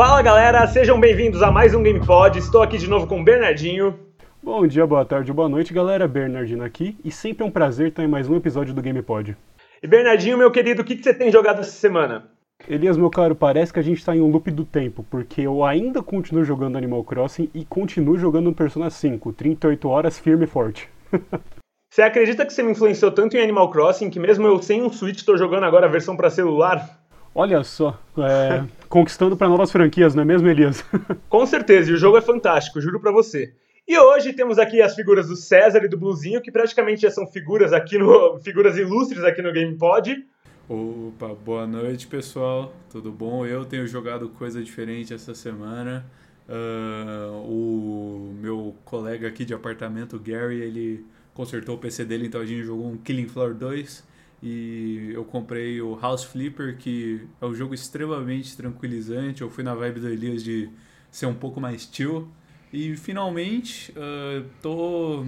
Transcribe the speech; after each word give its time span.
Fala 0.00 0.22
galera, 0.22 0.66
sejam 0.66 0.98
bem-vindos 0.98 1.42
a 1.42 1.50
mais 1.50 1.74
um 1.74 1.82
GamePod. 1.82 2.38
Estou 2.38 2.62
aqui 2.62 2.78
de 2.78 2.88
novo 2.88 3.06
com 3.06 3.20
o 3.20 3.22
Bernardinho. 3.22 4.00
Bom 4.42 4.66
dia, 4.66 4.86
boa 4.86 5.04
tarde, 5.04 5.30
boa 5.30 5.46
noite, 5.46 5.74
galera. 5.74 6.08
Bernardinho 6.08 6.64
aqui 6.64 6.96
e 7.04 7.10
sempre 7.10 7.44
é 7.44 7.46
um 7.46 7.50
prazer 7.50 7.88
estar 7.88 8.02
em 8.02 8.08
mais 8.08 8.26
um 8.26 8.34
episódio 8.34 8.72
do 8.72 8.80
GamePod. 8.80 9.36
E 9.82 9.86
Bernardinho, 9.86 10.38
meu 10.38 10.50
querido, 10.50 10.80
o 10.80 10.84
que, 10.86 10.96
que 10.96 11.02
você 11.02 11.12
tem 11.12 11.30
jogado 11.30 11.60
essa 11.60 11.72
semana? 11.72 12.30
Elias, 12.66 12.96
meu 12.96 13.10
caro, 13.10 13.34
parece 13.34 13.74
que 13.74 13.78
a 13.78 13.82
gente 13.82 13.98
está 13.98 14.16
em 14.16 14.22
um 14.22 14.30
loop 14.30 14.50
do 14.50 14.64
tempo, 14.64 15.04
porque 15.10 15.42
eu 15.42 15.62
ainda 15.62 16.02
continuo 16.02 16.44
jogando 16.44 16.78
Animal 16.78 17.04
Crossing 17.04 17.50
e 17.52 17.66
continuo 17.66 18.16
jogando 18.16 18.54
Persona 18.54 18.88
5, 18.88 19.34
38 19.34 19.86
horas 19.86 20.18
firme 20.18 20.44
e 20.44 20.48
forte. 20.48 20.88
Você 21.92 22.00
acredita 22.00 22.46
que 22.46 22.54
você 22.54 22.62
me 22.62 22.70
influenciou 22.70 23.10
tanto 23.10 23.36
em 23.36 23.42
Animal 23.42 23.68
Crossing 23.68 24.08
que 24.08 24.20
mesmo 24.20 24.46
eu 24.46 24.62
sem 24.62 24.80
um 24.80 24.90
Switch 24.90 25.18
estou 25.18 25.36
jogando 25.36 25.64
agora 25.64 25.86
a 25.86 25.90
versão 25.90 26.16
para 26.16 26.30
celular? 26.30 26.99
Olha 27.34 27.62
só, 27.62 27.98
é, 28.18 28.64
conquistando 28.88 29.36
para 29.36 29.48
novas 29.48 29.70
franquias, 29.70 30.14
não 30.14 30.22
é 30.22 30.26
mesmo, 30.26 30.48
Elias? 30.48 30.84
Com 31.28 31.46
certeza, 31.46 31.90
e 31.90 31.94
o 31.94 31.96
jogo 31.96 32.16
é 32.16 32.20
fantástico, 32.20 32.80
juro 32.80 33.00
para 33.00 33.12
você. 33.12 33.54
E 33.86 33.96
hoje 33.98 34.32
temos 34.32 34.58
aqui 34.58 34.82
as 34.82 34.94
figuras 34.94 35.28
do 35.28 35.36
César 35.36 35.84
e 35.84 35.88
do 35.88 35.96
Bluzinho, 35.96 36.42
que 36.42 36.50
praticamente 36.50 37.02
já 37.02 37.10
são 37.10 37.26
figuras 37.26 37.72
aqui 37.72 37.98
no 37.98 38.38
figuras 38.42 38.76
ilustres 38.76 39.22
aqui 39.22 39.40
no 39.42 39.52
GamePod. 39.52 40.24
Opa, 40.68 41.28
boa 41.34 41.66
noite 41.66 42.06
pessoal, 42.06 42.72
tudo 42.90 43.12
bom? 43.12 43.46
Eu 43.46 43.64
tenho 43.64 43.86
jogado 43.86 44.28
coisa 44.30 44.62
diferente 44.62 45.14
essa 45.14 45.34
semana. 45.34 46.04
Uh, 46.48 47.46
o 47.46 48.34
meu 48.40 48.74
colega 48.84 49.28
aqui 49.28 49.44
de 49.44 49.54
apartamento, 49.54 50.18
Gary, 50.18 50.60
ele 50.60 51.06
consertou 51.32 51.76
o 51.76 51.78
PC 51.78 52.04
dele, 52.04 52.26
então 52.26 52.40
a 52.40 52.46
gente 52.46 52.64
jogou 52.64 52.86
um 52.86 52.96
Killing 52.96 53.28
Floor 53.28 53.54
2 53.54 54.09
e 54.42 55.10
eu 55.12 55.24
comprei 55.24 55.82
o 55.82 55.98
House 55.98 56.24
Flipper, 56.24 56.76
que 56.78 57.26
é 57.40 57.44
um 57.44 57.54
jogo 57.54 57.74
extremamente 57.74 58.56
tranquilizante. 58.56 59.42
Eu 59.42 59.50
fui 59.50 59.62
na 59.62 59.74
vibe 59.74 60.00
do 60.00 60.08
Elias 60.08 60.42
de 60.42 60.70
ser 61.10 61.26
um 61.26 61.34
pouco 61.34 61.60
mais 61.60 61.88
chill. 61.90 62.28
E 62.72 62.96
finalmente, 62.96 63.92
uh, 63.92 64.44
tô, 64.62 65.24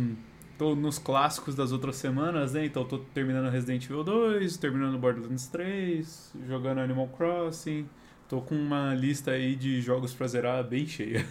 tô 0.57 0.75
nos 0.75 0.99
clássicos 0.99 1.55
das 1.55 1.73
outras 1.73 1.97
semanas, 1.97 2.55
né? 2.55 2.65
Então 2.65 2.85
tô 2.85 2.99
terminando 2.99 3.51
Resident 3.51 3.85
Evil 3.85 4.03
2, 4.03 4.57
terminando 4.57 4.99
Borderlands 4.99 5.47
3, 5.49 6.33
jogando 6.49 6.79
Animal 6.79 7.09
Crossing. 7.09 7.87
Tô 8.29 8.41
com 8.41 8.55
uma 8.55 8.95
lista 8.95 9.33
aí 9.33 9.55
de 9.55 9.83
jogos 9.83 10.15
pra 10.15 10.27
zerar 10.27 10.65
bem 10.65 10.87
cheia. 10.87 11.27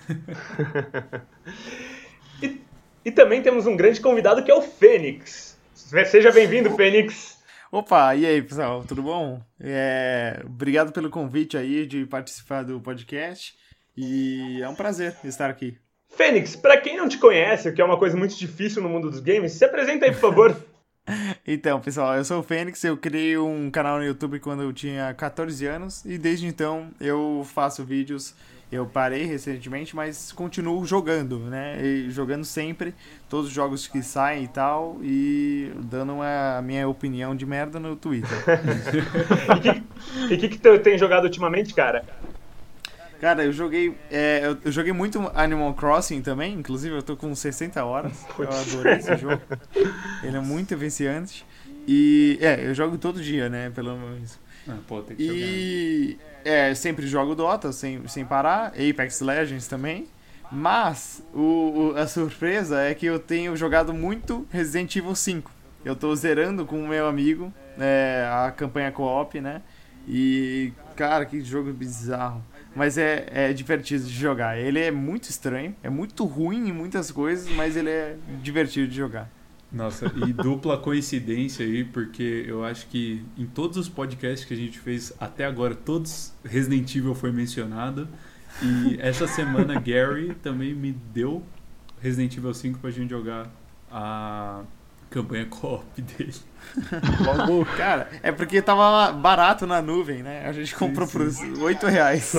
e, 2.44 2.61
e 3.05 3.11
também 3.11 3.42
temos 3.42 3.66
um 3.66 3.75
grande 3.75 4.00
convidado 4.00 4.44
que 4.44 4.52
é 4.52 4.53
o 4.53 4.61
Fênix. 4.61 5.58
Seja 5.73 6.31
bem-vindo, 6.31 6.70
Fênix. 6.75 7.41
Opa, 7.72 8.14
e 8.17 8.25
aí, 8.25 8.41
pessoal, 8.41 8.83
tudo 8.83 9.02
bom? 9.02 9.41
É, 9.58 10.41
obrigado 10.45 10.91
pelo 10.91 11.09
convite 11.09 11.55
aí 11.55 11.88
de 11.88 12.05
participar 12.05 12.64
do 12.64 12.81
podcast 12.81 13.55
e 13.95 14.61
é 14.61 14.67
um 14.67 14.75
prazer 14.75 15.16
estar 15.23 15.50
aqui. 15.50 15.77
Fênix, 16.09 16.53
para 16.53 16.75
quem 16.75 16.97
não 16.97 17.08
te 17.08 17.17
conhece, 17.17 17.69
o 17.69 17.73
que 17.73 17.81
é 17.81 17.86
uma 17.86 17.97
coisa 17.97 18.17
muito 18.17 18.38
difícil 18.38 18.83
no 18.83 18.89
mundo 18.89 19.09
dos 19.09 19.22
games, 19.22 19.53
se 19.53 19.64
apresenta 19.64 20.05
aí, 20.05 20.11
por 20.11 20.19
favor. 20.19 20.66
então, 21.47 21.80
pessoal, 21.80 22.17
eu 22.17 22.25
sou 22.25 22.42
o 22.42 22.44
Fênix, 22.44 22.83
eu 22.83 22.97
criei 22.97 23.38
um 23.38 23.72
canal 23.72 23.99
no 23.99 24.03
YouTube 24.03 24.42
quando 24.42 24.64
eu 24.64 24.73
tinha 24.73 25.14
14 25.14 25.66
anos 25.66 26.03
e 26.03 26.17
desde 26.17 26.47
então 26.47 26.92
eu 26.99 27.47
faço 27.53 27.86
vídeos 27.86 28.36
eu 28.72 28.86
parei 28.86 29.25
recentemente, 29.25 29.95
mas 29.95 30.31
continuo 30.31 30.86
jogando, 30.86 31.39
né? 31.39 31.77
E 31.83 32.09
jogando 32.09 32.45
sempre 32.45 32.95
todos 33.30 33.47
os 33.47 33.53
jogos 33.53 33.86
que 33.86 34.02
saem 34.02 34.45
e 34.45 34.47
tal, 34.47 34.97
e 35.03 35.72
dando 35.83 36.14
a 36.22 36.61
minha 36.61 36.88
opinião 36.88 37.36
de 37.36 37.45
merda 37.45 37.80
no 37.80 37.95
Twitter. 37.97 38.30
e 40.19 40.25
o 40.25 40.27
que, 40.30 40.38
que, 40.38 40.49
que 40.49 40.58
tu 40.58 40.80
tem 40.80 40.97
jogado 40.97 41.25
ultimamente, 41.25 41.73
cara? 41.73 42.05
Cara, 43.19 43.44
eu 43.44 43.52
joguei. 43.52 43.95
É, 44.09 44.42
eu, 44.44 44.58
eu, 44.66 44.72
joguei 44.72 44.94
muito 44.94 45.19
Animal 45.36 45.73
Crossing 45.75 46.22
também, 46.22 46.55
inclusive 46.55 46.95
eu 46.95 47.03
tô 47.03 47.16
com 47.16 47.36
60 47.36 47.83
horas. 47.86 48.26
Eu 48.39 48.49
adorei 48.49 48.93
esse 48.95 49.15
jogo. 49.17 49.42
Ele 50.23 50.38
é 50.38 50.39
muito 50.39 50.76
viciante. 50.76 51.45
E 51.88 52.39
é, 52.42 52.65
eu 52.65 52.73
jogo 52.73 52.98
todo 52.98 53.21
dia, 53.21 53.48
né? 53.48 53.70
Pelo 53.70 53.95
menos. 53.95 54.39
Ah, 54.67 54.77
pô, 54.88 55.02
tem 55.02 55.15
que 55.15 55.23
e 55.23 56.17
é, 56.43 56.73
sempre 56.75 57.07
jogo 57.07 57.35
Dota 57.35 57.71
sem, 57.71 58.07
sem 58.07 58.25
parar, 58.25 58.73
Apex 58.73 59.21
Legends 59.21 59.67
também. 59.67 60.07
Mas 60.52 61.23
o, 61.33 61.93
o, 61.93 61.97
a 61.97 62.05
surpresa 62.05 62.81
é 62.81 62.93
que 62.93 63.05
eu 63.05 63.17
tenho 63.17 63.55
jogado 63.55 63.93
muito 63.93 64.45
Resident 64.49 64.95
Evil 64.95 65.15
5. 65.15 65.49
Eu 65.85 65.95
tô 65.95 66.13
zerando 66.15 66.65
com 66.65 66.83
o 66.83 66.87
meu 66.87 67.07
amigo 67.07 67.53
é, 67.79 68.27
a 68.29 68.52
campanha 68.52 68.91
co-op, 68.91 69.39
né? 69.39 69.61
E, 70.07 70.73
cara, 70.95 71.25
que 71.25 71.41
jogo 71.41 71.71
bizarro. 71.71 72.43
Mas 72.75 72.97
é, 72.97 73.27
é 73.31 73.53
divertido 73.53 74.05
de 74.05 74.13
jogar. 74.13 74.58
Ele 74.58 74.79
é 74.79 74.91
muito 74.91 75.29
estranho, 75.29 75.75
é 75.83 75.89
muito 75.89 76.25
ruim 76.25 76.69
em 76.69 76.73
muitas 76.73 77.11
coisas, 77.11 77.49
mas 77.55 77.75
ele 77.75 77.89
é 77.89 78.15
divertido 78.41 78.87
de 78.87 78.95
jogar. 78.95 79.29
Nossa, 79.71 80.11
e 80.27 80.33
dupla 80.33 80.77
coincidência 80.77 81.65
aí, 81.65 81.86
porque 81.86 82.43
eu 82.45 82.64
acho 82.64 82.87
que 82.87 83.23
em 83.37 83.45
todos 83.45 83.77
os 83.77 83.87
podcasts 83.87 84.45
que 84.45 84.54
a 84.54 84.58
gente 84.58 84.77
fez 84.77 85.14
até 85.17 85.45
agora, 85.45 85.73
todos 85.73 86.33
Resident 86.43 86.93
Evil 86.93 87.15
foi 87.15 87.32
mencionado. 87.32 88.08
E 88.61 88.98
essa 88.99 89.27
semana 89.27 89.80
Gary 89.80 90.36
também 90.43 90.73
me 90.73 90.92
deu 90.92 91.42
Resident 92.02 92.36
Evil 92.36 92.54
5 92.54 92.80
pra 92.80 92.92
gente 92.92 93.09
jogar 93.11 93.49
a 93.89 94.64
campanha 95.11 95.45
co-op 95.45 96.02
dele. 96.02 96.33
Logo, 97.26 97.66
cara, 97.76 98.10
é 98.23 98.32
porque 98.32 98.61
tava 98.61 99.11
barato 99.11 99.67
na 99.67 99.82
nuvem, 99.82 100.23
né? 100.23 100.45
A 100.48 100.54
gente 100.54 100.73
comprou 100.73 101.05
sim, 101.05 101.30
sim. 101.30 101.54
por 101.54 101.64
8 101.64 101.88
reais. 101.88 102.33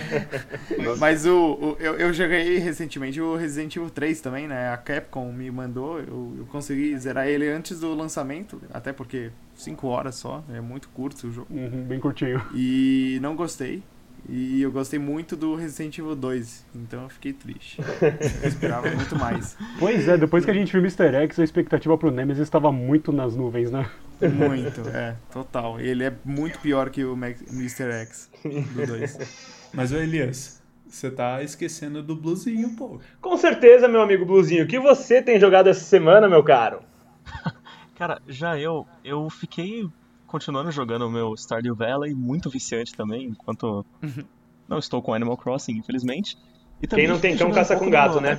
Mas 0.98 1.24
o, 1.24 1.34
o, 1.34 1.76
eu, 1.80 1.94
eu 1.94 2.12
joguei 2.12 2.58
recentemente 2.58 3.20
o 3.20 3.36
Resident 3.36 3.74
Evil 3.76 3.90
3 3.90 4.20
também, 4.20 4.46
né? 4.46 4.70
A 4.70 4.76
Capcom 4.76 5.32
me 5.32 5.50
mandou, 5.50 5.98
eu, 5.98 6.34
eu 6.38 6.46
consegui 6.50 6.96
zerar 6.98 7.26
ele 7.26 7.48
antes 7.48 7.80
do 7.80 7.94
lançamento, 7.94 8.60
até 8.72 8.92
porque 8.92 9.30
5 9.54 9.86
horas 9.86 10.16
só, 10.16 10.44
é 10.52 10.60
muito 10.60 10.88
curto 10.90 11.26
o 11.26 11.32
jogo. 11.32 11.48
Uhum, 11.50 11.84
bem 11.84 11.98
curtinho. 11.98 12.42
E 12.54 13.18
não 13.22 13.34
gostei. 13.34 13.82
E 14.28 14.60
eu 14.60 14.70
gostei 14.70 14.98
muito 14.98 15.34
do 15.34 15.54
Resident 15.54 15.98
Evil 15.98 16.14
2, 16.14 16.66
então 16.74 17.04
eu 17.04 17.08
fiquei 17.08 17.32
triste. 17.32 17.80
Eu 18.42 18.48
esperava 18.48 18.90
muito 18.90 19.16
mais. 19.16 19.56
Pois 19.78 20.06
é, 20.06 20.18
depois 20.18 20.44
que 20.44 20.50
a 20.50 20.54
gente 20.54 20.70
viu 20.70 20.82
Mr. 20.82 21.14
X, 21.14 21.38
a 21.38 21.44
expectativa 21.44 21.96
pro 21.96 22.10
Nemesis 22.10 22.42
estava 22.42 22.70
muito 22.70 23.10
nas 23.10 23.34
nuvens, 23.34 23.70
né? 23.70 23.90
Muito, 24.20 24.86
é, 24.90 25.16
total. 25.32 25.80
Ele 25.80 26.04
é 26.04 26.12
muito 26.26 26.58
pior 26.58 26.90
que 26.90 27.02
o 27.04 27.14
Mr. 27.14 27.90
X 27.90 28.30
do 28.44 28.86
2. 28.86 29.18
Mas, 29.72 29.92
o 29.92 29.96
Elias, 29.96 30.62
você 30.86 31.10
tá 31.10 31.42
esquecendo 31.42 32.02
do 32.02 32.14
Bluzinho, 32.14 32.76
pô. 32.76 33.00
Com 33.22 33.36
certeza, 33.38 33.88
meu 33.88 34.02
amigo 34.02 34.26
Bluzinho. 34.26 34.64
O 34.64 34.68
que 34.68 34.78
você 34.78 35.22
tem 35.22 35.40
jogado 35.40 35.68
essa 35.68 35.84
semana, 35.84 36.28
meu 36.28 36.42
caro? 36.42 36.80
Cara, 37.96 38.20
já 38.28 38.58
eu, 38.58 38.86
eu 39.02 39.28
fiquei 39.30 39.88
continuando 40.28 40.70
jogando 40.70 41.06
o 41.06 41.10
meu 41.10 41.34
Stardew 41.34 41.74
Valley, 41.74 42.14
muito 42.14 42.48
viciante 42.48 42.94
também, 42.94 43.26
enquanto 43.26 43.84
uhum. 44.02 44.24
não 44.68 44.78
estou 44.78 45.02
com 45.02 45.12
Animal 45.12 45.36
Crossing, 45.36 45.72
infelizmente. 45.72 46.38
E 46.80 46.86
quem 46.86 47.08
não 47.08 47.18
tem 47.18 47.36
cão 47.36 47.50
caça 47.50 47.74
um 47.74 47.78
com 47.80 47.90
gato, 47.90 48.20
né? 48.20 48.38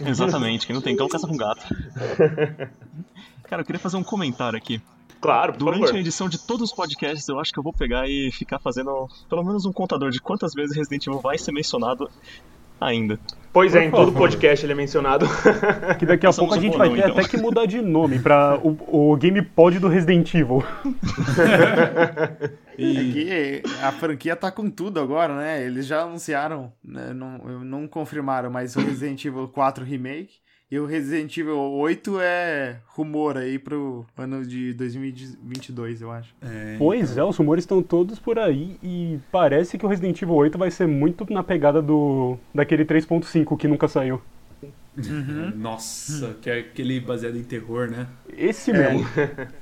Exatamente, 0.00 0.66
quem 0.66 0.74
não 0.74 0.80
tem 0.80 0.96
cão 0.96 1.08
caça 1.08 1.26
com 1.26 1.36
gato. 1.36 1.66
Cara, 3.44 3.62
eu 3.62 3.66
queria 3.66 3.80
fazer 3.80 3.98
um 3.98 4.02
comentário 4.02 4.56
aqui. 4.56 4.80
Claro, 5.20 5.52
por 5.52 5.58
Durante 5.58 5.80
favor. 5.80 5.96
a 5.96 6.00
edição 6.00 6.28
de 6.28 6.38
todos 6.38 6.70
os 6.70 6.74
podcasts, 6.74 7.28
eu 7.28 7.38
acho 7.38 7.52
que 7.52 7.58
eu 7.58 7.62
vou 7.62 7.74
pegar 7.74 8.08
e 8.08 8.30
ficar 8.32 8.58
fazendo 8.58 9.06
pelo 9.28 9.44
menos 9.44 9.66
um 9.66 9.72
contador 9.72 10.10
de 10.10 10.20
quantas 10.20 10.54
vezes 10.54 10.74
Resident 10.74 11.06
Evil 11.06 11.20
vai 11.20 11.36
ser 11.36 11.52
mencionado 11.52 12.08
ainda. 12.80 13.18
Pois 13.52 13.74
é, 13.74 13.84
em 13.84 13.90
todo 13.90 14.12
podcast 14.12 14.64
ele 14.64 14.72
é 14.72 14.76
mencionado. 14.76 15.26
Que 15.98 16.06
daqui 16.06 16.26
a 16.26 16.32
pouco 16.32 16.54
a 16.54 16.58
gente 16.58 16.78
vai 16.78 16.88
ter 16.88 16.98
então. 16.98 17.10
até 17.10 17.28
que 17.28 17.36
mudar 17.36 17.66
de 17.66 17.82
nome 17.82 18.18
para 18.20 18.58
o, 18.62 19.10
o 19.12 19.16
GamePod 19.16 19.78
do 19.78 19.88
Resident 19.88 20.32
Evil. 20.34 20.62
e 22.78 22.96
é 23.28 23.60
que 23.60 23.62
a 23.82 23.92
franquia 23.92 24.36
tá 24.36 24.50
com 24.50 24.70
tudo 24.70 25.00
agora, 25.00 25.34
né? 25.36 25.64
Eles 25.64 25.86
já 25.86 26.02
anunciaram, 26.02 26.72
né? 26.82 27.12
não, 27.12 27.38
não 27.64 27.88
confirmaram, 27.88 28.50
mas 28.50 28.76
o 28.76 28.80
Resident 28.80 29.24
Evil 29.24 29.48
4 29.48 29.84
Remake 29.84 30.34
e 30.70 30.78
o 30.78 30.86
Resident 30.86 31.36
Evil 31.36 31.58
8 31.58 32.20
é 32.20 32.76
rumor 32.86 33.36
aí 33.36 33.58
pro 33.58 34.06
ano 34.16 34.46
de 34.46 34.72
2022, 34.74 36.00
eu 36.00 36.12
acho. 36.12 36.32
É, 36.40 36.76
pois 36.78 37.10
então... 37.10 37.26
é, 37.26 37.28
os 37.28 37.36
rumores 37.36 37.64
estão 37.64 37.82
todos 37.82 38.20
por 38.20 38.38
aí 38.38 38.76
e 38.82 39.18
parece 39.32 39.76
que 39.76 39.84
o 39.84 39.88
Resident 39.88 40.22
Evil 40.22 40.36
8 40.36 40.56
vai 40.56 40.70
ser 40.70 40.86
muito 40.86 41.26
na 41.32 41.42
pegada 41.42 41.82
do 41.82 42.38
daquele 42.54 42.84
3.5 42.84 43.56
que 43.56 43.66
nunca 43.66 43.88
saiu. 43.88 44.22
Uhum. 44.96 45.52
Nossa, 45.58 46.36
que 46.40 46.50
é 46.50 46.60
aquele 46.60 47.00
baseado 47.00 47.36
em 47.36 47.42
terror, 47.42 47.90
né? 47.90 48.06
Esse 48.36 48.72
mesmo. 48.72 49.06
É. 49.16 49.48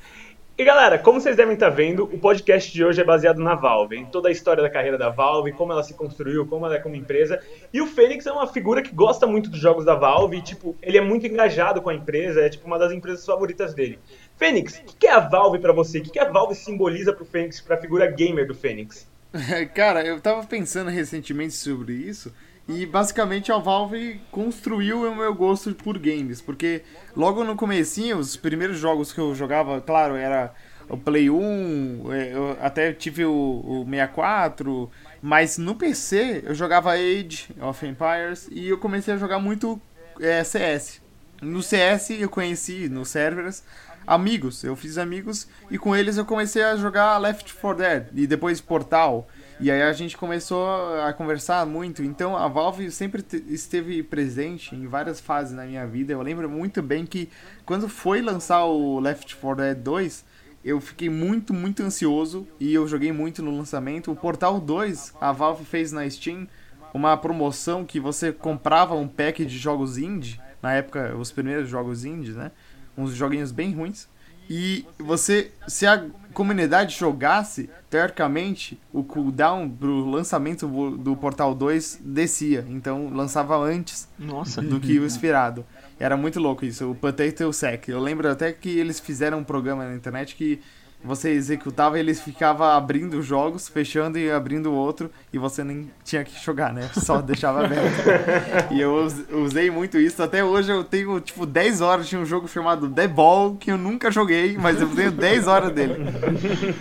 E 0.58 0.64
galera, 0.64 0.98
como 0.98 1.20
vocês 1.20 1.36
devem 1.36 1.54
estar 1.54 1.68
vendo, 1.68 2.02
o 2.02 2.18
podcast 2.18 2.72
de 2.72 2.84
hoje 2.84 3.00
é 3.00 3.04
baseado 3.04 3.38
na 3.38 3.54
Valve, 3.54 3.96
em 3.96 4.04
toda 4.04 4.28
a 4.28 4.32
história 4.32 4.60
da 4.60 4.68
carreira 4.68 4.98
da 4.98 5.08
Valve, 5.08 5.52
como 5.52 5.70
ela 5.70 5.84
se 5.84 5.94
construiu, 5.94 6.44
como 6.48 6.66
ela 6.66 6.74
é 6.74 6.80
como 6.80 6.96
empresa. 6.96 7.40
E 7.72 7.80
o 7.80 7.86
Fênix 7.86 8.26
é 8.26 8.32
uma 8.32 8.44
figura 8.44 8.82
que 8.82 8.92
gosta 8.92 9.24
muito 9.24 9.48
dos 9.48 9.60
jogos 9.60 9.84
da 9.84 9.94
Valve, 9.94 10.38
e, 10.38 10.42
tipo, 10.42 10.76
ele 10.82 10.98
é 10.98 11.00
muito 11.00 11.24
engajado 11.28 11.80
com 11.80 11.90
a 11.90 11.94
empresa, 11.94 12.40
é 12.40 12.48
tipo 12.48 12.66
uma 12.66 12.76
das 12.76 12.90
empresas 12.90 13.24
favoritas 13.24 13.72
dele. 13.72 14.00
Fênix, 14.36 14.82
o 14.84 14.96
que 14.96 15.06
é 15.06 15.12
a 15.12 15.20
Valve 15.20 15.60
para 15.60 15.72
você? 15.72 15.98
O 16.00 16.02
que 16.02 16.18
a 16.18 16.28
Valve 16.28 16.56
simboliza 16.56 17.12
pro 17.12 17.24
Fênix, 17.24 17.60
pra 17.60 17.76
figura 17.76 18.10
gamer 18.10 18.44
do 18.44 18.54
Fênix? 18.54 19.08
Cara, 19.76 20.04
eu 20.04 20.20
tava 20.20 20.44
pensando 20.44 20.90
recentemente 20.90 21.54
sobre 21.54 21.92
isso 21.92 22.34
e 22.68 22.84
basicamente 22.84 23.50
a 23.50 23.56
Valve 23.56 24.20
construiu 24.30 25.10
o 25.10 25.16
meu 25.16 25.34
gosto 25.34 25.74
por 25.74 25.98
games, 25.98 26.42
porque 26.42 26.82
logo 27.16 27.42
no 27.42 27.56
comecinho, 27.56 28.18
os 28.18 28.36
primeiros 28.36 28.78
jogos 28.78 29.10
que 29.10 29.18
eu 29.18 29.34
jogava, 29.34 29.80
claro, 29.80 30.14
era 30.14 30.52
o 30.88 30.96
Play 30.96 31.30
1, 31.30 32.12
é, 32.12 32.34
eu 32.34 32.58
até 32.60 32.92
tive 32.92 33.24
o, 33.24 33.32
o 33.32 33.86
64, 33.88 34.90
mas 35.22 35.56
no 35.56 35.74
PC 35.74 36.42
eu 36.44 36.54
jogava 36.54 36.92
Age 36.92 37.48
of 37.60 37.86
Empires 37.86 38.48
e 38.50 38.68
eu 38.68 38.78
comecei 38.78 39.14
a 39.14 39.18
jogar 39.18 39.38
muito 39.38 39.80
é, 40.20 40.44
CS. 40.44 41.00
No 41.40 41.62
CS 41.62 42.10
eu 42.10 42.28
conheci, 42.28 42.88
nos 42.88 43.08
servers, 43.08 43.62
amigos. 44.06 44.64
Eu 44.64 44.74
fiz 44.74 44.98
amigos 44.98 45.46
e 45.70 45.78
com 45.78 45.94
eles 45.94 46.16
eu 46.16 46.24
comecei 46.24 46.62
a 46.62 46.76
jogar 46.76 47.18
Left 47.18 47.54
4 47.54 47.78
Dead 47.78 48.06
e 48.14 48.26
depois 48.26 48.60
Portal. 48.60 49.28
E 49.60 49.72
aí 49.72 49.82
a 49.82 49.92
gente 49.92 50.16
começou 50.16 50.68
a 51.02 51.12
conversar 51.12 51.66
muito. 51.66 52.00
Então 52.04 52.36
a 52.36 52.46
Valve 52.46 52.92
sempre 52.92 53.24
esteve 53.48 54.04
presente 54.04 54.76
em 54.76 54.86
várias 54.86 55.18
fases 55.20 55.52
na 55.52 55.64
minha 55.64 55.84
vida. 55.84 56.12
Eu 56.12 56.22
lembro 56.22 56.48
muito 56.48 56.80
bem 56.80 57.04
que 57.04 57.28
quando 57.66 57.88
foi 57.88 58.22
lançar 58.22 58.64
o 58.64 59.00
Left 59.00 59.34
4 59.34 59.64
Dead 59.64 59.78
2, 59.78 60.24
eu 60.64 60.80
fiquei 60.80 61.10
muito, 61.10 61.52
muito 61.52 61.82
ansioso 61.82 62.46
e 62.60 62.72
eu 62.72 62.86
joguei 62.86 63.10
muito 63.10 63.42
no 63.42 63.50
lançamento. 63.50 64.12
O 64.12 64.16
Portal 64.16 64.60
2, 64.60 65.14
a 65.20 65.32
Valve 65.32 65.64
fez 65.64 65.90
na 65.90 66.08
Steam 66.08 66.46
uma 66.94 67.16
promoção 67.16 67.84
que 67.84 67.98
você 67.98 68.30
comprava 68.32 68.94
um 68.94 69.08
pack 69.08 69.44
de 69.44 69.58
jogos 69.58 69.98
indie, 69.98 70.40
na 70.62 70.72
época 70.72 71.16
os 71.16 71.32
primeiros 71.32 71.68
jogos 71.68 72.04
indies, 72.04 72.36
né? 72.36 72.52
Uns 72.96 73.12
joguinhos 73.12 73.50
bem 73.50 73.74
ruins. 73.74 74.08
E 74.48 74.86
você, 74.98 75.50
se 75.66 75.86
a 75.86 76.04
comunidade 76.32 76.96
jogasse, 76.96 77.68
teoricamente, 77.90 78.80
o 78.92 79.02
cooldown 79.02 79.68
pro 79.68 80.08
lançamento 80.08 80.66
do 80.96 81.16
Portal 81.16 81.54
2 81.54 82.00
descia. 82.02 82.64
Então 82.68 83.10
lançava 83.12 83.56
antes 83.58 84.08
Nossa. 84.18 84.62
do 84.62 84.78
que 84.78 84.98
o 84.98 85.04
esperado. 85.04 85.66
Era 85.98 86.16
muito 86.16 86.38
louco 86.38 86.64
isso, 86.64 86.90
o 86.90 86.94
Potato 86.94 87.52
Sack. 87.52 87.90
Eu 87.90 87.98
lembro 87.98 88.30
até 88.30 88.52
que 88.52 88.68
eles 88.68 89.00
fizeram 89.00 89.38
um 89.38 89.44
programa 89.44 89.84
na 89.84 89.96
internet 89.96 90.36
que 90.36 90.60
você 91.02 91.30
executava 91.30 91.96
e 91.96 92.00
eles 92.00 92.20
ficavam 92.20 92.66
abrindo 92.66 93.22
jogos, 93.22 93.68
fechando 93.68 94.18
e 94.18 94.30
abrindo 94.30 94.72
outro, 94.72 95.10
e 95.32 95.38
você 95.38 95.62
nem 95.62 95.88
tinha 96.04 96.24
que 96.24 96.42
jogar, 96.44 96.72
né? 96.72 96.90
Só 96.92 97.22
deixava 97.22 97.64
aberto. 97.64 98.72
e 98.72 98.80
eu 98.80 99.06
usei 99.30 99.70
muito 99.70 99.98
isso. 99.98 100.22
Até 100.22 100.42
hoje 100.42 100.72
eu 100.72 100.82
tenho, 100.82 101.20
tipo, 101.20 101.46
10 101.46 101.80
horas 101.80 102.08
de 102.08 102.16
um 102.16 102.26
jogo 102.26 102.48
chamado 102.48 102.88
The 102.90 103.06
Ball, 103.06 103.54
que 103.56 103.70
eu 103.70 103.78
nunca 103.78 104.10
joguei, 104.10 104.58
mas 104.58 104.80
eu 104.80 104.88
tenho 104.88 105.12
10 105.12 105.46
horas 105.46 105.72
dele. 105.72 105.94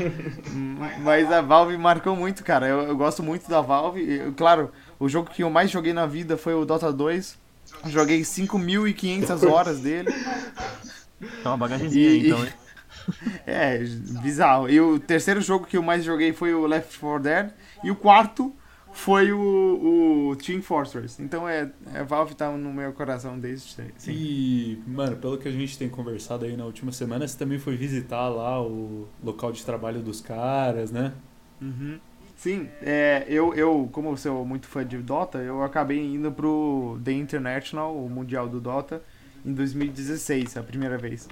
mas 1.03 1.31
a 1.31 1.41
Valve 1.41 1.77
marcou 1.77 2.15
muito, 2.15 2.43
cara. 2.43 2.67
Eu, 2.67 2.81
eu 2.81 2.97
gosto 2.97 3.21
muito 3.21 3.47
da 3.47 3.61
Valve. 3.61 4.01
Eu, 4.01 4.33
claro, 4.33 4.71
o 4.99 5.07
jogo 5.07 5.29
que 5.29 5.43
eu 5.43 5.49
mais 5.49 5.69
joguei 5.69 5.93
na 5.93 6.07
vida 6.07 6.37
foi 6.37 6.55
o 6.55 6.65
Dota 6.65 6.91
2. 6.91 7.37
Joguei 7.85 8.21
5.500 8.21 9.49
horas 9.49 9.79
dele. 9.79 10.09
É 11.21 11.47
uma 11.47 11.57
bagagenzinha 11.57 12.09
aí, 12.09 12.27
então, 12.27 12.43
hein? 12.43 12.53
É, 13.45 13.77
bizarro. 14.21 14.69
E 14.69 14.79
o 14.79 14.99
terceiro 14.99 15.39
jogo 15.39 15.65
que 15.65 15.77
eu 15.77 15.83
mais 15.83 16.03
joguei 16.03 16.33
foi 16.33 16.53
o 16.53 16.65
Left 16.67 16.99
4 16.99 17.23
Dead. 17.23 17.51
E 17.83 17.89
o 17.89 17.95
quarto 17.95 18.53
foi 18.91 19.31
o, 19.31 20.31
o 20.31 20.35
Team 20.35 20.61
Fortress. 20.61 21.21
Então 21.21 21.47
é, 21.47 21.71
é 21.93 22.03
Valve 22.03 22.35
tá 22.35 22.51
no 22.51 22.73
meu 22.73 22.91
coração 22.93 23.39
desde 23.39 23.73
sempre. 23.73 23.93
E, 24.07 24.81
mano, 24.87 25.15
pelo 25.17 25.37
que 25.37 25.47
a 25.47 25.51
gente 25.51 25.77
tem 25.77 25.87
conversado 25.87 26.45
aí 26.45 26.57
na 26.57 26.65
última 26.65 26.91
semana, 26.91 27.27
você 27.27 27.37
também 27.37 27.59
foi 27.59 27.77
visitar 27.77 28.27
lá 28.27 28.61
o 28.61 29.07
local 29.23 29.51
de 29.51 29.63
trabalho 29.63 30.01
dos 30.01 30.19
caras, 30.19 30.91
né? 30.91 31.13
Uhum. 31.61 31.99
Sim, 32.35 32.69
é, 32.81 33.25
eu, 33.27 33.53
eu, 33.55 33.89
como 33.91 34.09
eu 34.09 34.17
sou 34.17 34.45
muito 34.45 34.67
fã 34.67 34.85
de 34.85 34.97
Dota, 34.97 35.39
eu 35.39 35.63
acabei 35.63 35.99
indo 35.99 36.31
pro 36.31 36.99
The 37.03 37.11
International, 37.11 37.95
o 37.95 38.07
Mundial 38.09 38.47
do 38.47 38.59
Dota, 38.59 39.01
em 39.43 39.53
2016, 39.53 40.57
a 40.57 40.63
primeira 40.63 40.97
vez. 40.97 41.27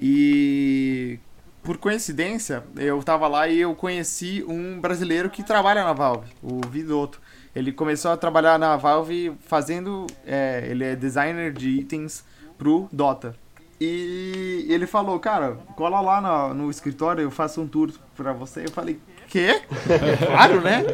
E 0.00 1.18
por 1.62 1.76
coincidência, 1.76 2.64
eu 2.76 3.02
tava 3.02 3.28
lá 3.28 3.48
e 3.48 3.60
eu 3.60 3.74
conheci 3.74 4.44
um 4.48 4.80
brasileiro 4.80 5.28
que 5.28 5.42
trabalha 5.42 5.84
na 5.84 5.92
Valve, 5.92 6.30
o 6.42 6.60
Vidotto. 6.66 7.20
Ele 7.54 7.72
começou 7.72 8.10
a 8.10 8.16
trabalhar 8.16 8.58
na 8.58 8.76
Valve 8.76 9.32
fazendo. 9.46 10.06
É, 10.26 10.66
ele 10.68 10.84
é 10.84 10.96
designer 10.96 11.52
de 11.52 11.68
itens 11.68 12.24
pro 12.56 12.88
Dota. 12.92 13.34
E 13.80 14.66
ele 14.68 14.86
falou, 14.86 15.18
cara, 15.20 15.58
cola 15.76 16.00
lá 16.00 16.20
no, 16.20 16.54
no 16.54 16.70
escritório, 16.70 17.22
eu 17.22 17.30
faço 17.30 17.60
um 17.60 17.66
tour 17.66 17.92
pra 18.16 18.32
você. 18.32 18.64
Eu 18.64 18.70
falei, 18.70 18.98
quê? 19.28 19.60
claro, 20.26 20.60
né? 20.60 20.84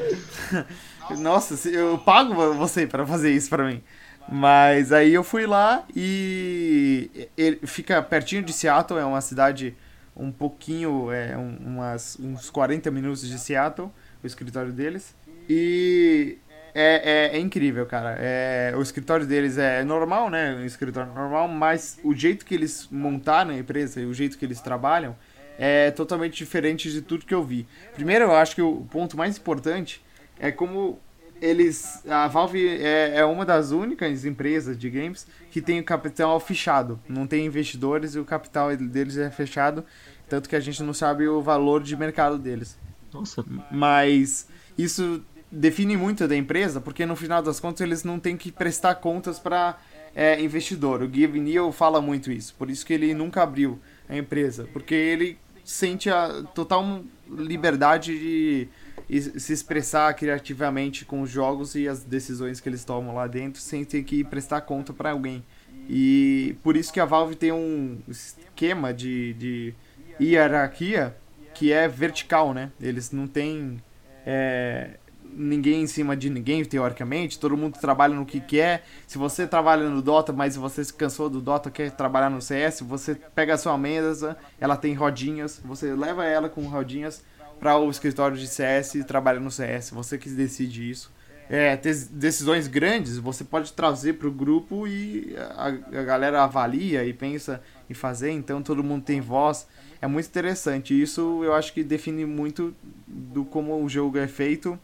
Nossa, 1.18 1.68
eu 1.68 1.98
pago 1.98 2.34
você 2.54 2.86
para 2.86 3.06
fazer 3.06 3.30
isso 3.30 3.48
pra 3.48 3.64
mim. 3.64 3.82
Mas 4.28 4.92
aí 4.92 5.12
eu 5.12 5.22
fui 5.22 5.46
lá 5.46 5.84
e 5.94 7.28
ele 7.36 7.60
fica 7.66 8.02
pertinho 8.02 8.42
de 8.42 8.52
Seattle, 8.52 8.98
é 8.98 9.04
uma 9.04 9.20
cidade 9.20 9.76
um 10.16 10.30
pouquinho, 10.32 11.12
é, 11.12 11.36
umas, 11.36 12.16
uns 12.18 12.48
40 12.50 12.90
minutos 12.90 13.28
de 13.28 13.38
Seattle, 13.38 13.90
o 14.22 14.26
escritório 14.26 14.72
deles. 14.72 15.14
E 15.48 16.38
é, 16.74 17.30
é, 17.32 17.36
é 17.36 17.38
incrível, 17.38 17.86
cara. 17.86 18.16
É, 18.18 18.72
o 18.76 18.82
escritório 18.82 19.26
deles 19.26 19.58
é 19.58 19.84
normal, 19.84 20.30
né? 20.30 20.54
Um 20.54 20.64
escritório 20.64 21.12
normal, 21.12 21.46
mas 21.46 21.98
o 22.02 22.14
jeito 22.14 22.44
que 22.44 22.54
eles 22.54 22.88
montaram 22.90 23.50
a 23.50 23.58
empresa 23.58 24.00
e 24.00 24.06
o 24.06 24.14
jeito 24.14 24.38
que 24.38 24.44
eles 24.44 24.60
trabalham 24.60 25.16
é 25.58 25.90
totalmente 25.90 26.36
diferente 26.36 26.90
de 26.90 27.00
tudo 27.00 27.26
que 27.26 27.34
eu 27.34 27.44
vi. 27.44 27.66
Primeiro, 27.94 28.24
eu 28.24 28.32
acho 28.34 28.54
que 28.54 28.62
o 28.62 28.86
ponto 28.90 29.16
mais 29.16 29.36
importante 29.36 30.04
é 30.38 30.50
como 30.50 30.98
eles 31.40 32.02
a 32.08 32.26
Valve 32.28 32.66
é, 32.66 33.16
é, 33.16 33.24
uma 33.24 33.44
das 33.44 33.70
únicas 33.70 34.24
empresas 34.24 34.78
de 34.78 34.88
games 34.88 35.26
que 35.50 35.60
tem 35.60 35.80
o 35.80 35.84
capital 35.84 36.38
fechado, 36.40 37.00
não 37.08 37.26
tem 37.26 37.46
investidores 37.46 38.14
e 38.14 38.18
o 38.18 38.24
capital 38.24 38.74
deles 38.76 39.16
é 39.16 39.30
fechado, 39.30 39.84
tanto 40.28 40.48
que 40.48 40.56
a 40.56 40.60
gente 40.60 40.82
não 40.82 40.94
sabe 40.94 41.28
o 41.28 41.40
valor 41.42 41.82
de 41.82 41.96
mercado 41.96 42.38
deles. 42.38 42.78
Nossa. 43.12 43.44
Mas 43.70 44.48
isso 44.76 45.22
define 45.50 45.96
muito 45.96 46.26
da 46.26 46.36
empresa, 46.36 46.80
porque 46.80 47.06
no 47.06 47.14
final 47.14 47.42
das 47.42 47.60
contas 47.60 47.80
eles 47.80 48.02
não 48.02 48.18
têm 48.18 48.36
que 48.36 48.50
prestar 48.50 48.96
contas 48.96 49.38
para 49.38 49.78
é, 50.14 50.40
investidor. 50.42 51.02
O 51.02 51.08
Gabe 51.08 51.40
Neal 51.40 51.70
fala 51.72 52.00
muito 52.00 52.30
isso, 52.32 52.54
por 52.58 52.70
isso 52.70 52.84
que 52.84 52.92
ele 52.92 53.14
nunca 53.14 53.42
abriu 53.42 53.78
a 54.08 54.16
empresa, 54.16 54.68
porque 54.72 54.94
ele 54.94 55.38
sente 55.64 56.10
a 56.10 56.42
total 56.54 57.02
liberdade 57.30 58.18
de 58.18 58.68
se 59.08 59.52
expressar 59.52 60.12
criativamente 60.14 61.04
com 61.04 61.20
os 61.20 61.30
jogos 61.30 61.74
e 61.74 61.86
as 61.88 62.02
decisões 62.02 62.60
que 62.60 62.68
eles 62.68 62.84
tomam 62.84 63.14
lá 63.14 63.26
dentro 63.26 63.60
sem 63.60 63.84
ter 63.84 64.02
que 64.02 64.24
prestar 64.24 64.62
conta 64.62 64.92
para 64.92 65.10
alguém. 65.10 65.44
E 65.88 66.56
por 66.62 66.76
isso 66.76 66.92
que 66.92 67.00
a 67.00 67.04
Valve 67.04 67.34
tem 67.34 67.52
um 67.52 67.98
esquema 68.08 68.92
de, 68.94 69.34
de 69.34 69.74
hierarquia 70.20 71.14
que 71.52 71.72
é 71.72 71.86
vertical, 71.86 72.54
né? 72.54 72.72
Eles 72.80 73.12
não 73.12 73.26
têm 73.26 73.82
é, 74.26 74.92
ninguém 75.36 75.82
em 75.82 75.86
cima 75.86 76.16
de 76.16 76.30
ninguém, 76.30 76.64
teoricamente. 76.64 77.38
Todo 77.38 77.56
mundo 77.56 77.78
trabalha 77.78 78.14
no 78.14 78.24
que 78.24 78.40
quer. 78.40 78.84
Se 79.06 79.18
você 79.18 79.46
trabalha 79.46 79.88
no 79.88 80.00
Dota, 80.00 80.32
mas 80.32 80.56
você 80.56 80.84
se 80.84 80.92
cansou 80.92 81.28
do 81.28 81.40
Dota, 81.40 81.70
quer 81.70 81.90
trabalhar 81.90 82.30
no 82.30 82.40
CS, 82.40 82.80
você 82.80 83.14
pega 83.14 83.54
a 83.54 83.58
sua 83.58 83.76
mesa, 83.76 84.36
ela 84.60 84.76
tem 84.76 84.94
rodinhas, 84.94 85.60
você 85.64 85.94
leva 85.94 86.24
ela 86.24 86.48
com 86.48 86.62
rodinhas 86.62 87.22
para 87.58 87.78
o 87.78 87.90
escritório 87.90 88.36
de 88.36 88.46
CS 88.46 88.96
e 88.96 89.04
trabalha 89.04 89.40
no 89.40 89.50
CS. 89.50 89.90
Você 89.90 90.18
que 90.18 90.28
decide 90.28 90.90
isso. 90.90 91.12
É, 91.48 91.76
decisões 91.76 92.66
grandes 92.66 93.18
você 93.18 93.44
pode 93.44 93.70
trazer 93.74 94.14
para 94.14 94.26
o 94.26 94.32
grupo 94.32 94.88
e 94.88 95.36
a, 95.36 95.66
a, 95.66 96.02
galera 96.02 96.42
avalia 96.42 97.04
e 97.04 97.12
pensa 97.12 97.60
em 97.88 97.92
fazer, 97.92 98.30
então 98.30 98.62
todo 98.62 98.82
mundo 98.82 99.04
tem 99.04 99.20
voz. 99.20 99.66
É 100.00 100.06
muito 100.06 100.26
interessante. 100.26 101.00
Isso 101.00 101.42
eu 101.44 101.52
acho 101.52 101.72
que 101.74 101.84
define 101.84 102.24
muito 102.24 102.74
do 103.06 103.44
como 103.44 103.82
o 103.82 103.88
jogo 103.88 104.16
é 104.18 104.26
feito 104.26 104.78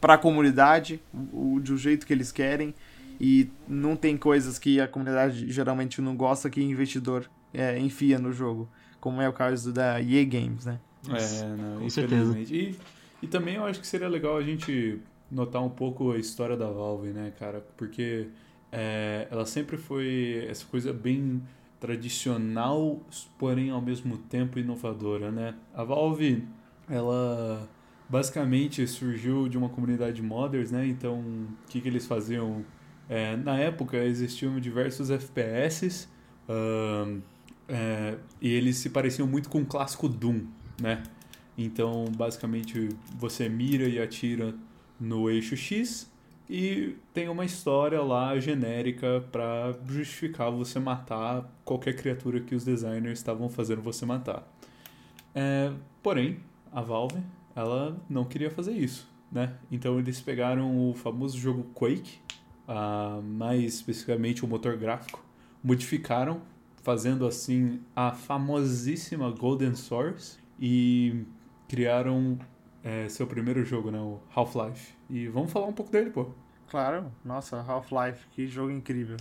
para 0.00 0.14
a 0.14 0.18
comunidade, 0.18 1.00
o, 1.12 1.58
do 1.60 1.76
jeito 1.76 2.06
que 2.06 2.12
eles 2.12 2.30
querem. 2.30 2.74
E 3.20 3.48
não 3.66 3.96
tem 3.96 4.16
coisas 4.16 4.58
que 4.58 4.80
a 4.80 4.88
comunidade 4.88 5.50
geralmente 5.50 6.00
não 6.02 6.16
gosta 6.16 6.50
que 6.50 6.60
o 6.60 6.62
investidor 6.62 7.30
é, 7.52 7.78
enfia 7.78 8.18
no 8.18 8.32
jogo, 8.32 8.68
como 9.00 9.22
é 9.22 9.28
o 9.28 9.32
caso 9.32 9.72
da 9.72 10.02
EA 10.02 10.24
Games, 10.24 10.66
né? 10.66 10.78
É, 11.10 11.56
não, 11.56 11.80
com 11.80 11.90
certeza. 11.90 12.38
E, 12.38 12.76
e 13.22 13.26
também 13.26 13.56
eu 13.56 13.64
acho 13.64 13.80
que 13.80 13.86
seria 13.86 14.08
legal 14.08 14.36
a 14.36 14.42
gente 14.42 15.00
notar 15.30 15.62
um 15.62 15.70
pouco 15.70 16.12
a 16.12 16.18
história 16.18 16.56
da 16.56 16.70
Valve, 16.70 17.08
né, 17.08 17.32
cara? 17.38 17.64
Porque 17.76 18.28
é, 18.70 19.26
ela 19.30 19.46
sempre 19.46 19.76
foi 19.76 20.46
essa 20.48 20.64
coisa 20.66 20.92
bem 20.92 21.42
tradicional, 21.80 23.00
porém 23.38 23.70
ao 23.70 23.80
mesmo 23.80 24.16
tempo 24.16 24.58
inovadora, 24.58 25.30
né? 25.30 25.54
A 25.74 25.84
Valve, 25.84 26.44
ela 26.88 27.68
basicamente 28.08 28.86
surgiu 28.86 29.48
de 29.48 29.58
uma 29.58 29.68
comunidade 29.68 30.16
de 30.16 30.22
modders, 30.22 30.70
né? 30.70 30.86
Então, 30.86 31.20
o 31.20 31.68
que, 31.68 31.80
que 31.80 31.88
eles 31.88 32.06
faziam? 32.06 32.64
É, 33.08 33.36
na 33.36 33.58
época 33.58 33.98
existiam 33.98 34.58
diversos 34.58 35.10
FPS 35.10 36.08
uh, 36.48 37.20
é, 37.68 38.16
e 38.40 38.50
eles 38.50 38.76
se 38.76 38.88
pareciam 38.88 39.28
muito 39.28 39.50
com 39.50 39.60
o 39.60 39.66
clássico 39.66 40.08
Doom, 40.08 40.46
né? 40.80 41.02
Então, 41.56 42.06
basicamente, 42.16 42.88
você 43.16 43.48
mira 43.48 43.88
e 43.88 44.00
atira 44.00 44.54
no 44.98 45.30
eixo 45.30 45.56
X 45.56 46.10
e 46.48 46.96
tem 47.12 47.28
uma 47.28 47.44
história 47.44 48.02
lá 48.02 48.38
genérica 48.38 49.24
para 49.32 49.74
justificar 49.86 50.50
você 50.50 50.78
matar 50.78 51.50
qualquer 51.64 51.94
criatura 51.94 52.40
que 52.40 52.54
os 52.54 52.64
designers 52.64 53.18
estavam 53.18 53.48
fazendo 53.48 53.80
você 53.80 54.04
matar. 54.04 54.46
É, 55.34 55.72
porém, 56.02 56.38
a 56.72 56.80
Valve 56.80 57.22
ela 57.54 57.96
não 58.10 58.24
queria 58.24 58.50
fazer 58.50 58.72
isso, 58.72 59.08
né? 59.30 59.54
Então 59.70 59.98
eles 59.98 60.20
pegaram 60.20 60.90
o 60.90 60.94
famoso 60.94 61.38
jogo 61.38 61.64
Quake, 61.72 62.18
uh, 62.68 63.22
mais 63.22 63.74
especificamente 63.74 64.44
o 64.44 64.48
motor 64.48 64.76
gráfico, 64.76 65.24
modificaram, 65.62 66.42
fazendo 66.82 67.26
assim 67.26 67.80
a 67.94 68.12
famosíssima 68.12 69.30
Golden 69.30 69.74
Source 69.74 70.38
e 70.66 71.26
criaram 71.68 72.38
é, 72.82 73.06
seu 73.10 73.26
primeiro 73.26 73.62
jogo, 73.66 73.90
né, 73.90 73.98
o 73.98 74.18
Half-Life. 74.34 74.94
E 75.10 75.28
vamos 75.28 75.52
falar 75.52 75.66
um 75.66 75.74
pouco 75.74 75.92
dele, 75.92 76.08
pô. 76.08 76.30
Claro, 76.70 77.12
nossa, 77.22 77.60
Half-Life, 77.60 78.26
que 78.30 78.46
jogo 78.46 78.70
incrível. 78.70 79.18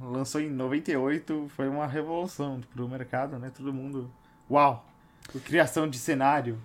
Lançou 0.00 0.40
em 0.40 0.48
98, 0.48 1.48
foi 1.48 1.68
uma 1.68 1.88
revolução 1.88 2.60
pro 2.72 2.88
mercado, 2.88 3.36
né? 3.36 3.50
Todo 3.50 3.74
mundo. 3.74 4.10
Uau! 4.48 4.86
Criação 5.44 5.88
de 5.88 5.98
cenário, 5.98 6.56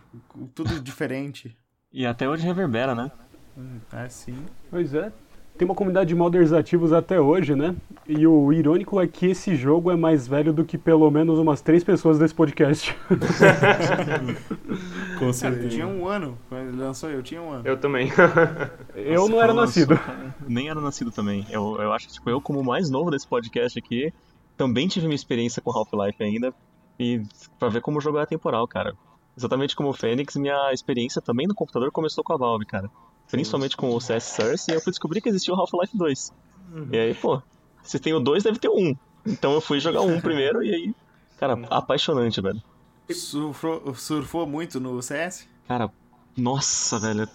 tudo 0.53 0.79
diferente. 0.79 1.57
E 1.91 2.05
até 2.05 2.29
hoje 2.29 2.45
reverbera, 2.45 2.93
né? 2.93 3.11
Hum, 3.57 3.79
é, 3.91 4.07
sim. 4.07 4.45
Pois 4.69 4.93
é. 4.93 5.11
Tem 5.57 5.65
uma 5.65 5.75
comunidade 5.75 6.09
de 6.09 6.15
modders 6.15 6.51
ativos 6.51 6.91
até 6.91 7.19
hoje, 7.19 7.55
né? 7.55 7.75
E 8.07 8.27
o 8.27 8.51
irônico 8.51 8.99
é 8.99 9.07
que 9.07 9.27
esse 9.27 9.55
jogo 9.55 9.89
é 9.89 9.95
mais 9.95 10.27
velho 10.27 10.51
do 10.51 10.65
que 10.65 10.77
pelo 10.77 11.09
menos 11.09 11.39
umas 11.39 11.61
três 11.61 11.81
pessoas 11.81 12.19
desse 12.19 12.35
podcast. 12.35 12.93
Com 15.17 15.31
certeza. 15.31 15.63
eu 15.63 15.69
tinha 15.69 15.87
um 15.87 16.07
ano 16.07 16.37
quando 16.49 16.67
ele 16.67 16.77
lançou, 16.77 17.09
eu 17.09 17.23
tinha 17.23 17.41
um 17.41 17.51
ano. 17.51 17.65
Eu 17.65 17.77
também. 17.77 18.11
eu 18.93 19.21
Nossa, 19.21 19.31
não 19.31 19.41
era 19.41 19.53
nascido. 19.53 19.97
Nem 20.45 20.69
era 20.69 20.81
nascido 20.81 21.09
também. 21.09 21.45
Eu, 21.49 21.77
eu 21.79 21.93
acho 21.93 22.07
que 22.07 22.13
tipo, 22.13 22.29
eu, 22.29 22.41
como 22.41 22.61
mais 22.61 22.89
novo 22.89 23.09
desse 23.09 23.27
podcast 23.27 23.79
aqui, 23.79 24.13
também 24.57 24.89
tive 24.89 25.05
uma 25.05 25.15
experiência 25.15 25.61
com 25.61 25.71
Half-Life 25.71 26.21
ainda. 26.21 26.53
E 26.99 27.21
pra 27.57 27.69
ver 27.69 27.81
como 27.81 27.99
o 27.99 28.01
jogo 28.01 28.19
é 28.19 28.25
temporal, 28.25 28.67
cara. 28.67 28.93
Exatamente 29.37 29.73
como 29.73 29.89
o 29.89 29.93
Fênix, 29.93 30.35
minha 30.35 30.73
experiência 30.73 31.21
também 31.21 31.47
no 31.47 31.55
computador 31.55 31.91
começou 31.91 32.23
com 32.23 32.33
a 32.33 32.37
Valve, 32.37 32.65
cara. 32.65 32.89
Principalmente 33.29 33.75
com 33.75 33.93
o 33.93 33.99
CS 33.99 34.23
Source, 34.23 34.71
e 34.71 34.75
eu 34.75 34.81
fui 34.81 34.91
descobrir 34.91 35.21
que 35.21 35.29
existia 35.29 35.53
o 35.53 35.59
Half-Life 35.59 35.97
2. 35.97 36.33
Uhum. 36.73 36.87
E 36.91 36.97
aí, 36.97 37.13
pô, 37.13 37.41
se 37.83 37.99
tem 37.99 38.13
o 38.13 38.19
2, 38.19 38.43
deve 38.43 38.59
ter 38.59 38.69
o 38.69 38.77
1. 38.77 38.95
Então 39.25 39.53
eu 39.53 39.61
fui 39.61 39.79
jogar 39.79 40.01
o 40.01 40.07
1 40.07 40.21
primeiro 40.21 40.63
e 40.63 40.73
aí, 40.73 40.95
cara, 41.37 41.59
apaixonante, 41.69 42.41
velho. 42.41 42.61
Surfou, 43.09 43.93
surfou 43.95 44.47
muito 44.47 44.79
no 44.79 45.01
CS? 45.01 45.47
Cara, 45.67 45.91
nossa, 46.35 46.99
velho. 46.99 47.27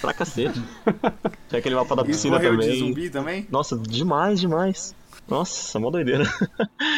Pra 0.00 0.12
cacete. 0.12 0.60
Tem 1.48 1.58
aquele 1.58 1.74
mapa 1.74 1.96
da 1.96 2.04
piscina 2.04 2.38
também. 2.38 2.68
de 2.68 2.78
zumbi 2.78 3.10
também? 3.10 3.46
Nossa, 3.50 3.76
demais, 3.78 4.40
demais. 4.40 4.94
Nossa, 5.28 5.80
mó 5.80 5.90
doideira. 5.90 6.24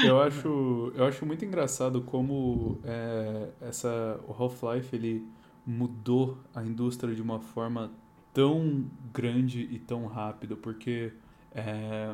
eu 0.05 0.21
acho, 0.21 0.93
eu 0.95 1.05
acho 1.05 1.25
muito 1.25 1.45
engraçado 1.45 2.03
como 2.03 2.79
é, 2.85 3.49
essa, 3.61 4.21
o 4.27 4.33
Half-Life 4.33 4.95
ele 4.95 5.25
mudou 5.65 6.39
a 6.55 6.63
indústria 6.63 7.15
de 7.15 7.23
uma 7.23 7.41
forma 7.41 7.91
tão 8.39 8.85
grande 9.13 9.63
e 9.63 9.81
tão 9.81 10.07
rápida, 10.07 10.55
porque 10.55 11.13
é, 11.53 12.13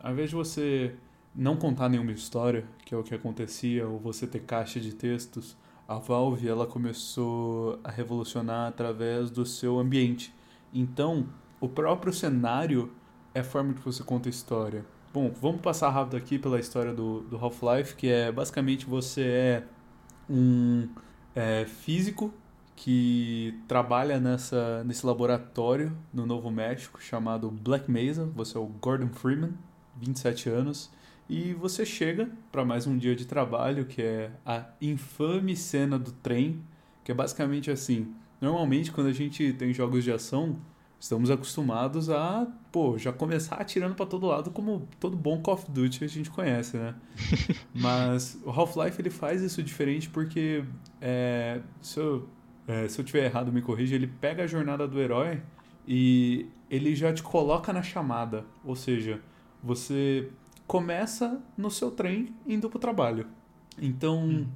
ao 0.00 0.12
invés 0.12 0.30
de 0.30 0.36
você 0.36 0.94
não 1.34 1.56
contar 1.56 1.88
nenhuma 1.88 2.12
história, 2.12 2.64
que 2.84 2.94
é 2.94 2.96
o 2.96 3.02
que 3.02 3.12
acontecia, 3.12 3.84
ou 3.88 3.98
você 3.98 4.24
ter 4.24 4.42
caixa 4.42 4.78
de 4.78 4.94
textos, 4.94 5.56
a 5.88 5.96
Valve 5.96 6.46
ela 6.46 6.64
começou 6.64 7.80
a 7.82 7.90
revolucionar 7.90 8.68
através 8.68 9.32
do 9.32 9.44
seu 9.44 9.80
ambiente. 9.80 10.32
Então, 10.72 11.26
o 11.60 11.68
próprio 11.68 12.12
cenário 12.12 12.92
é 13.34 13.40
a 13.40 13.44
forma 13.44 13.74
que 13.74 13.80
você 13.80 14.04
conta 14.04 14.28
a 14.28 14.30
história. 14.30 14.86
Bom, 15.12 15.32
vamos 15.42 15.60
passar 15.60 15.90
rápido 15.90 16.16
aqui 16.16 16.38
pela 16.38 16.60
história 16.60 16.94
do, 16.94 17.22
do 17.22 17.36
Half-Life, 17.36 17.96
que 17.96 18.06
é 18.06 18.30
basicamente 18.30 18.86
você 18.86 19.22
é 19.22 19.64
um 20.30 20.88
é, 21.34 21.64
físico 21.64 22.32
que 22.76 23.60
trabalha 23.68 24.18
nessa, 24.18 24.82
nesse 24.84 25.06
laboratório 25.06 25.96
no 26.12 26.26
Novo 26.26 26.50
México 26.50 27.00
chamado 27.00 27.50
Black 27.50 27.90
Mesa. 27.90 28.30
Você 28.34 28.56
é 28.56 28.60
o 28.60 28.66
Gordon 28.66 29.08
Freeman, 29.08 29.54
27 29.96 30.48
anos, 30.48 30.90
e 31.28 31.54
você 31.54 31.86
chega 31.86 32.28
para 32.52 32.64
mais 32.64 32.86
um 32.86 32.98
dia 32.98 33.14
de 33.16 33.24
trabalho, 33.24 33.86
que 33.86 34.02
é 34.02 34.30
a 34.44 34.66
infame 34.80 35.56
cena 35.56 35.98
do 35.98 36.12
trem, 36.12 36.62
que 37.02 37.12
é 37.12 37.14
basicamente 37.14 37.70
assim. 37.70 38.14
Normalmente, 38.40 38.92
quando 38.92 39.06
a 39.06 39.12
gente 39.12 39.52
tem 39.54 39.72
jogos 39.72 40.04
de 40.04 40.12
ação, 40.12 40.58
estamos 40.98 41.30
acostumados 41.30 42.10
a, 42.10 42.46
pô, 42.72 42.98
já 42.98 43.12
começar 43.12 43.56
atirando 43.56 43.94
para 43.94 44.06
todo 44.06 44.26
lado, 44.26 44.50
como 44.50 44.88
todo 44.98 45.16
bom 45.16 45.40
Call 45.40 45.54
of 45.54 45.70
Duty 45.70 46.04
a 46.04 46.08
gente 46.08 46.30
conhece, 46.30 46.76
né? 46.76 46.94
Mas 47.74 48.38
o 48.44 48.50
Half-Life 48.50 49.00
ele 49.00 49.10
faz 49.10 49.42
isso 49.42 49.62
diferente 49.62 50.08
porque, 50.10 50.64
é, 51.00 51.60
se, 51.80 52.00
eu, 52.00 52.28
é, 52.66 52.88
se 52.88 53.00
eu 53.00 53.04
tiver 53.04 53.24
errado, 53.24 53.52
me 53.52 53.62
corrija, 53.62 53.94
ele 53.94 54.06
pega 54.06 54.44
a 54.44 54.46
jornada 54.46 54.86
do 54.88 55.00
herói 55.00 55.42
e 55.86 56.46
ele 56.70 56.94
já 56.94 57.12
te 57.12 57.22
coloca 57.22 57.72
na 57.72 57.82
chamada. 57.82 58.44
Ou 58.64 58.74
seja, 58.74 59.20
você 59.62 60.30
começa 60.66 61.42
no 61.56 61.70
seu 61.70 61.90
trem 61.90 62.34
indo 62.46 62.68
para 62.68 62.76
o 62.76 62.80
trabalho. 62.80 63.26
Então, 63.78 64.24
hum. 64.24 64.46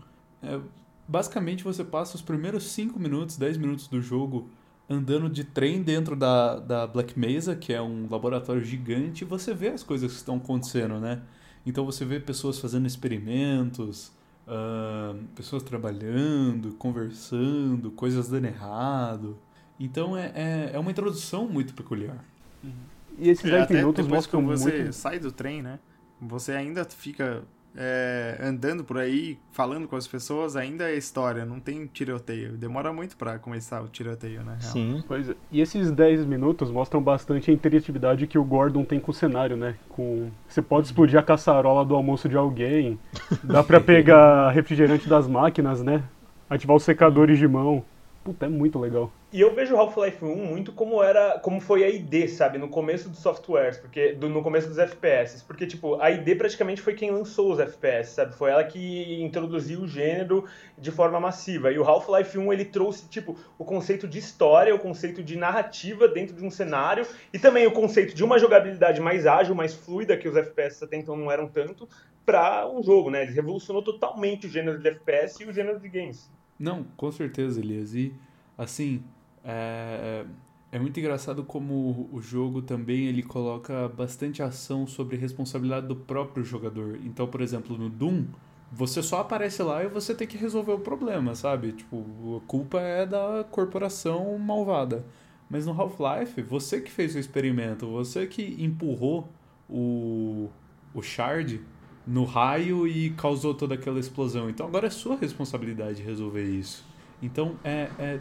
é, 0.43 0.61
basicamente 1.07 1.65
você 1.65 1.85
passa 1.85 2.17
os 2.17 2.23
primeiros 2.23 2.65
5 2.65 2.99
minutos, 2.99 3.37
10 3.37 3.57
minutos 3.57 3.88
do 3.88 4.00
jogo 4.00 4.49
andando 4.88 5.29
de 5.29 5.45
trem 5.45 5.83
dentro 5.83 6.17
da, 6.17 6.59
da 6.59 6.87
Black 6.87 7.19
Mesa, 7.19 7.55
que 7.55 7.75
é 7.75 7.83
um 7.83 8.09
laboratório 8.11 8.65
gigante, 8.65 9.23
e 9.23 9.27
você 9.27 9.53
vê 9.53 9.69
as 9.69 9.83
coisas 9.83 10.12
que 10.12 10.17
estão 10.17 10.37
acontecendo, 10.37 10.99
né? 10.99 11.21
Então 11.67 11.85
você 11.85 12.05
vê 12.07 12.19
pessoas 12.19 12.59
fazendo 12.59 12.87
experimentos, 12.87 14.11
uh, 14.49 15.17
pessoas 15.35 15.62
trabalhando, 15.62 16.73
conversando, 16.75 17.90
coisas 17.90 18.28
dando 18.28 18.47
errado. 18.47 19.38
Então 19.78 20.17
é, 20.17 20.33
é, 20.35 20.71
é 20.73 20.78
uma 20.78 20.90
introdução 20.90 21.47
muito 21.47 21.75
peculiar. 21.75 22.25
Uhum. 22.64 22.73
E 23.19 23.28
esses 23.28 23.49
10 23.49 23.71
é, 23.71 23.75
minutos 23.75 24.07
mostram 24.07 24.40
que 24.40 24.47
você 24.47 24.78
muito... 24.78 24.93
sai 24.93 25.19
do 25.19 25.31
trem, 25.31 25.62
né? 25.62 25.78
você 26.21 26.52
ainda 26.52 26.85
fica 26.85 27.45
é, 27.81 28.37
andando 28.43 28.83
por 28.83 28.99
aí, 28.99 29.39
falando 29.53 29.87
com 29.87 29.95
as 29.95 30.09
pessoas, 30.09 30.57
ainda 30.57 30.91
é 30.91 30.97
história, 30.97 31.45
não 31.45 31.61
tem 31.61 31.87
tiroteio. 31.87 32.57
Demora 32.57 32.93
muito 32.93 33.17
para 33.17 33.39
começar 33.39 33.81
o 33.81 33.87
tiroteio, 33.87 34.43
né? 34.43 34.57
Sim. 34.59 35.05
Pois 35.07 35.31
é. 35.31 35.35
E 35.53 35.61
esses 35.61 35.93
10 35.93 36.25
minutos 36.25 36.73
mostram 36.73 37.01
bastante 37.01 37.53
a 37.53 37.55
interatividade 37.55 38.27
que 38.27 38.37
o 38.37 38.43
Gordon 38.43 38.85
tem 38.85 38.99
com 38.99 39.13
o 39.13 39.15
cenário, 39.15 39.57
né? 39.57 39.77
Com... 39.91 40.29
Você 40.49 40.61
pode 40.61 40.89
explodir 40.89 41.21
a 41.21 41.23
caçarola 41.23 41.85
do 41.85 41.95
almoço 41.95 42.29
de 42.29 42.37
alguém, 42.37 42.99
dá 43.45 43.63
para 43.63 43.79
pegar 43.81 44.51
refrigerante 44.51 45.09
das 45.09 45.29
máquinas, 45.29 45.81
né? 45.81 46.03
Ativar 46.51 46.77
os 46.77 46.83
secadores 46.83 47.39
de 47.39 47.47
mão. 47.47 47.85
Puta, 48.29 48.45
é 48.45 48.49
muito 48.51 48.79
legal. 48.79 49.11
E 49.33 49.41
eu 49.41 49.55
vejo 49.55 49.75
Half-Life 49.75 50.23
1 50.23 50.37
muito 50.37 50.71
como 50.71 51.03
era, 51.03 51.39
como 51.39 51.63
foi 51.63 51.83
a 51.83 51.89
ID, 51.89 52.29
sabe, 52.29 52.59
no 52.59 52.69
começo 52.69 53.09
dos 53.09 53.21
softwares, 53.21 53.79
porque 53.79 54.13
do, 54.13 54.29
no 54.29 54.43
começo 54.43 54.69
dos 54.69 54.77
FPS, 54.77 55.43
porque 55.45 55.67
tipo, 55.67 55.99
a 55.99 56.11
ID 56.11 56.37
praticamente 56.37 56.83
foi 56.83 56.93
quem 56.93 57.11
lançou 57.11 57.51
os 57.51 57.59
FPS, 57.59 58.11
sabe? 58.11 58.35
Foi 58.35 58.51
ela 58.51 58.63
que 58.63 59.23
introduziu 59.23 59.81
o 59.81 59.89
gênero 59.89 60.45
de 60.77 60.91
forma 60.91 61.19
massiva. 61.19 61.73
E 61.73 61.79
o 61.79 61.85
Half-Life 61.85 62.37
1 62.37 62.53
ele 62.53 62.67
trouxe 62.67 63.09
tipo 63.09 63.35
o 63.59 63.65
conceito 63.65 64.07
de 64.07 64.19
história, 64.19 64.75
o 64.75 64.79
conceito 64.79 65.23
de 65.23 65.35
narrativa 65.35 66.07
dentro 66.07 66.37
de 66.37 66.45
um 66.45 66.51
cenário 66.51 67.07
e 67.33 67.39
também 67.39 67.67
o 67.67 67.73
conceito 67.73 68.15
de 68.15 68.23
uma 68.23 68.39
jogabilidade 68.39 69.01
mais 69.01 69.27
ágil, 69.27 69.55
mais 69.55 69.73
fluida 69.73 70.19
que 70.19 70.29
os 70.29 70.37
FPS 70.37 70.85
até 70.85 70.99
então 70.99 71.17
não 71.17 71.33
eram 71.33 71.49
tanto 71.49 71.89
para 72.27 72.69
um 72.69 72.83
jogo, 72.83 73.09
né? 73.09 73.23
Ele 73.23 73.33
revolucionou 73.33 73.83
totalmente 73.83 74.47
o 74.47 74.51
gênero 74.51 74.79
de 74.79 74.87
FPS 74.87 75.43
e 75.43 75.47
o 75.47 75.53
gênero 75.55 75.81
de 75.81 75.89
games. 75.89 76.31
Não, 76.59 76.85
com 76.97 77.11
certeza, 77.12 77.61
Elias. 77.61 77.95
E 77.95 78.12
assim, 78.57 79.03
é, 79.45 80.25
é, 80.73 80.77
é 80.77 80.79
muito 80.79 80.99
engraçado 80.99 81.45
como 81.45 82.09
o 82.12 82.21
jogo 82.21 82.61
também 82.62 83.07
ele 83.07 83.23
coloca 83.23 83.88
bastante 83.88 84.43
ação 84.43 84.87
sobre 84.87 85.17
responsabilidade 85.17 85.87
do 85.87 85.97
próprio 85.97 86.45
jogador. 86.45 86.99
Então, 87.05 87.27
por 87.27 87.41
exemplo, 87.41 87.79
no 87.79 87.88
Doom, 87.88 88.27
você 88.71 89.03
só 89.03 89.21
aparece 89.21 89.62
lá 89.62 89.83
e 89.85 89.88
você 89.88 90.15
tem 90.15 90.27
que 90.27 90.37
resolver 90.37 90.73
o 90.73 90.81
problema, 90.81 91.35
sabe? 91.35 91.73
Tipo, 91.73 92.43
a 92.43 92.47
culpa 92.47 92.81
é 92.81 93.07
da 93.07 93.45
corporação 93.50 94.38
malvada. 94.38 95.05
Mas 95.49 95.65
no 95.65 95.73
Half-Life, 95.73 96.43
você 96.43 96.81
que 96.81 96.91
fez 96.91 97.15
o 97.15 97.19
experimento, 97.19 97.87
você 97.87 98.27
que 98.27 98.57
empurrou 98.62 99.27
o, 99.69 100.50
o 100.93 101.03
Shard 101.03 101.61
no 102.09 102.25
raio 102.25 102.88
e 102.88 103.11
causou 103.11 103.55
toda 103.55 103.75
aquela 103.75 104.00
explosão. 104.00 104.49
Então 104.49 104.67
agora 104.67 104.87
é 104.87 104.91
sua 104.91 105.17
responsabilidade 105.17 106.03
resolver 106.03 106.45
isso. 106.45 106.85
Então 107.23 107.57
é, 107.62 107.91
é 107.99 108.21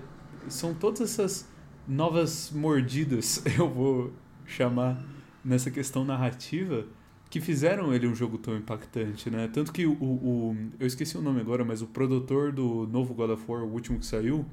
são 0.49 0.73
todas 0.73 1.01
essas 1.01 1.49
novas 1.87 2.51
mordidas, 2.51 3.43
eu 3.57 3.69
vou 3.69 4.11
chamar, 4.45 5.01
nessa 5.43 5.71
questão 5.71 6.03
narrativa, 6.03 6.85
que 7.29 7.39
fizeram 7.39 7.93
ele 7.93 8.07
um 8.07 8.15
jogo 8.15 8.37
tão 8.37 8.55
impactante, 8.57 9.29
né? 9.29 9.47
Tanto 9.47 9.71
que 9.71 9.85
o, 9.85 9.93
o, 9.93 10.55
eu 10.79 10.87
esqueci 10.87 11.17
o 11.17 11.21
nome 11.21 11.39
agora, 11.39 11.63
mas 11.63 11.81
o 11.81 11.87
produtor 11.87 12.51
do 12.51 12.87
novo 12.87 13.13
God 13.13 13.31
of 13.31 13.43
War, 13.47 13.63
o 13.63 13.71
último 13.71 13.99
que 13.99 14.05
saiu, 14.05 14.45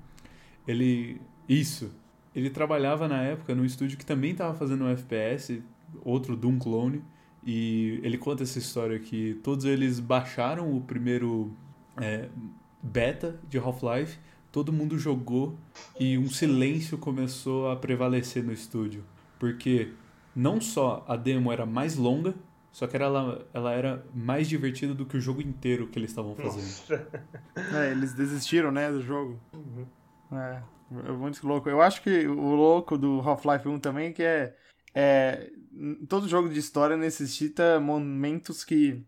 Ele. 0.66 1.20
Isso. 1.48 1.90
Ele 2.34 2.50
trabalhava 2.50 3.06
na 3.06 3.22
época 3.22 3.54
num 3.54 3.64
estúdio 3.64 3.96
que 3.98 4.06
também 4.06 4.32
estava 4.32 4.54
fazendo 4.54 4.84
um 4.84 4.88
FPS, 4.88 5.62
outro 6.04 6.36
Doom 6.36 6.58
Clone. 6.58 7.02
E 7.46 8.00
ele 8.02 8.16
conta 8.16 8.42
essa 8.42 8.58
história 8.58 8.98
que 8.98 9.34
todos 9.42 9.64
eles 9.64 10.00
baixaram 10.00 10.74
o 10.74 10.80
primeiro 10.80 11.52
é, 12.00 12.28
beta 12.82 13.38
de 13.48 13.58
Half-Life, 13.58 14.18
todo 14.50 14.72
mundo 14.72 14.98
jogou 14.98 15.56
e 15.98 16.16
um 16.16 16.28
silêncio 16.28 16.96
começou 16.96 17.70
a 17.70 17.76
prevalecer 17.76 18.42
no 18.42 18.52
estúdio. 18.52 19.04
Porque 19.38 19.92
não 20.34 20.60
só 20.60 21.04
a 21.06 21.16
demo 21.16 21.52
era 21.52 21.66
mais 21.66 21.96
longa, 21.96 22.34
só 22.72 22.86
que 22.86 22.96
ela, 22.96 23.46
ela 23.52 23.72
era 23.72 24.04
mais 24.12 24.48
divertida 24.48 24.94
do 24.94 25.06
que 25.06 25.16
o 25.16 25.20
jogo 25.20 25.40
inteiro 25.40 25.86
que 25.86 25.98
eles 25.98 26.10
estavam 26.10 26.34
fazendo. 26.34 27.08
É, 27.72 27.90
eles 27.92 28.14
desistiram, 28.14 28.72
né, 28.72 28.90
do 28.90 29.00
jogo. 29.00 29.38
Uhum. 29.52 29.86
É, 30.32 30.62
é 31.06 31.12
muito 31.12 31.46
louco. 31.46 31.68
Eu 31.68 31.80
acho 31.80 32.02
que 32.02 32.26
o 32.26 32.54
louco 32.54 32.98
do 32.98 33.20
Half-Life 33.20 33.68
1 33.68 33.78
também 33.78 34.08
é 34.08 34.12
que 34.12 34.22
é, 34.22 34.56
é. 34.94 35.50
Todo 36.08 36.28
jogo 36.28 36.48
de 36.48 36.58
história 36.58 36.96
necessita 36.96 37.80
momentos 37.80 38.64
que 38.64 39.04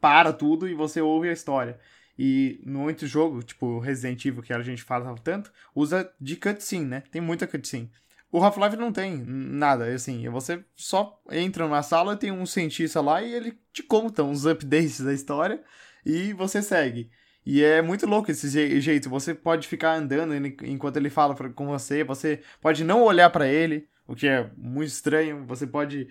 para 0.00 0.32
tudo 0.32 0.68
e 0.68 0.74
você 0.74 1.00
ouve 1.00 1.28
a 1.28 1.32
história. 1.32 1.78
E 2.18 2.60
muito 2.66 3.06
jogo, 3.06 3.42
tipo 3.44 3.78
Resident 3.78 4.24
Evil, 4.24 4.42
que 4.42 4.52
a 4.52 4.60
gente 4.60 4.82
fala 4.82 5.14
tanto, 5.22 5.52
usa 5.72 6.12
de 6.20 6.34
cutscene, 6.34 6.84
né? 6.84 7.02
Tem 7.12 7.20
muita 7.20 7.46
cutscene. 7.46 7.90
O 8.30 8.42
Half-Life 8.42 8.76
não 8.76 8.92
tem 8.92 9.16
nada, 9.24 9.86
assim, 9.86 10.28
você 10.28 10.62
só 10.76 11.18
entra 11.30 11.64
numa 11.64 11.82
sala, 11.82 12.16
tem 12.16 12.30
um 12.30 12.44
cientista 12.44 13.00
lá 13.00 13.22
e 13.22 13.32
ele 13.32 13.58
te 13.72 13.82
conta 13.82 14.22
uns 14.22 14.44
updates 14.44 15.00
da 15.00 15.14
história 15.14 15.62
e 16.04 16.34
você 16.34 16.60
segue. 16.60 17.10
E 17.46 17.62
é 17.62 17.80
muito 17.80 18.06
louco 18.06 18.30
esse 18.30 18.50
jeito, 18.80 19.08
você 19.08 19.32
pode 19.34 19.66
ficar 19.66 19.94
andando 19.94 20.34
enquanto 20.66 20.98
ele 20.98 21.08
fala 21.08 21.34
com 21.34 21.66
você, 21.68 22.04
você 22.04 22.42
pode 22.60 22.84
não 22.84 23.02
olhar 23.02 23.30
para 23.30 23.48
ele, 23.48 23.88
o 24.08 24.16
que 24.16 24.26
é 24.26 24.50
muito 24.56 24.88
estranho, 24.88 25.44
você 25.46 25.66
pode 25.66 26.08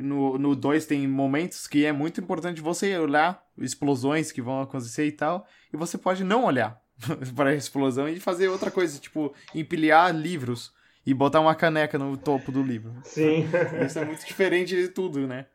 no 0.00 0.54
2 0.54 0.86
tem 0.86 1.08
momentos 1.08 1.66
que 1.66 1.84
é 1.84 1.90
muito 1.92 2.20
importante 2.20 2.60
você 2.60 2.96
olhar 2.96 3.44
explosões 3.58 4.30
que 4.30 4.40
vão 4.40 4.62
acontecer 4.62 5.06
e 5.06 5.12
tal, 5.12 5.44
e 5.72 5.76
você 5.76 5.98
pode 5.98 6.22
não 6.22 6.44
olhar 6.44 6.80
para 7.34 7.50
a 7.50 7.54
explosão 7.54 8.08
e 8.08 8.20
fazer 8.20 8.48
outra 8.48 8.70
coisa, 8.70 8.98
tipo 9.00 9.34
empilhar 9.52 10.14
livros 10.14 10.72
e 11.04 11.12
botar 11.12 11.40
uma 11.40 11.54
caneca 11.54 11.98
no 11.98 12.16
topo 12.16 12.52
do 12.52 12.62
livro. 12.62 12.92
Sim. 13.02 13.44
Isso 13.84 13.98
é 13.98 14.04
muito 14.04 14.24
diferente 14.24 14.76
de 14.76 14.86
tudo, 14.86 15.26
né? 15.26 15.46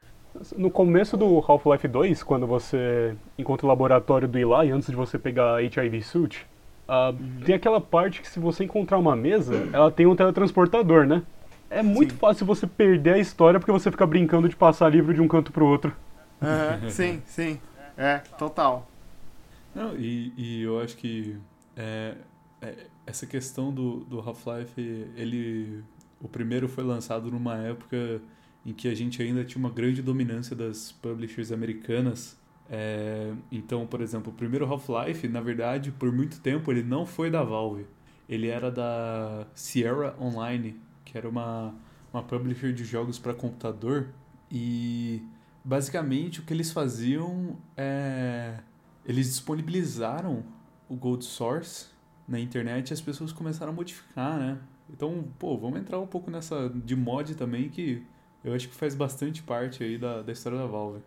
No 0.58 0.70
começo 0.70 1.16
do 1.16 1.40
Half-Life 1.40 1.88
2, 1.88 2.22
quando 2.22 2.46
você 2.46 3.16
encontra 3.38 3.66
o 3.66 3.70
laboratório 3.70 4.28
do 4.28 4.38
Eli, 4.38 4.72
antes 4.72 4.90
de 4.90 4.96
você 4.96 5.18
pegar 5.18 5.56
a 5.56 5.58
HIV 5.58 6.02
suit, 6.02 6.46
uh, 6.88 7.12
uhum. 7.12 7.42
tem 7.46 7.56
aquela 7.56 7.80
parte 7.80 8.22
que 8.22 8.28
se 8.28 8.40
você 8.40 8.66
encontrar 8.66 9.00
uma 9.00 9.16
mesa, 9.16 9.70
ela 9.72 9.90
tem 9.90 10.06
um 10.06 10.16
teletransportador, 10.16 11.08
né? 11.08 11.24
É 11.70 11.84
muito 11.84 12.14
sim. 12.14 12.20
fácil 12.20 12.46
você 12.46 12.66
perder 12.66 13.16
a 13.16 13.18
história 13.18 13.60
porque 13.60 13.72
você 13.72 13.92
fica 13.92 14.06
brincando 14.06 14.48
de 14.48 14.56
passar 14.56 14.90
livro 14.90 15.14
de 15.14 15.22
um 15.22 15.28
canto 15.28 15.52
pro 15.52 15.66
outro. 15.66 15.94
Uhum, 16.42 16.90
sim, 16.92 17.22
sim. 17.26 17.60
É, 17.98 18.20
total. 18.38 18.90
Não, 19.74 19.96
e, 19.96 20.34
e 20.38 20.62
eu 20.62 20.80
acho 20.80 20.96
que 20.98 21.38
é, 21.76 22.16
é, 22.62 22.76
essa 23.06 23.26
questão 23.26 23.72
do, 23.72 24.02
do 24.06 24.20
Half-Life, 24.20 24.80
ele. 25.16 25.84
O 26.20 26.28
primeiro 26.28 26.68
foi 26.68 26.84
lançado 26.84 27.30
numa 27.30 27.58
época 27.58 28.20
em 28.66 28.74
que 28.74 28.88
a 28.88 28.96
gente 28.96 29.22
ainda 29.22 29.44
tinha 29.46 29.60
uma 29.60 29.70
grande 29.70 30.02
dominância 30.02 30.56
das 30.56 30.92
publishers 30.92 31.52
americanas. 31.52 32.38
É, 32.70 33.32
então, 33.52 33.86
por 33.86 34.02
exemplo, 34.02 34.32
o 34.34 34.36
primeiro 34.36 34.66
Half-Life, 34.66 35.28
na 35.28 35.40
verdade, 35.40 35.92
por 35.92 36.12
muito 36.12 36.40
tempo 36.42 36.72
ele 36.72 36.84
não 36.84 37.06
foi 37.06 37.30
da 37.30 37.44
Valve. 37.44 37.86
Ele 38.28 38.48
era 38.48 38.70
da 38.70 39.48
Sierra 39.54 40.16
Online, 40.20 40.76
que 41.08 41.18
era 41.18 41.28
uma, 41.30 41.74
uma 42.14 42.22
publisher 42.24 42.74
de 42.74 42.84
jogos 42.84 43.18
para 43.18 43.34
computador. 43.34 44.10
E 44.52 45.24
basicamente 45.64 46.40
o 46.42 46.44
que 46.44 46.54
eles 46.54 46.72
faziam 46.72 47.58
é. 47.76 48.60
Eles 49.06 49.28
disponibilizaram 49.28 50.44
o 50.90 50.96
Gold 50.96 51.24
Source 51.24 51.88
na 52.28 52.40
internet 52.40 52.90
e 52.90 52.94
as 52.94 53.00
pessoas 53.02 53.32
começaram 53.32 53.72
a 53.72 53.76
modificar, 53.76 54.38
né? 54.38 54.60
Então, 54.90 55.24
pô, 55.40 55.58
vamos 55.58 55.80
entrar 55.80 56.00
um 56.00 56.08
pouco 56.08 56.30
nessa 56.30 56.70
de 56.70 56.96
mod 56.96 57.36
também, 57.36 57.70
que 57.70 58.06
eu 58.44 58.54
acho 58.54 58.68
que 58.68 58.76
faz 58.76 58.96
bastante 58.96 59.42
parte 59.44 59.84
aí 59.84 59.98
da, 59.98 60.22
da 60.22 60.32
história 60.34 60.58
da 60.58 60.66
Valve. 60.66 61.02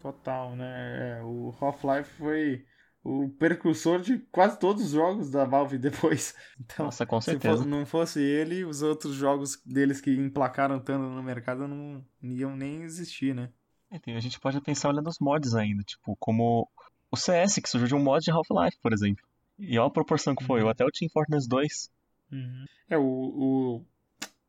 Total, 0.00 0.56
né? 0.56 1.18
É, 1.18 1.22
o 1.22 1.54
Half-Life 1.60 2.10
foi 2.16 2.66
o 3.02 3.28
precursor 3.30 4.00
de 4.00 4.18
quase 4.30 4.58
todos 4.58 4.84
os 4.84 4.90
jogos 4.90 5.30
da 5.30 5.44
Valve 5.44 5.78
depois. 5.78 6.34
Então, 6.58 6.86
Nossa, 6.86 7.06
com 7.06 7.20
certeza. 7.20 7.58
Se 7.58 7.62
for, 7.62 7.68
não 7.68 7.86
fosse 7.86 8.20
ele, 8.20 8.64
os 8.64 8.82
outros 8.82 9.14
jogos 9.14 9.60
deles 9.64 10.00
que 10.00 10.14
emplacaram 10.14 10.78
tanto 10.78 11.02
no 11.02 11.22
mercado 11.22 11.66
não 11.66 12.04
iam 12.22 12.56
nem 12.56 12.82
existir, 12.82 13.34
né? 13.34 13.50
É, 13.90 14.16
a 14.16 14.20
gente 14.20 14.38
pode 14.38 14.60
pensar 14.60 14.90
olhando 14.90 15.08
os 15.08 15.18
mods 15.18 15.54
ainda, 15.54 15.82
tipo, 15.82 16.16
como 16.16 16.68
o 17.10 17.16
CS, 17.16 17.56
que 17.56 17.68
surgiu 17.68 17.88
de 17.88 17.94
um 17.94 18.02
mod 18.02 18.24
de 18.24 18.30
Half-Life, 18.30 18.78
por 18.80 18.92
exemplo. 18.92 19.24
E 19.58 19.78
olha 19.78 19.88
a 19.88 19.90
proporção 19.90 20.34
que 20.34 20.44
foi, 20.44 20.62
uhum. 20.62 20.68
até 20.68 20.84
o 20.84 20.90
Team 20.90 21.10
Fortress 21.10 21.48
2. 21.48 21.90
Uhum. 22.30 22.64
É, 22.88 22.96
o, 22.96 23.02
o, 23.02 23.86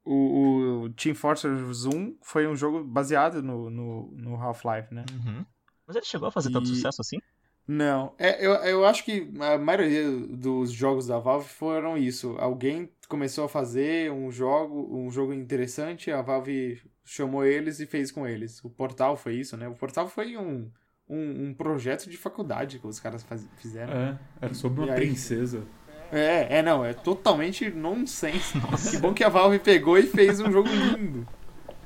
o, 0.06 0.84
o, 0.84 0.90
Team 0.94 1.16
Fortress 1.16 1.88
1 1.88 2.18
foi 2.22 2.48
um 2.48 2.56
jogo 2.56 2.84
baseado 2.84 3.42
no, 3.42 3.70
no, 3.70 4.12
no 4.12 4.36
Half-Life, 4.36 4.94
né? 4.94 5.06
Uhum. 5.12 5.44
Mas 5.88 5.96
ele 5.96 6.06
chegou 6.06 6.28
a 6.28 6.32
fazer 6.32 6.50
e... 6.50 6.54
tanto 6.54 6.68
sucesso 6.68 7.02
assim? 7.02 7.18
Não, 7.68 8.14
é, 8.18 8.46
eu, 8.46 8.52
eu 8.52 8.86
acho 8.86 9.06
que 9.06 9.32
a 9.40 9.58
maioria 9.58 10.10
dos 10.30 10.72
jogos 10.72 11.08
da 11.08 11.20
Valve 11.20 11.48
foram 11.48 11.98
isso. 11.98 12.36
Alguém 12.38 12.90
começou 13.08 13.46
a 13.46 13.50
fazer 13.50 14.12
um 14.12 14.32
jogo, 14.32 14.90
um 14.92 15.10
jogo 15.12 15.34
interessante, 15.34 16.12
a 16.12 16.22
Valve 16.22 16.82
chamou 17.06 17.46
eles 17.46 17.80
e 17.80 17.86
fez 17.86 18.12
com 18.12 18.28
eles. 18.28 18.64
O 18.64 18.70
Portal 18.70 19.16
foi 19.16 19.36
isso, 19.36 19.56
né? 19.58 19.68
O 19.68 19.74
Portal 19.74 20.08
foi 20.08 20.38
um, 20.38 20.70
um, 21.10 21.48
um 21.48 21.54
projeto 21.54 22.10
de 22.10 22.18
faculdade 22.18 22.80
que 22.80 22.88
os 22.88 23.00
caras 23.00 23.24
faz, 23.24 23.48
fizeram. 23.58 23.94
É, 23.94 24.20
era 24.42 24.54
sobre 24.54 24.84
uma 24.84 24.94
princesa. 24.94 25.64
É, 26.12 26.58
é, 26.58 26.62
não, 26.62 26.84
é 26.84 26.94
totalmente 26.94 27.70
nonsense. 27.70 28.58
Nossa. 28.60 28.92
Que 28.92 28.98
bom 28.98 29.14
que 29.14 29.24
a 29.24 29.30
Valve 29.30 29.60
pegou 29.60 29.98
e 29.98 30.04
fez 30.04 30.40
um 30.40 30.52
jogo 30.52 30.70
lindo. 30.70 31.28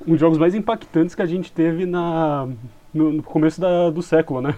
Um 0.06 0.12
dos 0.12 0.20
jogos 0.20 0.38
mais 0.38 0.54
impactantes 0.54 1.14
que 1.14 1.22
a 1.22 1.26
gente 1.26 1.52
teve 1.52 1.86
na, 1.86 2.48
no, 2.92 3.12
no 3.12 3.22
começo 3.22 3.60
da, 3.60 3.90
do 3.90 4.02
século, 4.02 4.40
né? 4.40 4.56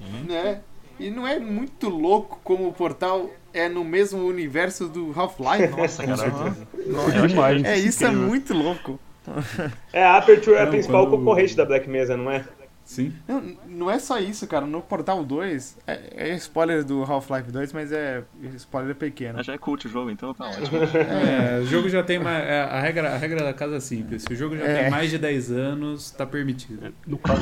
Sim. 0.00 0.26
Né? 0.28 0.60
E 0.98 1.10
não 1.10 1.26
é 1.26 1.38
muito 1.38 1.88
louco 1.88 2.40
como 2.44 2.68
o 2.68 2.72
portal 2.72 3.30
é 3.52 3.68
no 3.68 3.84
mesmo 3.84 4.24
universo 4.26 4.88
do 4.88 5.12
Half-Life? 5.18 5.76
Nossa, 5.76 6.04
cara. 6.04 6.56
É 6.74 7.26
demais. 7.26 7.64
É, 7.64 7.78
isso 7.78 8.04
é 8.04 8.10
muito 8.10 8.54
louco. 8.54 8.98
É, 9.92 10.02
a 10.02 10.16
Aperture 10.16 10.56
é 10.56 10.62
a 10.62 10.66
principal 10.66 11.06
quando... 11.06 11.18
concorrente 11.18 11.54
da 11.54 11.64
Black 11.64 11.88
Mesa, 11.88 12.16
não 12.16 12.30
é? 12.30 12.44
Sim. 12.90 13.12
Não, 13.28 13.40
não 13.68 13.90
é 13.90 14.00
só 14.00 14.18
isso, 14.18 14.48
cara. 14.48 14.66
No 14.66 14.82
Portal 14.82 15.24
2, 15.24 15.78
é, 15.86 16.30
é 16.32 16.34
spoiler 16.34 16.82
do 16.82 17.04
Half-Life 17.04 17.52
2, 17.52 17.72
mas 17.72 17.92
é 17.92 18.24
spoiler 18.56 18.96
pequeno. 18.96 19.44
Já 19.44 19.52
é 19.52 19.58
cult 19.58 19.86
o 19.86 19.88
jogo, 19.88 20.10
então 20.10 20.34
tá 20.34 20.48
ótimo. 20.48 20.66
é, 20.98 21.60
o 21.60 21.66
jogo 21.66 21.88
já 21.88 22.02
tem 22.02 22.18
mais. 22.18 22.44
É, 22.44 22.62
a, 22.62 22.80
regra, 22.80 23.14
a 23.14 23.16
regra 23.16 23.44
da 23.44 23.54
casa 23.54 23.76
é 23.76 23.80
simples. 23.80 24.24
Se 24.24 24.32
o 24.32 24.36
jogo 24.36 24.56
já 24.56 24.64
é. 24.64 24.82
tem 24.82 24.90
mais 24.90 25.08
de 25.08 25.18
10 25.18 25.52
anos, 25.52 26.10
tá 26.10 26.26
permitido. 26.26 26.92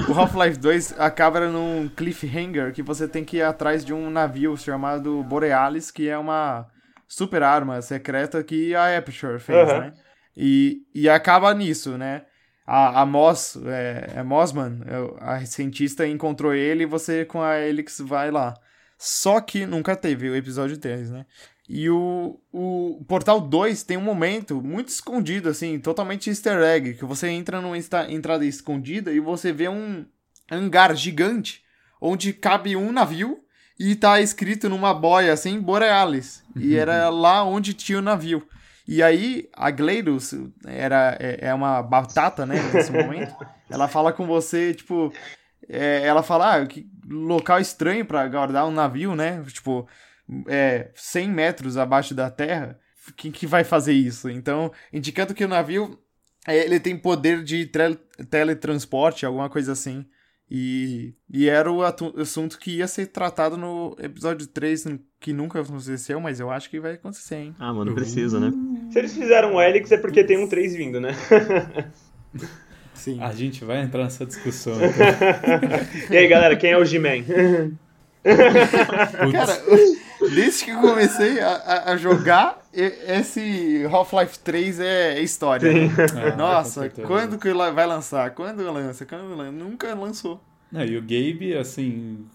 O 0.06 0.12
Half-Life 0.12 0.58
2 0.58 1.00
acaba 1.00 1.48
num 1.48 1.88
cliffhanger 1.96 2.74
que 2.74 2.82
você 2.82 3.08
tem 3.08 3.24
que 3.24 3.38
ir 3.38 3.42
atrás 3.42 3.82
de 3.82 3.94
um 3.94 4.11
navio 4.11 4.54
chamado 4.54 5.22
Borealis, 5.22 5.90
que 5.90 6.11
é 6.11 6.18
uma 6.18 6.66
super 7.08 7.42
arma 7.42 7.80
secreta 7.80 8.44
que 8.44 8.74
a 8.74 8.98
Aperture 8.98 9.38
fez, 9.38 9.66
uhum. 9.66 9.80
né? 9.80 9.92
E, 10.37 10.82
e 10.94 11.08
acaba 11.08 11.54
nisso, 11.54 11.96
né? 11.96 12.24
A, 12.70 13.00
a 13.00 13.07
Moss, 13.07 13.57
é, 13.64 14.12
é 14.16 14.22
Mossman, 14.22 14.81
é 14.85 15.24
a 15.24 15.46
cientista 15.46 16.07
encontrou 16.07 16.52
ele 16.52 16.83
e 16.83 16.87
você 16.87 17.24
com 17.24 17.40
a 17.40 17.59
Helix 17.59 17.98
vai 17.98 18.31
lá. 18.31 18.54
Só 18.98 19.40
que 19.40 19.64
nunca 19.64 19.96
teve 19.96 20.28
o 20.28 20.37
episódio 20.37 20.76
3, 20.76 21.11
né? 21.11 21.24
E 21.66 21.88
o, 21.88 22.38
o 22.52 23.02
Portal 23.09 23.40
2 23.40 23.85
tem 23.85 23.96
um 23.96 24.02
momento 24.02 24.61
muito 24.61 24.88
escondido, 24.88 25.48
assim, 25.48 25.78
totalmente 25.78 26.28
easter 26.28 26.61
egg, 26.61 26.92
que 26.94 27.07
você 27.07 27.28
entra 27.28 27.62
numa 27.62 27.78
entrada 28.11 28.44
escondida 28.44 29.12
e 29.12 29.20
você 29.20 29.50
vê 29.50 29.68
um 29.70 30.04
hangar 30.50 30.94
gigante, 30.94 31.62
onde 31.98 32.35
cabe 32.35 32.76
um 32.76 32.92
navio 32.92 33.38
e 33.81 33.94
tá 33.94 34.20
escrito 34.20 34.68
numa 34.68 34.92
boia, 34.92 35.33
assim, 35.33 35.59
Borealis. 35.59 36.42
E 36.54 36.76
era 36.76 37.09
lá 37.11 37.42
onde 37.44 37.72
tinha 37.72 37.98
o 37.98 38.02
navio. 38.02 38.46
E 38.88 39.03
aí, 39.03 39.51
a 39.53 39.70
Gleidos 39.70 40.35
era, 40.66 41.14
é, 41.20 41.48
é 41.48 41.55
uma 41.55 41.83
batata, 41.83 42.46
né, 42.46 42.57
nesse 42.72 42.90
momento. 42.90 43.37
ela 43.68 43.87
fala 43.87 44.14
com 44.14 44.27
você, 44.27 44.72
tipo. 44.72 45.12
É, 45.68 46.07
ela 46.07 46.22
fala, 46.22 46.55
ah, 46.57 46.66
que 46.66 46.88
local 47.07 47.61
estranho 47.61 48.07
para 48.07 48.27
guardar 48.27 48.66
um 48.66 48.70
navio, 48.70 49.14
né? 49.14 49.44
Tipo, 49.48 49.87
é, 50.46 50.90
100 50.94 51.29
metros 51.29 51.77
abaixo 51.77 52.14
da 52.14 52.31
terra. 52.31 52.79
Quem 53.14 53.31
que 53.31 53.46
vai 53.46 53.62
fazer 53.62 53.92
isso? 53.92 54.31
Então, 54.31 54.72
indicando 54.90 55.35
que 55.35 55.44
o 55.44 55.48
navio 55.48 55.98
é, 56.46 56.64
ele 56.64 56.81
tem 56.81 56.96
poder 56.96 57.44
de 57.44 57.70
teletransporte, 58.31 59.27
alguma 59.27 59.51
coisa 59.51 59.72
assim. 59.72 60.07
E, 60.51 61.14
e 61.31 61.46
era 61.46 61.70
o 61.70 61.83
assunto 61.83 62.59
que 62.59 62.79
ia 62.79 62.88
ser 62.88 63.09
tratado 63.09 63.59
no 63.59 63.94
episódio 63.98 64.46
3, 64.46 64.87
que 65.20 65.33
nunca 65.35 65.61
aconteceu, 65.61 66.18
mas 66.20 66.40
eu 66.40 66.51
acho 66.51 66.70
que 66.70 66.81
vai 66.81 66.94
acontecer, 66.94 67.37
hein? 67.37 67.55
Ah, 67.59 67.72
mano, 67.72 67.94
precisa, 67.94 68.40
né? 68.40 68.51
Se 68.90 68.98
eles 68.98 69.14
fizeram 69.14 69.55
o 69.55 69.62
Helix 69.62 69.90
é 69.92 69.98
porque 69.98 70.24
tem 70.24 70.38
um 70.38 70.48
3 70.48 70.74
vindo, 70.74 71.01
né? 71.01 71.14
Sim. 72.94 73.22
A 73.22 73.33
gente 73.33 73.64
vai 73.64 73.81
entrar 73.81 74.05
nessa 74.05 74.27
discussão. 74.27 74.74
Então. 74.79 76.14
e 76.14 76.16
aí, 76.16 76.29
galera, 76.29 76.57
quem 76.57 76.70
é 76.72 76.79
o 76.79 76.85
G-Man? 76.85 77.24
Cara, 79.33 79.62
desde 80.35 80.64
que 80.64 80.70
eu 80.70 80.81
comecei 80.81 81.40
a, 81.40 81.92
a 81.92 81.96
jogar, 81.96 82.59
esse 82.72 83.85
Half-Life 83.90 84.38
3 84.40 84.81
é 84.81 85.20
história. 85.22 85.72
Né? 85.72 85.88
Ah, 86.16 86.37
Nossa, 86.37 86.90
quando 87.07 87.38
que 87.38 87.53
vai 87.53 87.87
lançar? 87.87 88.31
Quando 88.35 88.70
lança? 88.70 89.07
Quando 89.07 89.35
lança? 89.37 89.53
Nunca 89.53 89.94
lançou. 89.94 90.40
Não, 90.70 90.85
e 90.85 90.96
o 90.98 91.01
Gabe, 91.01 91.57
assim, 91.57 92.27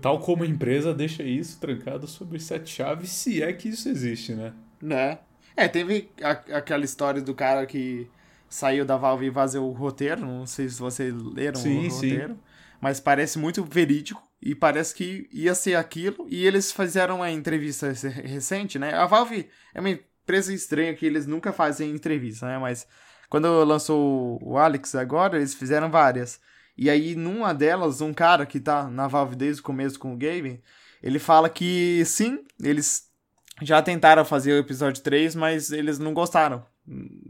tal 0.00 0.20
como 0.20 0.44
empresa, 0.44 0.94
deixa 0.94 1.22
isso 1.22 1.60
trancado 1.60 2.06
sobre 2.06 2.38
sete 2.38 2.70
chaves, 2.70 3.10
se 3.10 3.42
é 3.42 3.52
que 3.52 3.68
isso 3.68 3.88
existe, 3.88 4.32
né? 4.32 4.52
Né? 4.80 5.18
É, 5.56 5.68
teve 5.68 6.10
a, 6.22 6.30
aquela 6.58 6.84
história 6.84 7.20
do 7.20 7.34
cara 7.34 7.66
que 7.66 8.08
saiu 8.48 8.84
da 8.84 8.96
Valve 8.96 9.26
e 9.26 9.30
vazou 9.30 9.68
o 9.68 9.72
roteiro. 9.72 10.20
Não 10.20 10.46
sei 10.46 10.68
se 10.68 10.78
vocês 10.78 11.14
leram 11.14 11.60
sim, 11.60 11.86
o 11.86 11.90
roteiro. 11.90 12.34
Sim. 12.34 12.40
Mas 12.80 13.00
parece 13.00 13.38
muito 13.38 13.64
verídico. 13.64 14.22
E 14.40 14.56
parece 14.56 14.92
que 14.94 15.28
ia 15.32 15.54
ser 15.54 15.76
aquilo. 15.76 16.26
E 16.28 16.44
eles 16.44 16.72
fizeram 16.72 17.16
uma 17.16 17.30
entrevista 17.30 17.92
recente, 17.92 18.76
né? 18.76 18.92
A 18.92 19.06
Valve 19.06 19.48
é 19.72 19.78
uma 19.78 19.90
empresa 19.90 20.52
estranha 20.52 20.94
que 20.94 21.06
eles 21.06 21.26
nunca 21.26 21.52
fazem 21.52 21.90
entrevista, 21.90 22.46
né? 22.46 22.58
Mas 22.58 22.86
quando 23.28 23.62
lançou 23.62 24.40
o 24.42 24.58
Alex 24.58 24.96
agora, 24.96 25.36
eles 25.36 25.54
fizeram 25.54 25.90
várias. 25.90 26.40
E 26.76 26.90
aí, 26.90 27.14
numa 27.14 27.54
delas, 27.54 28.00
um 28.00 28.12
cara 28.12 28.44
que 28.44 28.58
tá 28.58 28.90
na 28.90 29.06
Valve 29.06 29.36
desde 29.36 29.60
o 29.60 29.64
começo 29.64 29.98
com 29.98 30.12
o 30.12 30.16
game, 30.16 30.60
ele 31.00 31.20
fala 31.20 31.48
que 31.48 32.02
sim, 32.04 32.44
eles 32.60 33.11
já 33.64 33.82
tentaram 33.82 34.24
fazer 34.24 34.52
o 34.52 34.58
episódio 34.58 35.02
3, 35.02 35.34
mas 35.34 35.72
eles 35.72 35.98
não 35.98 36.12
gostaram. 36.12 36.64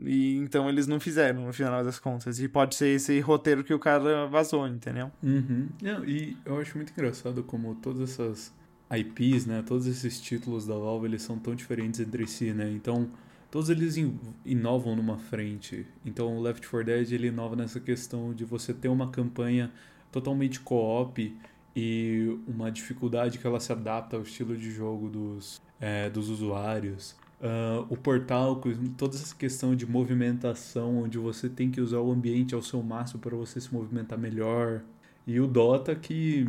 E 0.05 0.37
então 0.37 0.68
eles 0.68 0.87
não 0.87 0.99
fizeram 0.99 1.47
no 1.47 1.53
final 1.53 1.85
das 1.85 1.99
contas. 1.99 2.40
E 2.40 2.49
pode 2.49 2.75
ser 2.75 2.88
esse 2.88 3.21
roteiro 3.21 3.62
que 3.62 3.75
o 3.75 3.79
cara 3.79 4.27
vazou, 4.27 4.66
entendeu? 4.66 5.11
Uhum. 5.23 5.68
Não, 5.83 6.05
e 6.05 6.37
eu 6.45 6.59
acho 6.59 6.77
muito 6.77 6.92
engraçado 6.92 7.42
como 7.42 7.75
todas 7.77 8.11
essas 8.11 8.53
IPs, 8.90 9.47
né? 9.47 9.62
Todos 9.66 9.87
esses 9.87 10.21
títulos 10.21 10.66
da 10.66 10.75
Valve, 10.75 11.07
eles 11.07 11.23
são 11.23 11.38
tão 11.38 11.55
diferentes 11.55 12.01
entre 12.01 12.27
si, 12.27 12.53
né? 12.53 12.71
Então, 12.71 13.11
todos 13.51 13.68
eles 13.68 13.97
inovam 14.45 14.97
numa 14.97 15.18
frente. 15.18 15.87
Então, 16.05 16.37
o 16.37 16.40
Left 16.40 16.66
4 16.66 16.87
Dead, 16.87 17.12
ele 17.12 17.29
inova 17.29 17.57
nessa 17.57 17.81
questão 17.81 18.35
de 18.35 18.45
você 18.45 18.73
ter 18.73 18.88
uma 18.88 19.11
campanha 19.11 19.71
totalmente 20.11 20.61
co-op 20.61 21.35
e 21.75 22.38
uma 22.47 22.71
dificuldade 22.71 23.38
que 23.38 23.47
ela 23.47 23.59
se 23.59 23.73
adapta 23.73 24.16
ao 24.16 24.23
estilo 24.23 24.57
de 24.57 24.71
jogo 24.71 25.09
dos, 25.09 25.62
é, 25.83 26.09
dos 26.09 26.29
usuários. 26.29 27.16
Uh, 27.40 27.85
o 27.90 27.97
portal, 27.97 28.57
com 28.57 28.73
toda 28.97 29.16
essa 29.16 29.35
questão 29.35 29.75
de 29.75 29.85
movimentação, 29.85 31.03
onde 31.03 31.18
você 31.18 31.49
tem 31.49 31.73
que 31.73 31.81
usar 31.81 31.99
o 31.99 32.12
ambiente 32.12 32.55
ao 32.55 32.62
seu 32.62 32.81
máximo 32.81 33.18
para 33.18 33.35
você 33.35 33.61
se 33.61 33.75
movimentar 33.75 34.16
melhor. 34.16 34.83
E 35.27 35.40
o 35.40 35.47
Dota, 35.49 35.92
que 35.92 36.47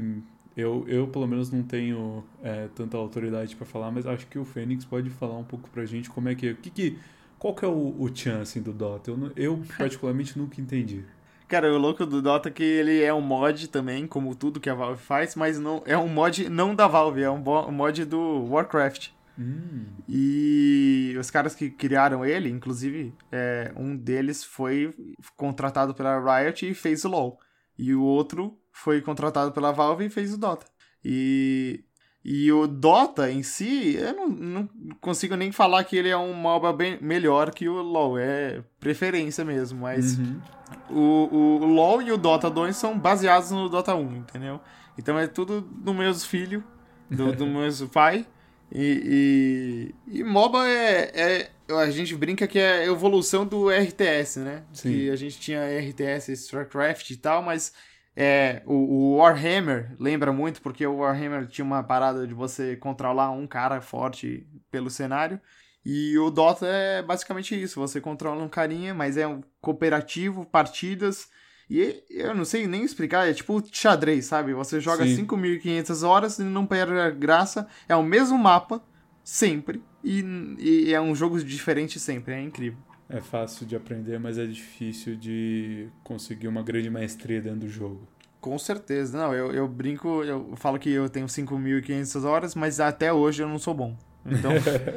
eu, 0.55 0.85
eu 0.87 1.07
pelo 1.07 1.25
menos 1.27 1.49
não 1.51 1.63
tenho 1.63 2.23
é, 2.43 2.67
tanta 2.75 2.95
autoridade 2.95 3.55
para 3.55 3.65
falar, 3.65 3.89
mas 3.89 4.05
acho 4.05 4.27
que 4.27 4.37
o 4.37 4.45
Fênix 4.45 4.85
pode 4.85 5.09
falar 5.09 5.35
um 5.35 5.43
pouco 5.43 5.67
pra 5.71 5.83
gente 5.83 6.11
como 6.11 6.29
é 6.29 6.35
que 6.35 6.49
é. 6.49 6.53
Que 6.53 6.69
que, 6.69 6.99
qual 7.39 7.55
que 7.55 7.65
é 7.65 7.67
o, 7.67 7.95
o 7.99 8.15
chance 8.15 8.59
do 8.59 8.71
Dota? 8.71 9.09
Eu, 9.09 9.31
eu 9.35 9.63
particularmente 9.75 10.37
nunca 10.37 10.61
entendi. 10.61 11.03
Cara, 11.47 11.73
o 11.73 11.77
louco 11.77 12.05
do 12.05 12.21
Dota 12.21 12.49
é 12.49 12.51
que 12.51 12.63
ele 12.63 13.01
é 13.01 13.11
um 13.11 13.21
mod 13.21 13.67
também, 13.67 14.05
como 14.05 14.35
tudo 14.35 14.59
que 14.59 14.69
a 14.69 14.75
Valve 14.75 15.01
faz, 15.01 15.35
mas 15.35 15.59
não 15.59 15.81
é 15.85 15.97
um 15.97 16.07
mod 16.07 16.47
não 16.49 16.75
da 16.75 16.87
Valve, 16.87 17.23
é 17.23 17.31
um 17.31 17.41
mod 17.71 18.05
do 18.05 18.45
Warcraft. 18.47 19.09
Hum. 19.37 19.85
E 20.07 21.15
os 21.19 21.31
caras 21.31 21.55
que 21.55 21.69
criaram 21.69 22.25
ele, 22.25 22.49
inclusive, 22.49 23.13
é, 23.31 23.71
um 23.75 23.95
deles 23.95 24.43
foi 24.43 24.93
contratado 25.35 25.93
pela 25.93 26.19
Riot 26.19 26.69
e 26.69 26.73
fez 26.73 27.03
o 27.05 27.09
LoL. 27.09 27.39
E 27.77 27.93
o 27.93 28.01
outro 28.01 28.57
foi 28.71 29.01
contratado 29.01 29.51
pela 29.51 29.71
Valve 29.71 30.05
e 30.05 30.09
fez 30.09 30.33
o 30.33 30.37
Dota. 30.37 30.65
E, 31.03 31.83
e 32.23 32.51
o 32.51 32.67
Dota 32.67 33.31
em 33.31 33.43
si, 33.43 33.95
eu 33.95 34.13
não, 34.13 34.27
não 34.27 34.69
consigo 35.01 35.35
nem 35.35 35.51
falar 35.51 35.83
que 35.83 35.97
ele 35.97 36.09
é 36.09 36.17
um 36.17 36.33
MOBA 36.33 36.71
bem 36.71 36.97
melhor 37.01 37.51
que 37.51 37.67
o 37.67 37.81
LoL. 37.81 38.17
É 38.17 38.63
preferência 38.79 39.43
mesmo, 39.43 39.81
mas 39.81 40.17
uhum. 40.17 40.41
o, 40.89 41.35
o, 41.35 41.61
o 41.61 41.65
LoL 41.65 42.01
e 42.01 42.11
o 42.11 42.17
Dota 42.17 42.49
2 42.49 42.75
são 42.75 42.97
baseados 42.97 43.51
no 43.51 43.67
Dota 43.67 43.95
1, 43.95 44.15
entendeu? 44.15 44.61
Então 44.97 45.17
é 45.17 45.27
tudo 45.27 45.61
do 45.61 45.93
mesmo 45.93 46.27
filho, 46.27 46.63
do, 47.09 47.31
do 47.33 47.47
mesmo 47.47 47.89
pai. 47.89 48.27
E, 48.75 49.93
e, 50.09 50.19
e, 50.19 50.23
MOBA 50.23 50.67
é, 50.67 51.11
é, 51.13 51.73
A 51.75 51.91
gente 51.91 52.15
brinca 52.15 52.47
que 52.47 52.57
é 52.57 52.79
a 52.79 52.85
evolução 52.85 53.45
do 53.45 53.69
RTS, 53.69 54.39
né? 54.39 54.63
Sim. 54.73 54.89
Que 54.89 55.09
a 55.11 55.15
gente 55.15 55.39
tinha 55.39 55.61
RTS, 55.61 56.31
StarCraft 56.31 57.11
e 57.11 57.17
tal, 57.17 57.43
mas 57.43 57.71
é, 58.15 58.63
o, 58.65 58.73
o, 58.73 59.17
Warhammer 59.17 59.95
lembra 59.99 60.33
muito, 60.33 60.59
porque 60.59 60.85
o 60.87 60.97
Warhammer 60.97 61.45
tinha 61.47 61.63
uma 61.63 61.83
parada 61.83 62.25
de 62.25 62.33
você 62.33 62.75
controlar 62.75 63.29
um 63.29 63.45
cara 63.45 63.79
forte 63.79 64.47
pelo 64.71 64.89
cenário. 64.89 65.39
E 65.85 66.17
o 66.17 66.31
Dota 66.31 66.65
é 66.65 67.03
basicamente 67.03 67.61
isso: 67.61 67.79
você 67.79 68.01
controla 68.01 68.43
um 68.43 68.49
carinha, 68.49 68.93
mas 68.93 69.17
é 69.17 69.27
um 69.27 69.41
cooperativo, 69.61 70.45
partidas. 70.45 71.29
E 71.73 72.03
eu 72.07 72.35
não 72.35 72.45
sei 72.45 72.67
nem 72.67 72.83
explicar, 72.83 73.27
é 73.27 73.33
tipo 73.33 73.63
xadrez, 73.71 74.27
sabe? 74.27 74.53
Você 74.53 74.79
joga 74.79 75.03
5.500 75.03 76.07
horas 76.07 76.37
e 76.37 76.43
não 76.43 76.67
perde 76.67 76.93
a 76.93 77.09
graça. 77.09 77.67
É 77.89 77.95
o 77.95 78.03
mesmo 78.03 78.37
mapa, 78.37 78.79
sempre. 79.23 79.81
E, 80.03 80.23
e, 80.59 80.93
é 80.93 81.01
um 81.01 81.15
jogo 81.15 81.43
diferente 81.43 81.99
sempre, 81.99 82.35
é 82.35 82.41
incrível. 82.43 82.77
É 83.09 83.19
fácil 83.19 83.65
de 83.65 83.75
aprender, 83.75 84.19
mas 84.19 84.37
é 84.37 84.45
difícil 84.45 85.15
de 85.15 85.87
conseguir 86.03 86.47
uma 86.47 86.61
grande 86.61 86.91
maestria 86.91 87.41
dentro 87.41 87.61
do 87.61 87.69
jogo. 87.69 88.07
Com 88.39 88.59
certeza. 88.59 89.17
Não, 89.17 89.33
eu, 89.33 89.51
eu 89.51 89.67
brinco, 89.67 90.23
eu 90.23 90.53
falo 90.55 90.77
que 90.77 90.91
eu 90.91 91.09
tenho 91.09 91.25
5.500 91.25 92.23
horas, 92.23 92.53
mas 92.53 92.79
até 92.79 93.11
hoje 93.11 93.41
eu 93.41 93.49
não 93.49 93.57
sou 93.57 93.73
bom. 93.73 93.97
Então, 94.23 94.51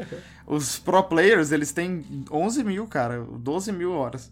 os 0.46 0.78
pro 0.78 1.02
players, 1.04 1.52
eles 1.52 1.72
têm 1.72 2.04
11 2.30 2.62
mil, 2.64 2.86
cara, 2.86 3.24
12 3.24 3.72
mil 3.72 3.92
horas. 3.92 4.30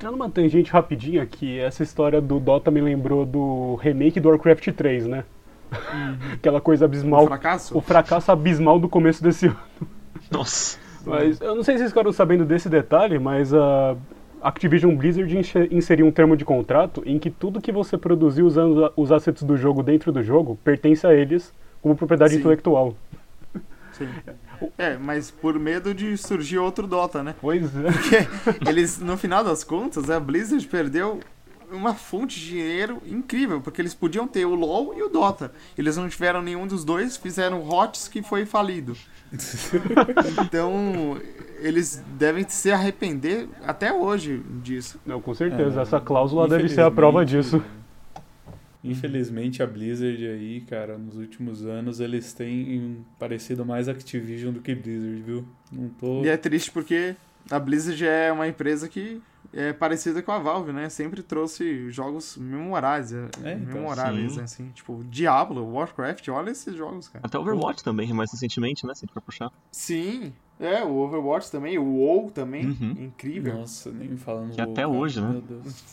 Entrando 0.00 0.16
numa 0.16 0.30
tangente 0.30 0.72
rapidinho 0.72 1.20
aqui, 1.20 1.58
essa 1.58 1.82
história 1.82 2.22
do 2.22 2.40
Dota 2.40 2.70
me 2.70 2.80
lembrou 2.80 3.26
do 3.26 3.74
remake 3.82 4.18
do 4.18 4.30
Warcraft 4.30 4.72
3, 4.72 5.06
né? 5.06 5.24
Uhum. 5.70 6.16
Aquela 6.40 6.58
coisa 6.58 6.86
abismal. 6.86 7.24
O 7.24 7.26
fracasso? 7.26 7.76
O 7.76 7.82
fracasso 7.82 8.32
abismal 8.32 8.80
do 8.80 8.88
começo 8.88 9.22
desse 9.22 9.48
ano. 9.52 9.58
Nossa. 10.30 10.78
Mas 11.04 11.38
eu 11.42 11.54
não 11.54 11.62
sei 11.62 11.74
se 11.74 11.80
vocês 11.80 11.90
ficaram 11.90 12.10
sabendo 12.12 12.46
desse 12.46 12.66
detalhe, 12.70 13.18
mas 13.18 13.52
a 13.52 13.94
Activision 14.40 14.96
Blizzard 14.96 15.36
inseriu 15.70 16.06
um 16.06 16.10
termo 16.10 16.34
de 16.34 16.46
contrato 16.46 17.02
em 17.04 17.18
que 17.18 17.28
tudo 17.28 17.60
que 17.60 17.70
você 17.70 17.98
produzir 17.98 18.42
usando 18.42 18.90
os 18.96 19.12
assets 19.12 19.42
do 19.42 19.54
jogo 19.54 19.82
dentro 19.82 20.10
do 20.10 20.22
jogo 20.22 20.58
pertence 20.64 21.06
a 21.06 21.12
eles 21.12 21.52
como 21.82 21.94
propriedade 21.94 22.32
Sim. 22.32 22.40
intelectual. 22.40 22.94
Sim. 23.92 24.08
É, 24.76 24.96
mas 24.96 25.30
por 25.30 25.58
medo 25.58 25.94
de 25.94 26.16
surgir 26.16 26.58
outro 26.58 26.86
Dota, 26.86 27.22
né? 27.22 27.34
Pois 27.40 27.64
é. 27.76 27.90
Porque 27.92 28.68
eles, 28.68 28.98
no 28.98 29.16
final 29.16 29.42
das 29.44 29.64
contas, 29.64 30.10
a 30.10 30.18
Blizzard 30.18 30.66
perdeu 30.66 31.20
uma 31.72 31.94
fonte 31.94 32.38
de 32.38 32.48
dinheiro 32.48 33.00
incrível, 33.06 33.60
porque 33.60 33.80
eles 33.80 33.94
podiam 33.94 34.26
ter 34.26 34.44
o 34.44 34.54
LoL 34.54 34.92
e 34.96 35.02
o 35.02 35.08
Dota. 35.08 35.52
Eles 35.78 35.96
não 35.96 36.08
tiveram 36.08 36.42
nenhum 36.42 36.66
dos 36.66 36.84
dois, 36.84 37.16
fizeram 37.16 37.60
o 37.60 37.68
HOTS 37.68 38.08
que 38.08 38.22
foi 38.22 38.44
falido. 38.44 38.96
então, 40.44 41.16
eles 41.60 42.02
devem 42.18 42.44
se 42.48 42.70
arrepender 42.72 43.48
até 43.64 43.92
hoje 43.92 44.42
disso. 44.62 44.98
Não, 45.06 45.20
com 45.20 45.32
certeza. 45.34 45.80
É, 45.80 45.82
Essa 45.82 46.00
cláusula 46.00 46.48
deve 46.48 46.68
ser 46.68 46.82
a 46.82 46.90
prova 46.90 47.24
disso. 47.24 47.62
Infelizmente 48.82 49.62
a 49.62 49.66
Blizzard 49.66 50.26
aí, 50.26 50.62
cara, 50.62 50.96
nos 50.96 51.16
últimos 51.16 51.64
anos 51.66 52.00
eles 52.00 52.32
têm 52.32 53.04
parecido 53.18 53.64
mais 53.64 53.88
Activision 53.88 54.52
do 54.52 54.60
que 54.60 54.74
Blizzard, 54.74 55.22
viu? 55.22 55.46
Não 55.70 55.88
tô... 55.90 56.24
E 56.24 56.28
é 56.28 56.36
triste 56.36 56.70
porque 56.70 57.14
a 57.50 57.58
Blizzard 57.58 58.04
é 58.06 58.32
uma 58.32 58.48
empresa 58.48 58.88
que 58.88 59.20
é 59.52 59.72
parecida 59.72 60.22
com 60.22 60.32
a 60.32 60.38
Valve, 60.38 60.72
né? 60.72 60.88
Sempre 60.88 61.22
trouxe 61.22 61.90
jogos 61.90 62.36
memoráveis, 62.36 63.12
é, 63.12 63.28
é 63.42 63.52
então, 63.54 63.74
memoráveis, 63.74 64.32
sim. 64.32 64.40
assim, 64.40 64.68
tipo 64.70 65.02
Diablo, 65.04 65.72
Warcraft, 65.72 66.28
olha 66.28 66.50
esses 66.50 66.74
jogos, 66.74 67.08
cara. 67.08 67.26
Até 67.26 67.38
Overwatch 67.38 67.82
também, 67.82 68.12
mais 68.12 68.30
recentemente, 68.32 68.86
né? 68.86 68.94
Se 68.94 69.06
for 69.08 69.20
puxar. 69.20 69.50
Sim, 69.72 70.32
é, 70.60 70.84
o 70.84 70.98
Overwatch 70.98 71.50
também, 71.50 71.78
o 71.78 71.84
WoW 71.84 72.30
também, 72.30 72.66
uhum. 72.66 72.94
incrível. 72.98 73.54
Nossa, 73.54 73.90
nem 73.90 74.14
falando 74.18 74.52
Que 74.52 74.60
até 74.60 74.86
hoje, 74.86 75.18
né? 75.18 75.40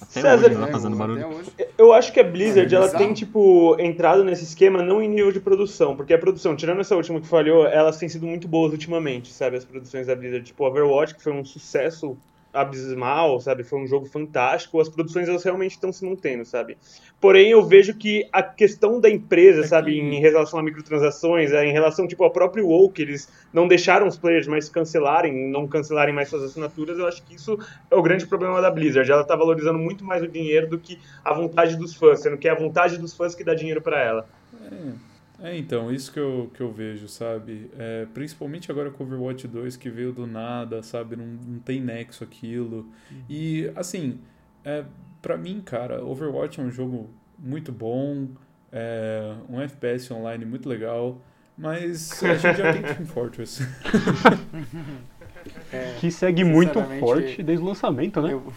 Até 0.02 0.22
César, 0.22 0.46
hoje 0.46 0.60
tá 0.60 0.68
fazendo 0.68 0.96
é, 0.96 1.00
barulho. 1.00 1.42
Eu 1.78 1.94
acho 1.94 2.12
que 2.12 2.20
a 2.20 2.24
Blizzard, 2.24 2.76
é, 2.76 2.78
ela 2.78 2.90
tem, 2.90 3.14
tipo, 3.14 3.78
entrado 3.80 4.26
nesse 4.26 4.44
esquema 4.44 4.84
não 4.84 5.02
em 5.02 5.08
nível 5.08 5.32
de 5.32 5.40
produção, 5.40 5.96
porque 5.96 6.14
a 6.14 6.20
produção, 6.20 6.54
tirando 6.54 6.82
essa 6.82 6.98
última 6.98 7.22
que 7.22 7.28
falhou, 7.28 7.66
elas 7.66 7.98
têm 7.98 8.10
sido 8.10 8.28
muito 8.28 8.46
boas 8.46 8.74
ultimamente, 8.74 9.32
sabe? 9.32 9.56
As 9.56 9.64
produções 9.64 10.08
da 10.08 10.16
Blizzard, 10.16 10.46
tipo 10.46 10.66
Overwatch, 10.66 11.16
que 11.16 11.24
foi 11.24 11.32
um 11.32 11.46
sucesso 11.46 12.18
abismal, 12.62 13.39
sabe? 13.39 13.63
Foi 13.63 13.80
um 13.80 13.88
jogo 13.88 14.06
fantástico. 14.06 14.80
As 14.80 14.89
produções 14.89 15.28
elas 15.28 15.43
realmente 15.43 15.72
estão 15.72 15.91
se 15.91 16.06
mantendo, 16.06 16.46
sabe? 16.46 16.78
Porém, 17.20 17.50
eu 17.50 17.65
vejo 17.65 17.93
que 17.96 18.28
a 18.32 18.43
questão 18.43 19.00
da 19.00 19.10
empresa, 19.10 19.62
é 19.62 19.67
sabe, 19.67 19.93
que... 19.93 20.00
em 20.00 20.20
relação 20.20 20.60
a 20.60 20.63
microtransações, 20.63 21.52
é, 21.52 21.65
em 21.65 21.72
relação 21.72 22.08
tipo 22.08 22.24
ao 22.24 22.32
próprio 22.32 22.67
WoW, 22.67 22.89
que 22.91 23.02
eles 23.02 23.30
não 23.52 23.67
deixaram 23.67 24.08
os 24.08 24.17
players 24.17 24.48
mais 24.48 24.70
cancelarem, 24.70 25.50
não 25.50 25.67
cancelarem 25.67 26.13
mais 26.13 26.30
suas 26.30 26.43
assinaturas, 26.43 27.00
eu 27.00 27.08
acho 27.08 27.24
que 27.24 27.36
isso 27.36 27.58
é 27.89 27.96
o 27.96 28.02
grande 28.02 28.28
problema 28.28 28.62
da 28.62 28.70
Blizzard. 28.70 29.10
Ela 29.10 29.22
está 29.22 29.36
valorizando 29.36 29.80
muito 29.80 30.04
mais 30.04 30.22
o 30.22 30.28
dinheiro 30.28 30.67
do 30.67 30.78
que 30.78 31.00
a 31.24 31.34
vontade 31.34 31.76
dos 31.76 31.96
fãs, 31.96 32.22
sendo 32.22 32.38
que 32.38 32.48
é 32.48 32.52
a 32.52 32.56
vontade 32.56 32.98
dos 32.98 33.13
fãs 33.15 33.34
que 33.34 33.43
dá 33.43 33.56
dinheiro 33.56 33.82
para 33.82 34.02
ela. 34.02 34.28
É. 34.72 35.07
É, 35.39 35.56
então, 35.56 35.91
isso 35.91 36.12
que 36.12 36.19
eu, 36.19 36.50
que 36.54 36.62
eu 36.62 36.71
vejo, 36.71 37.08
sabe? 37.08 37.69
É, 37.78 38.08
principalmente 38.13 38.71
agora 38.71 38.89
com 38.89 39.04
Overwatch 39.04 39.47
2, 39.47 39.78
que 39.78 39.89
veio 39.89 40.12
do 40.12 40.26
nada, 40.26 40.82
sabe? 40.82 41.15
Não, 41.15 41.26
não 41.26 41.60
tem 41.60 41.80
nexo 41.80 42.23
aquilo. 42.23 42.88
Uhum. 43.12 43.23
E, 43.30 43.71
assim, 43.76 44.19
é, 44.65 44.84
pra 45.21 45.38
mim, 45.38 45.62
cara, 45.62 46.04
Overwatch 46.04 46.60
é 46.60 46.63
um 46.63 46.71
jogo 46.71 47.10
muito 47.38 47.71
bom, 47.71 48.30
é 48.71 49.36
um 49.47 49.62
FPS 49.62 50.12
online 50.12 50.43
muito 50.43 50.67
legal, 50.67 51.21
mas 51.56 52.23
a 52.23 52.34
gente 52.36 52.58
já 52.58 52.73
tem 52.73 52.82
Team 52.95 53.06
Fortress. 53.06 53.62
É, 55.71 55.95
que 56.00 56.12
segue 56.12 56.43
muito 56.43 56.82
forte 57.00 57.41
desde 57.43 57.63
o 57.63 57.67
lançamento, 57.67 58.21
né? 58.21 58.34
Eu, 58.34 58.52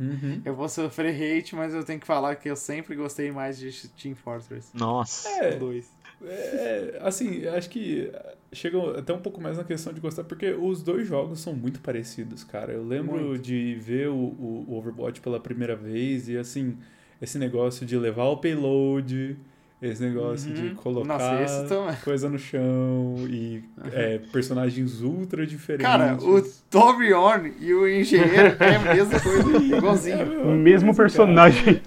uhum. 0.00 0.42
eu 0.44 0.54
vou 0.54 0.68
sofrer 0.68 1.14
hate, 1.14 1.54
mas 1.54 1.74
eu 1.74 1.84
tenho 1.84 2.00
que 2.00 2.06
falar 2.06 2.34
que 2.36 2.50
eu 2.50 2.56
sempre 2.56 2.96
gostei 2.96 3.30
mais 3.30 3.58
de 3.58 3.88
Team 3.90 4.14
Fortress. 4.14 4.70
Nossa. 4.74 5.28
É, 5.28 5.56
dois. 5.56 5.92
É, 6.22 6.98
assim, 7.02 7.46
acho 7.46 7.70
que 7.70 8.10
chega 8.52 8.98
até 8.98 9.12
um 9.12 9.20
pouco 9.20 9.40
mais 9.40 9.56
na 9.56 9.64
questão 9.64 9.92
de 9.92 10.00
gostar, 10.00 10.24
porque 10.24 10.50
os 10.52 10.82
dois 10.82 11.06
jogos 11.06 11.40
são 11.40 11.54
muito 11.54 11.80
parecidos, 11.80 12.44
cara. 12.44 12.72
Eu 12.72 12.84
lembro 12.84 13.20
muito. 13.20 13.42
de 13.42 13.76
ver 13.76 14.08
o, 14.08 14.14
o, 14.14 14.64
o 14.68 14.78
Overwatch 14.78 15.20
pela 15.20 15.40
primeira 15.40 15.76
vez 15.76 16.28
e, 16.28 16.36
assim, 16.36 16.76
esse 17.22 17.38
negócio 17.38 17.86
de 17.86 17.96
levar 17.96 18.24
o 18.24 18.36
payload, 18.36 19.36
esse 19.82 20.02
negócio 20.02 20.50
uhum. 20.50 20.54
de 20.54 20.74
colocar 20.74 21.18
Nossa, 21.18 21.98
coisa 22.04 22.28
no 22.28 22.38
chão 22.38 23.14
e 23.28 23.64
uhum. 23.78 23.90
é, 23.92 24.18
personagens 24.18 25.00
ultra 25.00 25.46
diferentes. 25.46 25.86
Cara, 25.86 26.16
o 26.16 26.42
Torbjorn 26.68 27.54
e 27.60 27.72
o 27.72 27.88
engenheiro 27.88 28.56
é 28.60 28.76
a 28.76 28.94
mesma 28.94 29.20
coisa, 29.20 29.56
igualzinho. 29.76 30.34
É, 30.34 30.42
o 30.42 30.54
mesmo 30.54 30.94
personagem. 30.94 31.80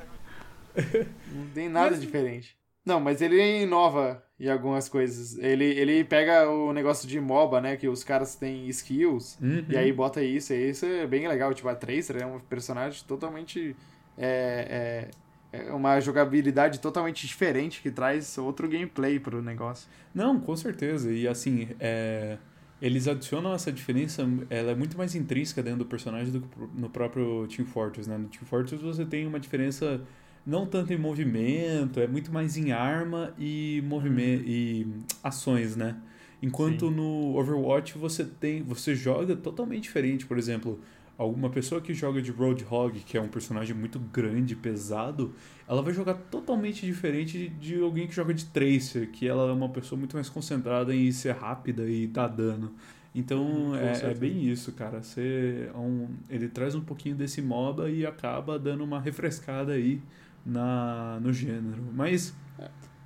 Não 1.31 1.45
tem 1.53 1.69
nada 1.69 1.91
Mas... 1.91 2.01
diferente. 2.01 2.57
Não, 2.85 2.99
mas 2.99 3.21
ele 3.21 3.61
inova 3.61 4.21
em 4.37 4.49
algumas 4.49 4.89
coisas. 4.89 5.37
Ele, 5.37 5.63
ele 5.63 6.03
pega 6.03 6.49
o 6.49 6.73
negócio 6.73 7.07
de 7.07 7.19
MOBA, 7.19 7.61
né? 7.61 7.77
Que 7.77 7.87
os 7.87 8.03
caras 8.03 8.35
têm 8.35 8.67
skills, 8.67 9.37
uhum. 9.41 9.63
e 9.69 9.77
aí 9.77 9.91
bota 9.93 10.21
isso. 10.21 10.53
E 10.53 10.69
isso 10.69 10.85
é 10.85 11.07
bem 11.07 11.27
legal. 11.27 11.53
Tipo, 11.53 11.69
a 11.69 11.75
Tracer 11.75 12.21
é 12.21 12.25
um 12.25 12.39
personagem 12.39 13.01
totalmente. 13.07 13.75
É, 14.17 15.07
é, 15.07 15.09
é 15.09 15.22
uma 15.71 15.99
jogabilidade 15.99 16.79
totalmente 16.79 17.27
diferente 17.27 17.81
que 17.81 17.91
traz 17.91 18.37
outro 18.37 18.67
gameplay 18.67 19.19
pro 19.19 19.41
negócio. 19.41 19.87
Não, 20.13 20.39
com 20.39 20.55
certeza. 20.55 21.11
E 21.11 21.27
assim, 21.27 21.69
é, 21.79 22.37
eles 22.81 23.07
adicionam 23.07 23.53
essa 23.53 23.71
diferença, 23.71 24.27
ela 24.49 24.71
é 24.71 24.75
muito 24.75 24.97
mais 24.97 25.15
intrínseca 25.15 25.63
dentro 25.63 25.79
do 25.79 25.85
personagem 25.85 26.31
do 26.31 26.41
que 26.41 26.47
no 26.75 26.89
próprio 26.89 27.47
Team 27.47 27.65
Fortress, 27.67 28.09
né? 28.09 28.17
No 28.17 28.27
Team 28.27 28.45
Fortress 28.45 28.83
você 28.83 29.05
tem 29.05 29.25
uma 29.25 29.39
diferença 29.39 30.01
não 30.45 30.65
tanto 30.65 30.91
em 30.91 30.97
movimento, 30.97 31.99
é 31.99 32.07
muito 32.07 32.31
mais 32.31 32.57
em 32.57 32.71
arma 32.71 33.33
e 33.39 33.81
movimento 33.85 34.43
e 34.45 34.87
ações, 35.23 35.75
né? 35.75 35.95
Enquanto 36.41 36.89
Sim. 36.89 36.95
no 36.95 37.37
Overwatch 37.37 37.97
você 37.97 38.25
tem, 38.25 38.61
você 38.61 38.93
joga 38.93 39.33
totalmente 39.33 39.83
diferente, 39.83 40.25
por 40.25 40.37
exemplo, 40.37 40.81
alguma 41.17 41.49
pessoa 41.49 41.79
que 41.79 41.93
joga 41.93 42.21
de 42.21 42.31
Roadhog, 42.31 42.99
que 43.01 43.17
é 43.17 43.21
um 43.21 43.27
personagem 43.27 43.75
muito 43.75 43.99
grande, 43.99 44.55
pesado, 44.55 45.33
ela 45.67 45.81
vai 45.81 45.93
jogar 45.93 46.15
totalmente 46.15 46.85
diferente 46.85 47.47
de 47.47 47.81
alguém 47.81 48.07
que 48.07 48.13
joga 48.13 48.33
de 48.33 48.45
Tracer, 48.45 49.09
que 49.11 49.27
ela 49.27 49.49
é 49.49 49.53
uma 49.53 49.69
pessoa 49.69 49.97
muito 49.97 50.15
mais 50.15 50.29
concentrada 50.29 50.93
em 50.95 51.11
ser 51.11 51.35
rápida 51.35 51.89
e 51.89 52.07
dar 52.07 52.27
dano. 52.27 52.73
Então 53.15 53.71
hum, 53.71 53.75
é, 53.75 54.11
é, 54.11 54.13
bem 54.13 54.43
isso, 54.47 54.71
cara. 54.71 55.03
Você, 55.03 55.69
é 55.73 55.77
um, 55.77 56.09
ele 56.29 56.49
traz 56.49 56.73
um 56.73 56.81
pouquinho 56.81 57.15
desse 57.15 57.41
MOBA 57.41 57.89
e 57.89 58.05
acaba 58.05 58.57
dando 58.57 58.83
uma 58.83 58.99
refrescada 58.99 59.73
aí 59.73 60.01
na, 60.45 61.19
no 61.21 61.31
gênero. 61.31 61.83
Mas, 61.93 62.35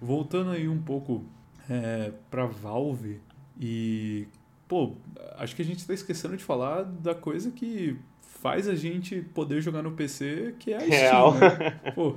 voltando 0.02 0.52
aí 0.52 0.68
um 0.68 0.82
pouco 0.82 1.26
é, 1.70 2.12
pra 2.30 2.46
Valve 2.46 3.20
e. 3.60 4.28
Pô, 4.68 4.96
acho 5.38 5.56
que 5.56 5.62
a 5.62 5.66
gente 5.66 5.86
tá 5.86 5.94
esquecendo 5.94 6.36
de 6.36 6.44
falar 6.44 6.84
da 6.84 7.16
coisa 7.16 7.52
que 7.52 7.98
faz 8.22 8.68
a 8.68 8.76
gente 8.76 9.22
poder 9.22 9.62
jogar 9.62 9.82
no 9.82 9.92
PC, 9.92 10.56
que 10.60 10.74
é 10.74 10.78
a 10.78 10.82
Steam. 10.82 11.34
Né? 11.40 11.92
Pô, 11.96 12.16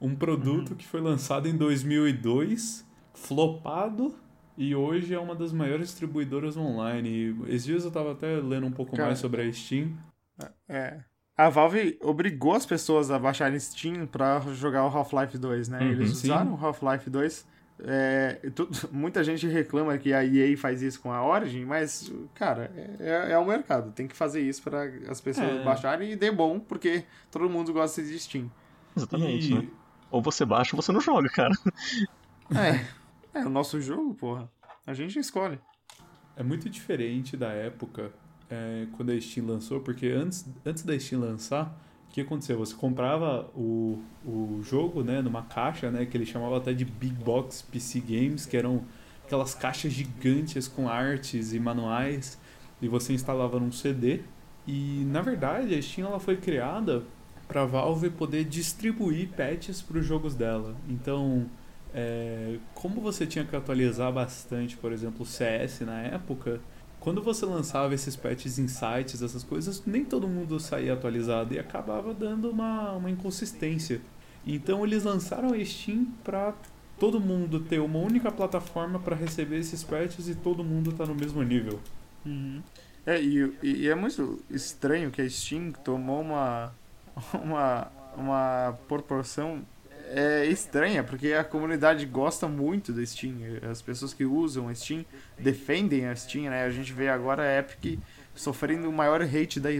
um 0.00 0.14
produto 0.14 0.74
que 0.74 0.86
foi 0.86 1.00
lançado 1.00 1.48
em 1.48 1.56
2002, 1.56 2.84
flopado, 3.14 4.14
e 4.56 4.74
hoje 4.74 5.14
é 5.14 5.18
uma 5.18 5.34
das 5.34 5.52
maiores 5.52 5.88
distribuidoras 5.88 6.56
online. 6.56 7.36
esses 7.46 7.64
dias 7.64 7.84
eu 7.84 7.90
tava 7.90 8.12
até 8.12 8.36
lendo 8.36 8.66
um 8.66 8.72
pouco 8.72 8.96
Cara, 8.96 9.08
mais 9.08 9.18
sobre 9.18 9.42
a 9.42 9.52
Steam. 9.52 9.96
É 10.68 11.00
a 11.36 11.48
Valve 11.48 11.98
obrigou 12.02 12.54
as 12.54 12.66
pessoas 12.66 13.10
a 13.10 13.18
baixarem 13.18 13.58
Steam 13.58 14.06
pra 14.06 14.40
jogar 14.54 14.84
o 14.84 14.88
Half-Life 14.88 15.38
2, 15.38 15.68
né? 15.68 15.80
Uhum, 15.80 15.90
Eles 15.90 16.10
usaram 16.12 16.54
o 16.54 16.66
Half-Life 16.66 17.08
2. 17.08 17.46
É, 17.84 18.40
tu, 18.54 18.68
muita 18.92 19.24
gente 19.24 19.46
reclama 19.46 19.96
que 19.98 20.12
a 20.12 20.24
EA 20.24 20.56
faz 20.56 20.82
isso 20.82 21.00
com 21.00 21.12
a 21.12 21.24
Origin, 21.24 21.64
mas, 21.64 22.12
cara, 22.34 22.70
é, 23.00 23.32
é 23.32 23.38
o 23.38 23.46
mercado. 23.46 23.92
Tem 23.92 24.06
que 24.06 24.16
fazer 24.16 24.40
isso 24.40 24.62
para 24.62 24.84
as 25.08 25.20
pessoas 25.20 25.60
é. 25.60 25.64
baixarem 25.64 26.12
e 26.12 26.16
dê 26.16 26.30
bom, 26.30 26.60
porque 26.60 27.04
todo 27.30 27.48
mundo 27.48 27.72
gosta 27.72 28.02
de 28.02 28.18
Steam. 28.18 28.50
Exatamente, 28.96 29.52
e... 29.52 29.54
né? 29.54 29.68
Ou 30.10 30.20
você 30.20 30.44
baixa 30.44 30.76
ou 30.76 30.82
você 30.82 30.92
não 30.92 31.00
joga, 31.00 31.28
cara. 31.28 31.54
É, 32.54 33.38
é 33.40 33.46
o 33.46 33.48
nosso 33.48 33.80
jogo, 33.80 34.12
porra. 34.12 34.46
A 34.86 34.92
gente 34.92 35.18
escolhe. 35.18 35.58
É 36.36 36.42
muito 36.42 36.68
diferente 36.68 37.34
da 37.34 37.50
época 37.50 38.12
é, 38.50 38.86
quando 38.94 39.10
a 39.10 39.18
Steam 39.18 39.46
lançou, 39.46 39.80
porque 39.80 40.08
antes, 40.08 40.46
antes 40.66 40.82
da 40.82 40.98
Steam 40.98 41.22
lançar, 41.22 41.74
que 42.12 42.20
aconteceu? 42.20 42.58
Você 42.58 42.74
comprava 42.74 43.48
o, 43.56 43.98
o 44.24 44.60
jogo 44.62 45.02
né, 45.02 45.22
numa 45.22 45.42
caixa, 45.42 45.90
né, 45.90 46.04
que 46.04 46.16
ele 46.16 46.26
chamava 46.26 46.58
até 46.58 46.74
de 46.74 46.84
Big 46.84 47.14
Box 47.14 47.62
PC 47.62 48.00
Games, 48.00 48.44
que 48.44 48.56
eram 48.56 48.84
aquelas 49.24 49.54
caixas 49.54 49.92
gigantes 49.92 50.68
com 50.68 50.88
artes 50.88 51.54
e 51.54 51.58
manuais, 51.58 52.38
e 52.82 52.86
você 52.86 53.14
instalava 53.14 53.58
num 53.58 53.72
CD. 53.72 54.20
E 54.66 55.04
na 55.06 55.22
verdade 55.22 55.74
a 55.74 55.80
Steam 55.80 56.06
ela 56.06 56.20
foi 56.20 56.36
criada 56.36 57.02
para 57.48 57.64
Valve 57.64 58.10
poder 58.10 58.44
distribuir 58.44 59.30
patches 59.30 59.80
para 59.80 59.98
os 59.98 60.04
jogos 60.04 60.34
dela. 60.34 60.76
Então, 60.88 61.46
é, 61.94 62.58
como 62.74 63.00
você 63.00 63.26
tinha 63.26 63.44
que 63.44 63.56
atualizar 63.56 64.12
bastante, 64.12 64.76
por 64.76 64.92
exemplo, 64.92 65.22
o 65.22 65.26
CS 65.26 65.80
na 65.80 66.00
época, 66.02 66.60
quando 67.02 67.20
você 67.20 67.44
lançava 67.44 67.92
esses 67.94 68.14
patches 68.14 68.60
em 68.60 68.68
sites, 68.68 69.22
essas 69.22 69.42
coisas, 69.42 69.82
nem 69.84 70.04
todo 70.04 70.28
mundo 70.28 70.60
saía 70.60 70.92
atualizado 70.92 71.52
e 71.52 71.58
acabava 71.58 72.14
dando 72.14 72.48
uma, 72.48 72.92
uma 72.92 73.10
inconsistência. 73.10 74.00
Então 74.46 74.86
eles 74.86 75.02
lançaram 75.02 75.52
a 75.52 75.64
Steam 75.64 76.06
para 76.22 76.54
todo 77.00 77.18
mundo 77.18 77.58
ter 77.58 77.80
uma 77.80 77.98
única 77.98 78.30
plataforma 78.30 79.00
para 79.00 79.16
receber 79.16 79.58
esses 79.58 79.82
patches 79.82 80.28
e 80.28 80.36
todo 80.36 80.62
mundo 80.62 80.92
tá 80.92 81.04
no 81.04 81.14
mesmo 81.14 81.42
nível. 81.42 81.80
Uhum. 82.24 82.62
É, 83.04 83.20
e, 83.20 83.52
e, 83.60 83.88
é 83.88 83.96
muito 83.96 84.40
estranho 84.48 85.10
que 85.10 85.20
a 85.20 85.28
Steam 85.28 85.72
tomou 85.72 86.20
uma, 86.20 86.72
uma, 87.42 87.88
uma 88.16 88.78
proporção 88.86 89.62
é 90.08 90.46
estranha, 90.46 91.02
porque 91.02 91.32
a 91.32 91.44
comunidade 91.44 92.04
gosta 92.06 92.48
muito 92.48 92.92
da 92.92 93.04
Steam. 93.04 93.36
As 93.70 93.80
pessoas 93.80 94.12
que 94.12 94.24
usam 94.24 94.68
a 94.68 94.74
Steam 94.74 95.04
defendem 95.38 96.06
a 96.06 96.14
Steam, 96.14 96.50
né? 96.50 96.64
A 96.64 96.70
gente 96.70 96.92
vê 96.92 97.08
agora 97.08 97.42
a 97.42 97.58
Epic 97.58 97.98
sofrendo 98.34 98.88
o 98.88 98.92
maior 98.92 99.22
hate 99.22 99.60
da 99.60 99.70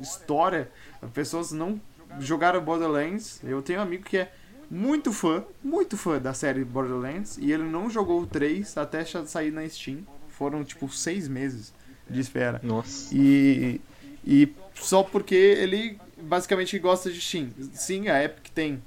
história. 0.00 0.70
As 1.00 1.10
pessoas 1.10 1.52
não 1.52 1.80
jogaram 2.20 2.62
Borderlands. 2.62 3.40
Eu 3.44 3.62
tenho 3.62 3.80
um 3.80 3.82
amigo 3.82 4.04
que 4.04 4.18
é 4.18 4.32
muito 4.70 5.12
fã, 5.12 5.44
muito 5.62 5.96
fã 5.96 6.18
da 6.18 6.34
série 6.34 6.64
Borderlands, 6.64 7.38
e 7.38 7.52
ele 7.52 7.62
não 7.62 7.88
jogou 7.88 8.22
o 8.22 8.26
3 8.26 8.76
até 8.76 9.04
sair 9.04 9.50
na 9.50 9.68
Steam. 9.68 10.06
Foram 10.28 10.64
tipo 10.64 10.88
seis 10.88 11.28
meses 11.28 11.72
de 12.08 12.20
espera. 12.20 12.60
Nossa. 12.62 13.14
E, 13.14 13.80
e 14.24 14.52
só 14.74 15.02
porque 15.02 15.34
ele 15.34 15.98
basicamente 16.20 16.78
gosta 16.78 17.10
de 17.10 17.20
Steam. 17.20 17.50
Sim, 17.72 18.08
a 18.08 18.22
Epic 18.22 18.48
tem 18.54 18.82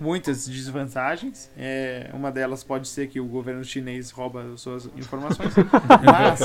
muitas 0.00 0.48
desvantagens. 0.48 1.50
É, 1.56 2.10
uma 2.14 2.32
delas 2.32 2.64
pode 2.64 2.88
ser 2.88 3.06
que 3.08 3.20
o 3.20 3.26
governo 3.26 3.62
chinês 3.62 4.10
rouba 4.10 4.56
suas 4.56 4.86
informações. 4.96 5.52
mas, 6.02 6.40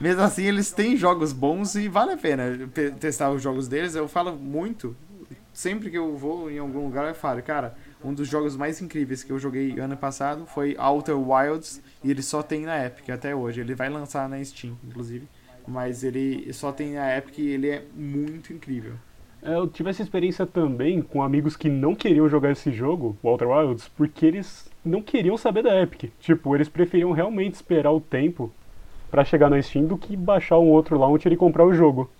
mesmo 0.00 0.22
assim, 0.22 0.44
eles 0.44 0.72
têm 0.72 0.96
jogos 0.96 1.34
bons 1.34 1.74
e 1.74 1.86
vale 1.86 2.12
a 2.12 2.16
pena 2.16 2.58
testar 2.98 3.30
os 3.30 3.42
jogos 3.42 3.68
deles. 3.68 3.94
Eu 3.94 4.08
falo 4.08 4.34
muito, 4.34 4.96
sempre 5.52 5.90
que 5.90 5.98
eu 5.98 6.16
vou 6.16 6.50
em 6.50 6.58
algum 6.58 6.86
lugar, 6.86 7.06
eu 7.06 7.14
falo, 7.14 7.42
cara, 7.42 7.76
um 8.02 8.14
dos 8.14 8.26
jogos 8.26 8.56
mais 8.56 8.80
incríveis 8.80 9.22
que 9.22 9.30
eu 9.30 9.38
joguei 9.38 9.78
ano 9.78 9.96
passado 9.96 10.46
foi 10.46 10.74
Outer 10.78 11.18
Wilds 11.18 11.82
e 12.02 12.10
ele 12.10 12.22
só 12.22 12.42
tem 12.42 12.62
na 12.62 12.86
Epic 12.86 13.10
até 13.10 13.34
hoje. 13.36 13.60
Ele 13.60 13.74
vai 13.74 13.90
lançar 13.90 14.26
na 14.28 14.42
Steam, 14.42 14.78
inclusive. 14.82 15.28
Mas 15.68 16.02
ele 16.02 16.50
só 16.54 16.72
tem 16.72 16.96
a 16.96 17.16
Epic 17.18 17.38
e 17.38 17.48
ele 17.48 17.68
é 17.68 17.84
muito 17.94 18.52
incrível. 18.52 18.94
É, 19.42 19.54
eu 19.54 19.66
tive 19.66 19.90
essa 19.90 20.02
experiência 20.02 20.46
também 20.46 21.00
com 21.00 21.22
amigos 21.22 21.56
que 21.56 21.68
não 21.68 21.94
queriam 21.94 22.28
jogar 22.28 22.52
esse 22.52 22.70
jogo, 22.70 23.16
Walter 23.22 23.46
Wilds, 23.46 23.88
porque 23.88 24.26
eles 24.26 24.70
não 24.84 25.00
queriam 25.02 25.36
saber 25.36 25.62
da 25.62 25.80
Epic. 25.80 26.12
Tipo, 26.20 26.54
eles 26.54 26.68
preferiam 26.68 27.12
realmente 27.12 27.54
esperar 27.54 27.92
o 27.92 28.00
tempo 28.00 28.52
para 29.10 29.24
chegar 29.24 29.50
na 29.50 29.60
Steam 29.60 29.86
do 29.86 29.98
que 29.98 30.16
baixar 30.16 30.58
um 30.58 30.68
outro 30.68 30.98
launcher 30.98 31.32
e 31.32 31.36
comprar 31.36 31.64
o 31.64 31.72
jogo. 31.72 32.10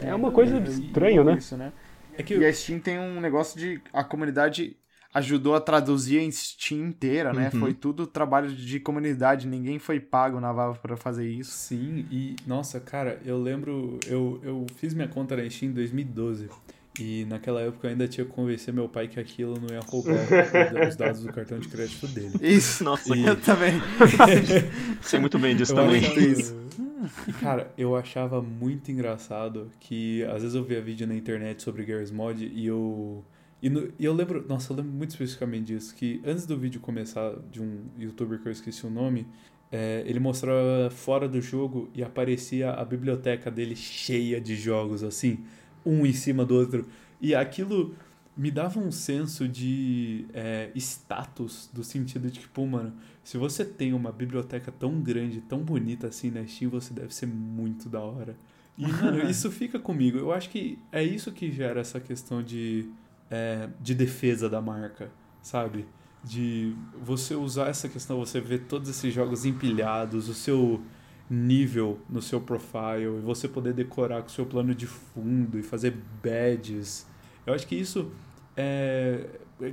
É, 0.00 0.14
uma 0.14 0.30
coisa 0.30 0.56
é, 0.56 0.62
estranha, 0.62 1.22
né? 1.22 1.34
Isso, 1.34 1.56
né? 1.56 1.72
É 2.16 2.22
que 2.22 2.36
e 2.36 2.44
a 2.44 2.52
Steam 2.52 2.78
tem 2.80 2.98
um 2.98 3.20
negócio 3.20 3.58
de 3.58 3.80
a 3.92 4.02
comunidade 4.02 4.76
ajudou 5.12 5.54
a 5.54 5.60
traduzir 5.60 6.20
a 6.20 6.30
Steam 6.30 6.86
inteira, 6.86 7.32
né? 7.32 7.50
Uhum. 7.52 7.60
Foi 7.60 7.74
tudo 7.74 8.06
trabalho 8.06 8.50
de 8.50 8.78
comunidade, 8.78 9.46
ninguém 9.46 9.78
foi 9.78 9.98
pago 9.98 10.40
na 10.40 10.52
Valve 10.52 10.78
para 10.78 10.96
fazer 10.96 11.28
isso. 11.28 11.50
Sim, 11.50 12.06
e 12.10 12.36
nossa, 12.46 12.78
cara, 12.78 13.20
eu 13.24 13.40
lembro, 13.40 13.98
eu, 14.06 14.40
eu 14.42 14.66
fiz 14.76 14.94
minha 14.94 15.08
conta 15.08 15.36
na 15.36 15.48
Steam 15.48 15.70
em 15.70 15.74
2012. 15.74 16.48
E 16.98 17.24
naquela 17.26 17.62
época 17.62 17.86
eu 17.86 17.92
ainda 17.92 18.06
tinha 18.06 18.26
que 18.26 18.32
convencer 18.32 18.74
meu 18.74 18.88
pai 18.88 19.08
que 19.08 19.18
aquilo 19.18 19.58
não 19.58 19.74
ia 19.74 19.80
roubar 19.80 20.16
os 20.86 20.96
dados 20.96 21.22
do 21.22 21.32
cartão 21.32 21.58
de 21.58 21.68
crédito 21.68 22.06
dele. 22.08 22.32
Isso, 22.42 22.84
nossa, 22.84 23.16
e... 23.16 23.24
eu 23.24 23.36
também. 23.40 23.80
Sei 25.00 25.18
muito 25.18 25.38
bem 25.38 25.56
disso 25.56 25.72
eu 25.72 25.76
também. 25.76 26.02
Isso. 26.02 26.60
E, 27.26 27.32
cara, 27.32 27.72
eu 27.78 27.96
achava 27.96 28.42
muito 28.42 28.92
engraçado 28.92 29.70
que 29.80 30.22
às 30.24 30.42
vezes 30.42 30.54
eu 30.54 30.62
via 30.62 30.82
vídeo 30.82 31.06
na 31.06 31.14
internet 31.14 31.62
sobre 31.62 31.82
Garry's 31.82 32.10
Mod 32.10 32.44
e 32.44 32.66
eu 32.66 33.24
e, 33.62 33.68
no, 33.68 33.92
e 33.98 34.04
eu 34.04 34.12
lembro, 34.12 34.44
nossa, 34.48 34.72
eu 34.72 34.76
lembro 34.76 34.92
muito 34.92 35.10
especificamente 35.10 35.66
disso, 35.66 35.94
que 35.94 36.20
antes 36.24 36.46
do 36.46 36.56
vídeo 36.56 36.80
começar, 36.80 37.34
de 37.50 37.60
um 37.60 37.84
youtuber 37.98 38.40
que 38.40 38.48
eu 38.48 38.52
esqueci 38.52 38.86
o 38.86 38.90
nome, 38.90 39.26
é, 39.70 40.02
ele 40.06 40.18
mostrava 40.18 40.90
fora 40.90 41.28
do 41.28 41.40
jogo 41.40 41.88
e 41.94 42.02
aparecia 42.02 42.72
a 42.72 42.84
biblioteca 42.84 43.50
dele 43.50 43.76
cheia 43.76 44.40
de 44.40 44.56
jogos, 44.56 45.04
assim, 45.04 45.44
um 45.84 46.04
em 46.04 46.12
cima 46.12 46.44
do 46.44 46.54
outro. 46.54 46.86
E 47.20 47.34
aquilo 47.34 47.94
me 48.36 48.50
dava 48.50 48.80
um 48.80 48.90
senso 48.90 49.46
de 49.46 50.24
é, 50.32 50.70
status, 50.74 51.68
do 51.72 51.84
sentido 51.84 52.30
de 52.30 52.40
que, 52.40 52.48
pô, 52.48 52.66
mano, 52.66 52.94
se 53.22 53.36
você 53.36 53.64
tem 53.64 53.92
uma 53.92 54.10
biblioteca 54.10 54.72
tão 54.72 55.00
grande, 55.00 55.40
tão 55.42 55.58
bonita 55.58 56.06
assim 56.06 56.30
na 56.30 56.46
Steam, 56.46 56.70
você 56.70 56.94
deve 56.94 57.14
ser 57.14 57.26
muito 57.26 57.88
da 57.88 58.00
hora. 58.00 58.34
E, 58.78 58.86
mano, 58.86 59.22
isso 59.28 59.50
fica 59.50 59.78
comigo. 59.78 60.16
Eu 60.16 60.32
acho 60.32 60.48
que 60.48 60.78
é 60.90 61.02
isso 61.02 61.30
que 61.32 61.52
gera 61.52 61.80
essa 61.80 62.00
questão 62.00 62.42
de 62.42 62.88
é, 63.30 63.68
de 63.80 63.94
defesa 63.94 64.48
da 64.48 64.60
marca, 64.60 65.10
sabe? 65.40 65.86
De 66.22 66.74
você 67.00 67.34
usar 67.34 67.68
essa 67.68 67.88
questão, 67.88 68.18
você 68.18 68.40
ver 68.40 68.64
todos 68.66 68.90
esses 68.90 69.14
jogos 69.14 69.44
empilhados, 69.44 70.28
o 70.28 70.34
seu 70.34 70.82
nível 71.30 72.00
no 72.08 72.20
seu 72.20 72.40
profile, 72.40 73.04
e 73.04 73.20
você 73.20 73.46
poder 73.46 73.72
decorar 73.72 74.20
com 74.22 74.28
o 74.28 74.30
seu 74.30 74.44
plano 74.44 74.74
de 74.74 74.86
fundo 74.86 75.58
e 75.58 75.62
fazer 75.62 75.96
badges. 76.22 77.06
Eu 77.46 77.54
acho 77.54 77.66
que 77.66 77.76
isso 77.76 78.10
é, 78.56 79.26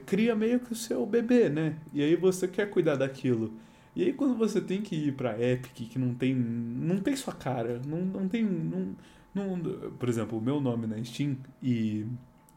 cria 0.06 0.36
meio 0.36 0.60
que 0.60 0.72
o 0.72 0.76
seu 0.76 1.06
bebê, 1.06 1.50
né? 1.50 1.78
E 1.92 2.02
aí 2.04 2.16
você 2.16 2.48
quer 2.48 2.70
cuidar 2.70 2.96
daquilo. 2.96 3.54
E 3.96 4.04
aí 4.04 4.14
quando 4.14 4.36
você 4.36 4.62
tem 4.62 4.82
que 4.82 4.96
ir 4.96 5.14
pra 5.14 5.42
Epic, 5.42 5.90
que 5.90 5.98
não 6.00 6.14
tem, 6.14 6.36
não 6.36 7.00
tem 7.00 7.16
sua 7.16 7.34
cara, 7.34 7.82
não, 7.86 8.00
não 8.02 8.28
tem... 8.28 8.44
Não, 8.46 8.96
não, 9.34 9.60
por 10.00 10.08
exemplo, 10.08 10.38
o 10.38 10.42
meu 10.42 10.62
nome 10.62 10.88
na 10.88 11.04
Steam 11.04 11.38
e 11.62 12.06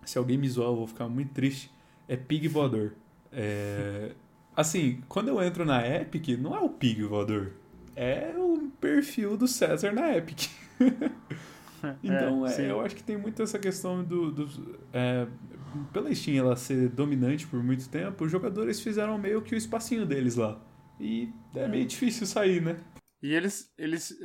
se 0.04 0.18
alguém 0.18 0.38
me 0.38 0.48
zoar, 0.48 0.68
eu 0.68 0.76
vou 0.76 0.86
ficar 0.86 1.08
muito 1.08 1.32
triste. 1.32 1.70
É 2.08 2.16
Pig 2.16 2.48
Voador. 2.48 2.92
É... 3.32 4.12
Assim, 4.56 5.00
quando 5.08 5.28
eu 5.28 5.42
entro 5.42 5.64
na 5.64 5.86
Epic, 5.86 6.28
não 6.38 6.54
é 6.54 6.60
o 6.60 6.68
Pig 6.68 7.02
Voador. 7.04 7.52
É 7.94 8.34
o 8.36 8.70
perfil 8.80 9.36
do 9.36 9.46
César 9.46 9.92
na 9.92 10.16
Epic. 10.16 10.48
então, 12.02 12.46
é, 12.46 12.66
é, 12.66 12.70
eu 12.70 12.80
acho 12.80 12.96
que 12.96 13.02
tem 13.02 13.16
muito 13.16 13.42
essa 13.42 13.58
questão 13.58 14.02
do. 14.02 14.30
do 14.30 14.78
é, 14.92 15.26
pela 15.92 16.12
Steam 16.14 16.36
ela 16.36 16.56
ser 16.56 16.88
dominante 16.88 17.46
por 17.46 17.62
muito 17.62 17.88
tempo, 17.88 18.24
os 18.24 18.30
jogadores 18.30 18.80
fizeram 18.80 19.16
meio 19.16 19.40
que 19.40 19.54
o 19.54 19.58
espacinho 19.58 20.04
deles 20.04 20.36
lá. 20.36 20.60
E 20.98 21.32
é 21.54 21.66
meio 21.66 21.86
difícil 21.86 22.26
sair, 22.26 22.60
né? 22.60 22.76
E 23.22 23.32
eles. 23.32 23.72
Eles, 23.78 24.18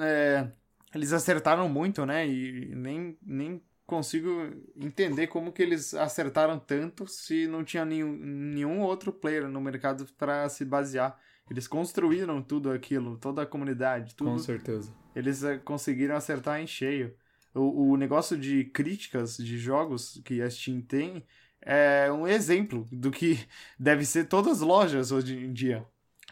é, 0.00 0.50
eles 0.94 1.12
acertaram 1.12 1.68
muito, 1.68 2.06
né? 2.06 2.26
E 2.26 2.74
nem, 2.74 3.18
nem 3.22 3.62
consigo 3.86 4.28
entender 4.76 5.28
como 5.28 5.52
que 5.52 5.62
eles 5.62 5.94
acertaram 5.94 6.58
tanto 6.58 7.06
se 7.06 7.46
não 7.46 7.62
tinha 7.62 7.84
nenhum, 7.84 8.12
nenhum 8.12 8.82
outro 8.82 9.12
player 9.12 9.48
no 9.48 9.60
mercado 9.60 10.06
para 10.18 10.48
se 10.48 10.64
basear. 10.64 11.18
Eles 11.48 11.68
construíram 11.68 12.42
tudo 12.42 12.70
aquilo, 12.72 13.16
toda 13.16 13.42
a 13.42 13.46
comunidade, 13.46 14.14
tudo. 14.16 14.32
Com 14.32 14.38
certeza. 14.38 14.92
Eles 15.14 15.44
eh, 15.44 15.58
conseguiram 15.58 16.16
acertar 16.16 16.60
em 16.60 16.66
cheio. 16.66 17.14
O, 17.54 17.92
o 17.92 17.96
negócio 17.96 18.36
de 18.36 18.64
críticas 18.64 19.36
de 19.36 19.56
jogos 19.56 20.20
que 20.24 20.42
a 20.42 20.50
Steam 20.50 20.80
tem 20.80 21.24
é 21.62 22.10
um 22.12 22.26
exemplo 22.26 22.86
do 22.90 23.10
que 23.10 23.38
deve 23.78 24.04
ser 24.04 24.24
todas 24.24 24.60
as 24.60 24.60
lojas 24.60 25.12
hoje 25.12 25.36
em 25.36 25.52
dia. 25.52 25.86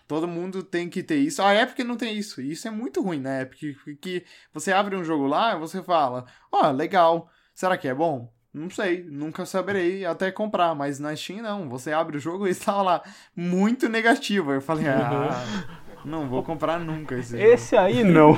Todo 0.06 0.28
mundo 0.28 0.62
tem 0.62 0.90
que 0.90 1.02
ter 1.02 1.16
isso. 1.16 1.40
A 1.40 1.54
Epic 1.54 1.78
não 1.78 1.96
tem 1.96 2.16
isso. 2.16 2.42
E 2.42 2.50
isso 2.50 2.68
é 2.68 2.70
muito 2.70 3.00
ruim 3.00 3.20
na 3.20 3.40
Epic. 3.40 3.76
Que 4.00 4.24
você 4.52 4.70
abre 4.70 4.96
um 4.96 5.04
jogo 5.04 5.26
lá 5.26 5.54
e 5.54 5.58
você 5.58 5.82
fala: 5.82 6.26
Ó, 6.52 6.68
oh, 6.68 6.72
legal. 6.72 7.30
Será 7.54 7.78
que 7.78 7.86
é 7.86 7.94
bom? 7.94 8.32
Não 8.52 8.70
sei, 8.70 9.02
nunca 9.02 9.44
saberei 9.44 10.04
até 10.04 10.30
comprar, 10.30 10.74
mas 10.74 11.00
na 11.00 11.14
Steam 11.14 11.42
não. 11.42 11.68
Você 11.68 11.92
abre 11.92 12.16
o 12.16 12.20
jogo 12.20 12.46
e 12.46 12.50
está 12.52 12.80
lá 12.80 13.02
muito 13.34 13.88
negativo. 13.88 14.52
Eu 14.52 14.60
falei, 14.60 14.86
ah, 14.88 15.44
não 16.04 16.28
vou 16.28 16.42
comprar 16.42 16.78
nunca 16.78 17.16
esse 17.16 17.36
jogo. 17.36 17.42
Esse 17.42 17.76
aí 17.76 18.04
não. 18.04 18.34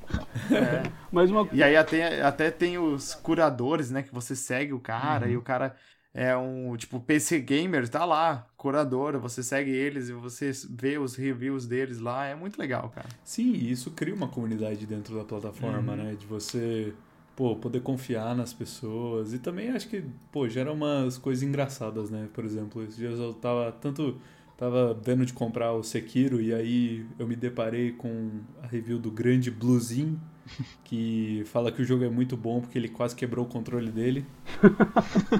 é. 0.52 0.82
mas 1.10 1.30
uma... 1.30 1.48
E 1.52 1.62
aí 1.62 1.76
até, 1.76 2.22
até 2.22 2.50
tem 2.50 2.76
os 2.76 3.14
curadores, 3.14 3.90
né? 3.90 4.02
Que 4.02 4.12
você 4.12 4.36
segue 4.36 4.72
o 4.72 4.80
cara 4.80 5.26
uhum. 5.26 5.32
e 5.32 5.36
o 5.38 5.42
cara 5.42 5.74
é 6.12 6.36
um, 6.36 6.76
tipo, 6.76 7.00
PC 7.00 7.40
Gamer, 7.40 7.88
tá 7.88 8.04
lá, 8.04 8.46
curador, 8.56 9.18
você 9.18 9.42
segue 9.42 9.70
eles 9.70 10.08
e 10.08 10.12
você 10.12 10.52
vê 10.70 10.96
os 10.96 11.16
reviews 11.16 11.66
deles 11.66 11.98
lá, 11.98 12.26
é 12.26 12.36
muito 12.36 12.56
legal, 12.56 12.88
cara. 12.94 13.08
Sim, 13.24 13.52
isso 13.52 13.90
cria 13.90 14.14
uma 14.14 14.28
comunidade 14.28 14.86
dentro 14.86 15.16
da 15.16 15.24
plataforma, 15.24 15.92
uhum. 15.92 16.04
né? 16.04 16.14
De 16.14 16.24
você 16.24 16.94
pô, 17.36 17.56
poder 17.56 17.80
confiar 17.80 18.34
nas 18.34 18.52
pessoas. 18.52 19.32
E 19.32 19.38
também 19.38 19.70
acho 19.70 19.88
que, 19.88 20.04
pô, 20.30 20.48
gera 20.48 20.72
umas 20.72 21.18
coisas 21.18 21.42
engraçadas, 21.42 22.10
né? 22.10 22.28
Por 22.32 22.44
exemplo, 22.44 22.82
esses 22.82 22.96
dias 22.96 23.18
eu 23.18 23.32
tava 23.34 23.72
tanto. 23.72 24.18
Tava 24.56 24.94
vendo 24.94 25.26
de 25.26 25.32
comprar 25.32 25.72
o 25.72 25.82
Sekiro 25.82 26.40
e 26.40 26.54
aí 26.54 27.04
eu 27.18 27.26
me 27.26 27.34
deparei 27.34 27.90
com 27.90 28.30
a 28.62 28.66
review 28.68 29.00
do 29.00 29.10
grande 29.10 29.50
Bluesin, 29.50 30.16
que 30.84 31.42
fala 31.46 31.72
que 31.72 31.82
o 31.82 31.84
jogo 31.84 32.04
é 32.04 32.08
muito 32.08 32.36
bom 32.36 32.60
porque 32.60 32.78
ele 32.78 32.88
quase 32.88 33.16
quebrou 33.16 33.46
o 33.46 33.48
controle 33.48 33.90
dele. 33.90 34.24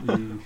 e 0.02 0.40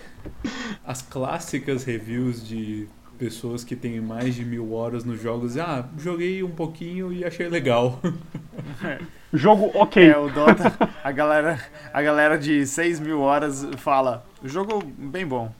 as 0.85 1.01
clássicas 1.01 1.83
reviews 1.83 2.47
de 2.47 2.87
pessoas 3.18 3.64
que 3.64 3.74
têm 3.74 4.00
mais 4.00 4.35
de 4.35 4.44
mil 4.44 4.72
horas 4.72 5.04
nos 5.04 5.20
jogos. 5.20 5.59
Ah, 5.59 5.88
joguei 5.98 6.42
um 6.42 6.50
pouquinho 6.50 7.12
e 7.12 7.24
achei 7.24 7.48
legal. 7.48 8.00
Jogo 9.31 9.70
ok. 9.74 10.11
É, 10.11 10.16
o 10.16 10.31
Dota, 10.31 10.74
a 11.04 11.12
galera, 11.12 11.61
a 11.92 12.00
galera 12.00 12.38
de 12.38 12.66
6 12.66 12.98
mil 12.98 13.20
horas 13.20 13.62
fala, 13.76 14.24
jogo 14.42 14.83
bem 14.83 15.26
bom. 15.26 15.52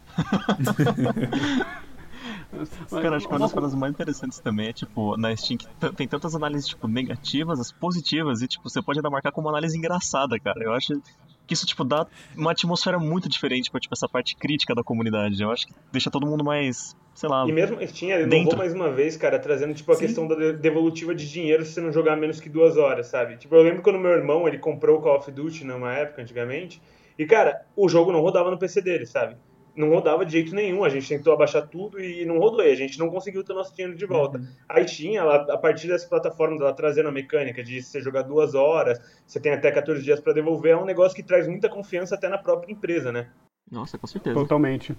Cara, 2.91 3.17
acho 3.17 3.27
que 3.27 3.33
uma 3.33 3.41
das 3.41 3.53
coisas 3.53 3.75
mais 3.75 3.93
interessantes 3.93 4.39
também 4.39 4.69
é, 4.69 4.73
tipo, 4.73 5.17
na 5.19 5.37
Steam 5.37 5.59
que 5.59 5.67
tem 5.95 6.09
tantas 6.09 6.35
análises, 6.35 6.67
tipo, 6.67 6.89
negativas, 6.89 7.61
as 7.61 7.71
positivas, 7.71 8.41
e, 8.41 8.49
tipo, 8.49 8.69
você 8.69 8.81
pode 8.81 8.99
ainda 8.99 9.11
marcar 9.11 9.33
como 9.33 9.49
análise 9.49 9.77
engraçada, 9.77 10.39
cara. 10.41 10.63
Eu 10.63 10.73
acho 10.73 11.01
que 11.47 11.53
isso, 11.55 11.67
tipo, 11.67 11.85
dá 11.85 12.07
uma 12.37 12.53
atmosfera 12.53 12.99
muito 12.99 13.29
diferente 13.29 13.71
pra, 13.71 13.79
tipo, 13.79 13.95
essa 13.95 14.09
parte 14.09 14.35
crítica 14.35 14.75
da 14.75 14.83
comunidade. 14.83 15.43
Eu 15.43 15.51
acho 15.51 15.67
que 15.67 15.75
deixa 15.93 16.11
todo 16.11 16.27
mundo 16.27 16.43
mais, 16.43 16.97
sei 17.19 17.29
lá. 17.29 17.45
E 17.49 17.51
mesmo 17.51 17.85
Steam 17.85 18.21
inovou 18.21 18.57
mais 18.57 18.73
uma 18.73 18.93
vez, 18.93 19.17
cara, 19.17 19.41
trazendo, 19.41 19.75
tipo, 19.75 19.91
a 19.91 19.97
Sim. 19.97 20.07
questão 20.07 20.29
da 20.29 20.53
devolutiva 20.53 21.13
de 21.13 21.29
dinheiro 21.29 21.65
se 21.65 21.73
você 21.73 21.81
não 21.81 21.91
jogar 21.91 22.15
menos 22.15 22.39
que 22.39 22.49
duas 22.49 22.77
horas, 22.77 23.09
sabe? 23.09 23.37
Tipo, 23.37 23.57
eu 23.57 23.63
lembro 23.63 23.83
quando 23.83 23.99
meu 23.99 24.13
irmão, 24.13 24.47
ele 24.47 24.57
comprou 24.57 24.99
o 24.99 25.03
Call 25.03 25.17
of 25.17 25.29
Duty 25.33 25.65
numa 25.65 25.93
época, 25.93 26.23
antigamente, 26.23 26.81
e, 27.19 27.27
cara, 27.27 27.67
o 27.75 27.89
jogo 27.89 28.13
não 28.13 28.21
rodava 28.21 28.53
no 28.53 28.59
PC 28.59 28.81
dele, 28.81 29.05
sabe? 29.05 29.37
não 29.75 29.91
rodava 29.91 30.27
de 30.27 30.33
jeito 30.33 30.53
nenhum. 30.57 30.83
A 30.83 30.89
gente 30.89 31.09
tentou 31.09 31.33
abaixar 31.33 31.69
tudo 31.69 32.01
e 32.01 32.25
não 32.27 32.41
rodou. 32.41 32.65
E 32.65 32.73
a 32.73 32.75
gente 32.75 32.99
não 32.99 33.09
conseguiu 33.11 33.45
ter 33.45 33.55
nosso 33.55 33.73
dinheiro 33.77 33.97
de 33.97 34.07
volta. 34.07 34.39
Uhum. 34.39 34.47
Aí 34.69 34.85
tinha, 34.85 35.21
ela, 35.21 35.37
a 35.37 35.57
partir 35.57 35.87
dessa 35.87 36.09
plataforma, 36.09 36.57
ela 36.57 36.73
trazendo 36.73 37.09
a 37.09 37.13
mecânica 37.13 37.63
de 37.63 37.81
você 37.81 38.01
jogar 38.01 38.23
duas 38.23 38.57
horas, 38.57 39.01
você 39.25 39.39
tem 39.39 39.53
até 39.53 39.71
14 39.71 40.03
dias 40.03 40.19
para 40.19 40.33
devolver, 40.33 40.73
é 40.73 40.77
um 40.77 40.85
negócio 40.85 41.15
que 41.15 41.23
traz 41.23 41.47
muita 41.47 41.69
confiança 41.69 42.17
até 42.17 42.29
na 42.29 42.39
própria 42.39 42.73
empresa, 42.73 43.13
né? 43.13 43.29
Nossa, 43.71 43.97
com 43.97 44.09
certeza. 44.09 44.35
Totalmente. 44.35 44.97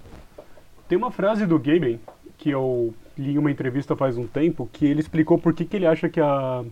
Tem 0.90 0.98
uma 0.98 1.12
frase 1.12 1.46
do 1.46 1.60
Gaben 1.60 2.00
que 2.40 2.50
eu 2.50 2.94
li 3.18 3.38
uma 3.38 3.52
entrevista 3.52 3.96
faz 3.96 4.18
um 4.18 4.26
tempo, 4.26 4.68
que 4.72 4.86
ele 4.86 5.02
explicou 5.02 5.38
por 5.38 5.54
que, 5.54 5.66
que 5.66 5.76
ele 5.76 5.86
acha 5.86 6.08
que 6.10 6.22
a, 6.22 6.64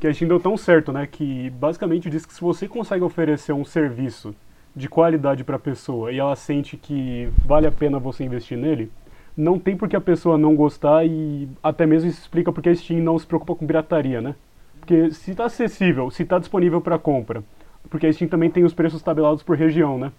que 0.00 0.06
a 0.06 0.12
Steam 0.12 0.28
deu 0.28 0.40
tão 0.40 0.56
certo, 0.56 0.92
né? 0.92 1.06
Que 1.06 1.50
basicamente 1.50 2.10
diz 2.10 2.24
que 2.26 2.32
se 2.32 2.40
você 2.40 2.66
consegue 2.66 3.04
oferecer 3.04 3.52
um 3.52 3.64
serviço 3.64 4.34
de 4.74 4.88
qualidade 4.88 5.44
para 5.44 5.56
a 5.56 5.58
pessoa 5.58 6.10
e 6.10 6.18
ela 6.18 6.34
sente 6.34 6.76
que 6.76 7.28
vale 7.44 7.66
a 7.66 7.72
pena 7.72 7.98
você 7.98 8.24
investir 8.24 8.56
nele, 8.56 8.90
não 9.36 9.58
tem 9.58 9.76
por 9.76 9.88
que 9.88 9.96
a 9.96 10.00
pessoa 10.00 10.38
não 10.38 10.56
gostar 10.56 11.04
e 11.04 11.48
até 11.62 11.84
mesmo 11.86 12.08
isso 12.08 12.20
explica 12.20 12.50
porque 12.52 12.70
a 12.70 12.74
Steam 12.74 13.02
não 13.02 13.18
se 13.18 13.26
preocupa 13.26 13.54
com 13.54 13.66
pirataria, 13.66 14.22
né? 14.22 14.34
Porque 14.80 15.10
se 15.10 15.32
está 15.32 15.44
acessível, 15.44 16.10
se 16.10 16.22
está 16.22 16.38
disponível 16.38 16.80
para 16.80 16.98
compra, 16.98 17.44
porque 17.90 18.06
a 18.06 18.12
Steam 18.12 18.28
também 18.28 18.50
tem 18.50 18.64
os 18.64 18.72
preços 18.72 19.02
tabelados 19.02 19.42
por 19.42 19.56
região, 19.56 19.98
né? 19.98 20.12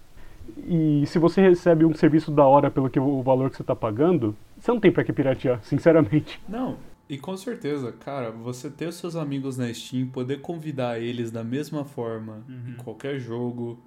E 0.66 1.04
se 1.06 1.18
você 1.18 1.40
recebe 1.40 1.84
um 1.84 1.94
serviço 1.94 2.30
da 2.30 2.44
hora 2.44 2.70
pelo 2.70 2.88
que 2.88 2.98
o 3.00 3.22
valor 3.22 3.50
que 3.50 3.56
você 3.56 3.62
está 3.62 3.74
pagando, 3.74 4.36
você 4.58 4.70
não 4.70 4.80
tem 4.80 4.92
para 4.92 5.04
que 5.04 5.12
piratear, 5.12 5.60
sinceramente. 5.64 6.40
Não, 6.48 6.76
e 7.08 7.18
com 7.18 7.36
certeza, 7.36 7.92
cara, 7.92 8.30
você 8.30 8.70
ter 8.70 8.86
os 8.86 8.94
seus 8.96 9.16
amigos 9.16 9.58
na 9.58 9.72
Steam, 9.72 10.06
poder 10.06 10.40
convidar 10.40 10.98
eles 11.00 11.30
da 11.30 11.44
mesma 11.44 11.84
forma 11.84 12.42
em 12.48 12.74
qualquer 12.74 13.18
jogo. 13.18 13.78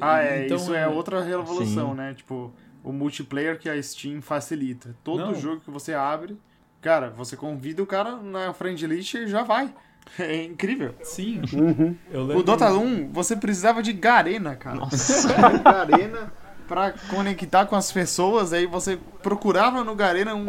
Ah, 0.00 0.22
é, 0.22 0.46
Então, 0.46 0.56
isso 0.56 0.74
é 0.74 0.88
outra 0.88 1.22
revolução, 1.22 1.90
Sim. 1.90 1.96
né? 1.96 2.14
Tipo, 2.14 2.52
o 2.82 2.92
multiplayer 2.92 3.58
que 3.58 3.68
a 3.68 3.80
Steam 3.80 4.20
facilita. 4.22 4.96
Todo 5.04 5.26
Não. 5.26 5.34
jogo 5.34 5.60
que 5.60 5.70
você 5.70 5.92
abre, 5.94 6.36
cara, 6.80 7.10
você 7.10 7.36
convida 7.36 7.82
o 7.82 7.86
cara 7.86 8.16
na 8.16 8.52
friend 8.52 8.84
list 8.86 9.14
e 9.14 9.28
já 9.28 9.42
vai. 9.42 9.72
É 10.18 10.44
incrível. 10.44 10.94
Sim, 11.02 11.40
Uhum. 11.52 11.96
eu 12.10 12.20
lembro. 12.22 12.38
O 12.38 12.42
Dota 12.42 12.72
1, 12.72 13.10
você 13.12 13.34
precisava 13.36 13.82
de 13.82 13.92
Garena, 13.92 14.54
cara. 14.56 14.76
Nossa. 14.76 15.28
Garena 15.62 16.32
pra 16.68 16.92
conectar 17.10 17.66
com 17.66 17.76
as 17.76 17.90
pessoas, 17.92 18.52
aí 18.52 18.66
você 18.66 18.98
procurava 19.22 19.82
no 19.84 19.94
Garena 19.94 20.34
um- 20.34 20.48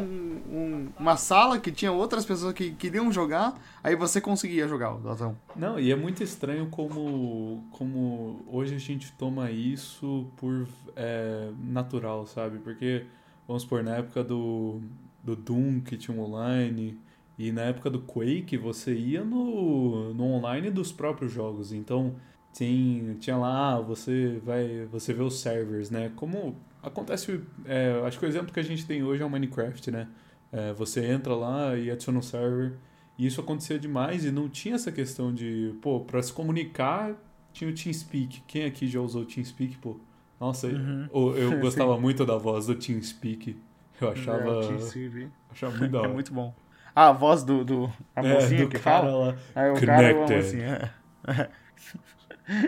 um- 0.49 0.87
uma 0.97 1.17
sala 1.17 1.59
que 1.59 1.71
tinha 1.71 1.91
outras 1.91 2.25
pessoas 2.25 2.53
que 2.53 2.71
queriam 2.71 3.11
jogar, 3.11 3.53
aí 3.83 3.95
você 3.95 4.21
conseguia 4.21 4.67
jogar 4.67 4.95
o 4.95 4.99
Dota 4.99 5.27
1. 5.27 5.35
Não, 5.55 5.79
e 5.79 5.91
é 5.91 5.95
muito 5.95 6.23
estranho 6.23 6.67
como, 6.67 7.63
como 7.71 8.41
hoje 8.47 8.75
a 8.75 8.79
gente 8.79 9.11
toma 9.13 9.49
isso 9.51 10.27
por 10.37 10.67
é, 10.95 11.49
natural, 11.61 12.25
sabe? 12.27 12.59
Porque, 12.59 13.05
vamos 13.47 13.63
supor, 13.63 13.83
na 13.83 13.95
época 13.97 14.23
do, 14.23 14.79
do 15.23 15.35
Doom, 15.35 15.81
que 15.81 15.97
tinha 15.97 16.17
online, 16.17 16.97
e 17.37 17.51
na 17.51 17.61
época 17.63 17.89
do 17.89 17.99
Quake, 18.01 18.57
você 18.57 18.93
ia 18.93 19.23
no, 19.23 20.13
no 20.13 20.23
online 20.25 20.69
dos 20.69 20.91
próprios 20.91 21.31
jogos. 21.31 21.71
Então, 21.73 22.15
tinha, 22.53 23.15
tinha 23.15 23.37
lá, 23.37 23.79
você 23.81 24.39
vai, 24.43 24.85
você 24.91 25.13
vê 25.13 25.23
os 25.23 25.39
servers, 25.39 25.89
né? 25.89 26.11
Como 26.15 26.55
acontece, 26.81 27.41
é, 27.65 28.01
acho 28.05 28.19
que 28.19 28.25
o 28.25 28.27
exemplo 28.27 28.53
que 28.53 28.59
a 28.59 28.63
gente 28.63 28.85
tem 28.85 29.03
hoje 29.03 29.23
é 29.23 29.25
o 29.25 29.29
Minecraft, 29.29 29.89
né? 29.91 30.07
É, 30.51 30.71
você 30.73 31.05
entra 31.05 31.35
lá 31.35 31.75
e 31.77 31.89
adiciona 31.89 32.19
um 32.19 32.21
server. 32.21 32.77
E 33.17 33.25
isso 33.27 33.39
acontecia 33.41 33.77
demais 33.79 34.25
e 34.25 34.31
não 34.31 34.49
tinha 34.49 34.75
essa 34.75 34.91
questão 34.91 35.33
de, 35.33 35.73
pô, 35.81 35.99
pra 36.01 36.21
se 36.21 36.31
comunicar 36.33 37.15
tinha 37.51 37.69
o 37.69 37.73
TeamSpeak. 37.73 38.41
Quem 38.47 38.65
aqui 38.65 38.87
já 38.87 38.99
usou 38.99 39.21
o 39.21 39.25
TeamSpeak, 39.25 39.77
pô? 39.77 39.99
Nossa, 40.39 40.67
eu, 40.67 41.37
eu 41.37 41.57
gostava 41.61 41.99
muito 41.99 42.25
da 42.25 42.37
voz 42.37 42.65
do 42.67 42.75
TeamSpeak. 42.75 43.55
Eu 44.01 44.09
achava, 44.09 44.71
É, 44.71 44.75
esse 44.75 45.07
vídeo. 45.07 45.31
achava 45.51 45.75
muito 45.77 45.91
da 45.91 46.01
É 46.01 46.07
hora. 46.07 46.13
muito 46.13 46.33
bom. 46.33 46.53
Ah, 46.95 47.09
a 47.09 47.11
voz 47.11 47.43
do, 47.43 47.63
do 47.65 47.91
a 48.15 48.23
É, 48.23 48.33
mocinha 48.35 48.63
do 48.63 48.69
que 48.69 48.79
cara 48.79 49.01
fala. 49.01 49.27
lá. 49.31 49.37
Aí 49.55 49.71
o 49.71 49.73
cara 49.81 50.09
é 50.09 50.13
Connected. 50.13 50.43
mocinha. 50.43 50.93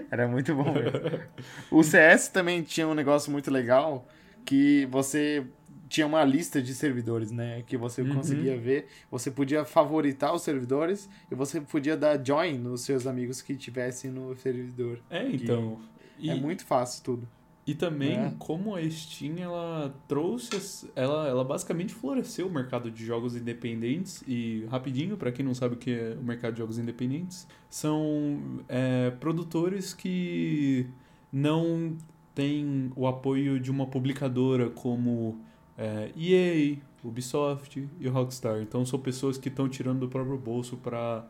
Era 0.09 0.27
muito 0.27 0.55
bom 0.55 0.73
mesmo. 0.73 0.99
O 1.71 1.83
CS 1.83 2.29
também 2.31 2.63
tinha 2.63 2.87
um 2.87 2.93
negócio 2.93 3.31
muito 3.31 3.51
legal 3.51 4.07
que 4.45 4.85
você 4.87 5.45
tinha 5.89 6.07
uma 6.07 6.23
lista 6.23 6.61
de 6.61 6.73
servidores, 6.73 7.31
né? 7.31 7.61
Que 7.67 7.77
você 7.77 8.01
Uhum. 8.01 8.15
conseguia 8.15 8.57
ver. 8.57 8.87
Você 9.11 9.29
podia 9.29 9.65
favoritar 9.65 10.33
os 10.33 10.41
servidores 10.43 11.09
e 11.29 11.35
você 11.35 11.59
podia 11.61 11.95
dar 11.97 12.23
join 12.25 12.57
nos 12.57 12.81
seus 12.81 13.05
amigos 13.05 13.41
que 13.41 13.55
tivessem 13.55 14.11
no 14.11 14.35
servidor. 14.37 14.99
É, 15.09 15.27
então. 15.29 15.79
E, 16.17 16.29
É 16.29 16.35
muito 16.35 16.65
fácil 16.65 17.03
tudo. 17.03 17.27
E 17.67 17.73
também 17.73 18.15
É. 18.17 18.33
como 18.37 18.75
a 18.75 18.89
Steam 18.89 19.37
ela 19.39 19.93
trouxe, 20.07 20.89
ela, 20.95 21.27
ela 21.27 21.43
basicamente 21.43 21.93
floresceu 21.93 22.47
o 22.47 22.51
mercado 22.51 22.91
de 22.91 23.03
jogos 23.05 23.35
independentes 23.35 24.23
e 24.27 24.65
rapidinho 24.69 25.17
para 25.17 25.31
quem 25.31 25.43
não 25.43 25.55
sabe 25.55 25.73
o 25.75 25.77
que 25.77 25.91
é 25.91 26.15
o 26.19 26.23
mercado 26.23 26.53
de 26.53 26.59
jogos 26.59 26.77
independentes 26.77 27.47
são 27.69 28.61
é, 28.67 29.09
produtores 29.19 29.93
que 29.93 30.85
não 31.31 31.97
têm 32.35 32.91
o 32.95 33.07
apoio 33.07 33.59
de 33.59 33.71
uma 33.71 33.87
publicadora 33.87 34.69
como 34.69 35.39
é, 35.77 36.11
EA, 36.15 36.77
Ubisoft 37.03 37.87
e 37.99 38.07
Rockstar. 38.07 38.61
Então 38.61 38.85
são 38.85 38.99
pessoas 38.99 39.37
que 39.37 39.49
estão 39.49 39.67
tirando 39.67 39.99
do 40.01 40.07
próprio 40.07 40.37
bolso 40.37 40.77
para 40.77 41.25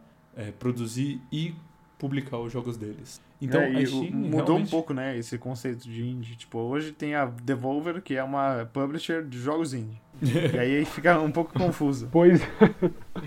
produzir 0.60 1.22
e 1.32 1.54
publicar 1.98 2.38
os 2.40 2.52
jogos 2.52 2.78
deles. 2.78 3.22
Então 3.42 3.60
É, 3.62 3.68
a 3.76 3.86
Steam 3.86 4.12
mudou 4.12 4.40
um 4.42 4.46
realmente- 4.46 4.72
pouco, 4.72 4.94
né, 4.94 5.18
esse 5.18 5.38
conceito 5.38 5.88
de 5.88 6.06
indie. 6.08 6.36
Tipo, 6.36 6.60
hoje 6.60 6.92
tem 6.92 7.16
a 7.16 7.26
Devolver, 7.26 8.02
que 8.02 8.16
é 8.16 8.24
uma 8.24 8.70
publisher 8.74 9.24
de 9.24 9.38
jogos 9.40 9.74
indie. 9.74 10.00
e 10.22 10.58
aí 10.58 10.86
fica 10.86 11.20
um 11.20 11.32
pouco 11.32 11.54
confuso. 11.58 12.08
Pois 12.12 12.42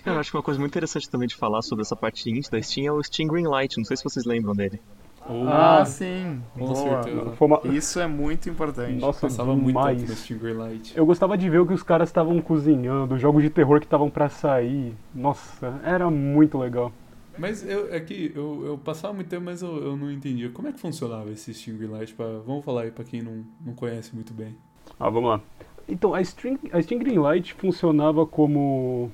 Cara, 0.02 0.16
eu 0.16 0.20
acho 0.20 0.30
que 0.30 0.36
uma 0.36 0.42
coisa 0.42 0.58
muito 0.58 0.72
interessante 0.72 1.08
também 1.10 1.28
de 1.28 1.34
falar 1.36 1.60
sobre 1.62 1.82
essa 1.82 1.94
parte 1.96 2.30
indie 2.30 2.50
da 2.50 2.60
Steam 2.62 2.86
é 2.86 2.92
o 2.92 3.02
Steam 3.02 3.28
Greenlight. 3.28 3.76
Não 3.76 3.84
sei 3.84 3.96
se 3.96 4.04
vocês 4.04 4.24
lembram 4.24 4.54
dele. 4.54 4.80
Ou- 5.28 5.46
Ah, 5.46 5.84
sim. 5.84 6.40
com 6.54 6.60
Boa. 6.72 7.02
certeza. 7.02 7.34
uma... 7.38 7.60
Isso 7.76 8.00
é 8.00 8.06
muito 8.06 8.48
importante. 8.48 8.98
Nossa, 8.98 9.20
Passava 9.28 9.54
muito 9.54 9.76
tempo 9.76 9.86
no 9.90 9.96
demais. 9.96 10.18
Steam 10.20 10.38
Greenlight. 10.38 10.96
Eu 10.96 11.04
gostava 11.04 11.36
de 11.36 11.50
ver 11.50 11.58
o 11.58 11.66
que 11.66 11.74
os 11.74 11.82
caras 11.82 12.08
estavam 12.08 12.40
cozinhando, 12.40 13.18
jogos 13.18 13.42
de 13.42 13.50
terror 13.50 13.78
que 13.80 13.84
estavam 13.86 14.08
pra 14.08 14.30
sair. 14.30 14.94
Nossa, 15.14 15.78
era 15.84 16.10
muito 16.10 16.56
legal. 16.56 16.90
Mas 17.38 17.64
eu, 17.68 17.92
é 17.92 18.00
que 18.00 18.32
eu, 18.34 18.64
eu 18.66 18.78
passava 18.78 19.14
muito 19.14 19.28
tempo, 19.28 19.44
mas 19.44 19.62
eu, 19.62 19.76
eu 19.84 19.96
não 19.96 20.10
entendia. 20.10 20.50
Como 20.50 20.68
é 20.68 20.72
que 20.72 20.80
funcionava 20.80 21.30
esse 21.30 21.54
Steam 21.54 21.76
Greenlight? 21.76 22.14
Pra, 22.14 22.26
vamos 22.46 22.64
falar 22.64 22.82
aí 22.82 22.90
pra 22.90 23.04
quem 23.04 23.22
não, 23.22 23.44
não 23.64 23.74
conhece 23.74 24.14
muito 24.14 24.32
bem. 24.34 24.56
Ah, 24.98 25.08
vamos 25.08 25.30
lá. 25.30 25.40
Então, 25.88 26.14
a 26.14 26.22
Steam, 26.22 26.58
a 26.72 26.82
Steam 26.82 26.98
Greenlight 26.98 27.54
funcionava 27.54 28.26
como. 28.26 29.10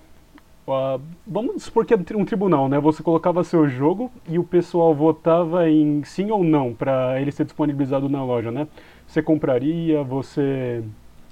ah, 0.66 0.98
vamos 1.26 1.62
supor 1.64 1.84
que 1.84 1.92
é 1.94 1.98
um 2.16 2.24
tribunal, 2.24 2.68
né? 2.68 2.80
Você 2.80 3.02
colocava 3.02 3.44
seu 3.44 3.68
jogo 3.68 4.10
e 4.28 4.38
o 4.38 4.44
pessoal 4.44 4.94
votava 4.94 5.68
em 5.68 6.02
sim 6.04 6.30
ou 6.30 6.42
não 6.42 6.72
para 6.74 7.20
ele 7.20 7.30
ser 7.30 7.44
disponibilizado 7.44 8.08
na 8.08 8.24
loja, 8.24 8.50
né? 8.50 8.66
Você 9.06 9.22
compraria, 9.22 10.02
você 10.02 10.82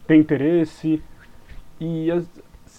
tem 0.07 0.21
interesse 0.21 1.03
e 1.81 2.11
as- 2.11 2.29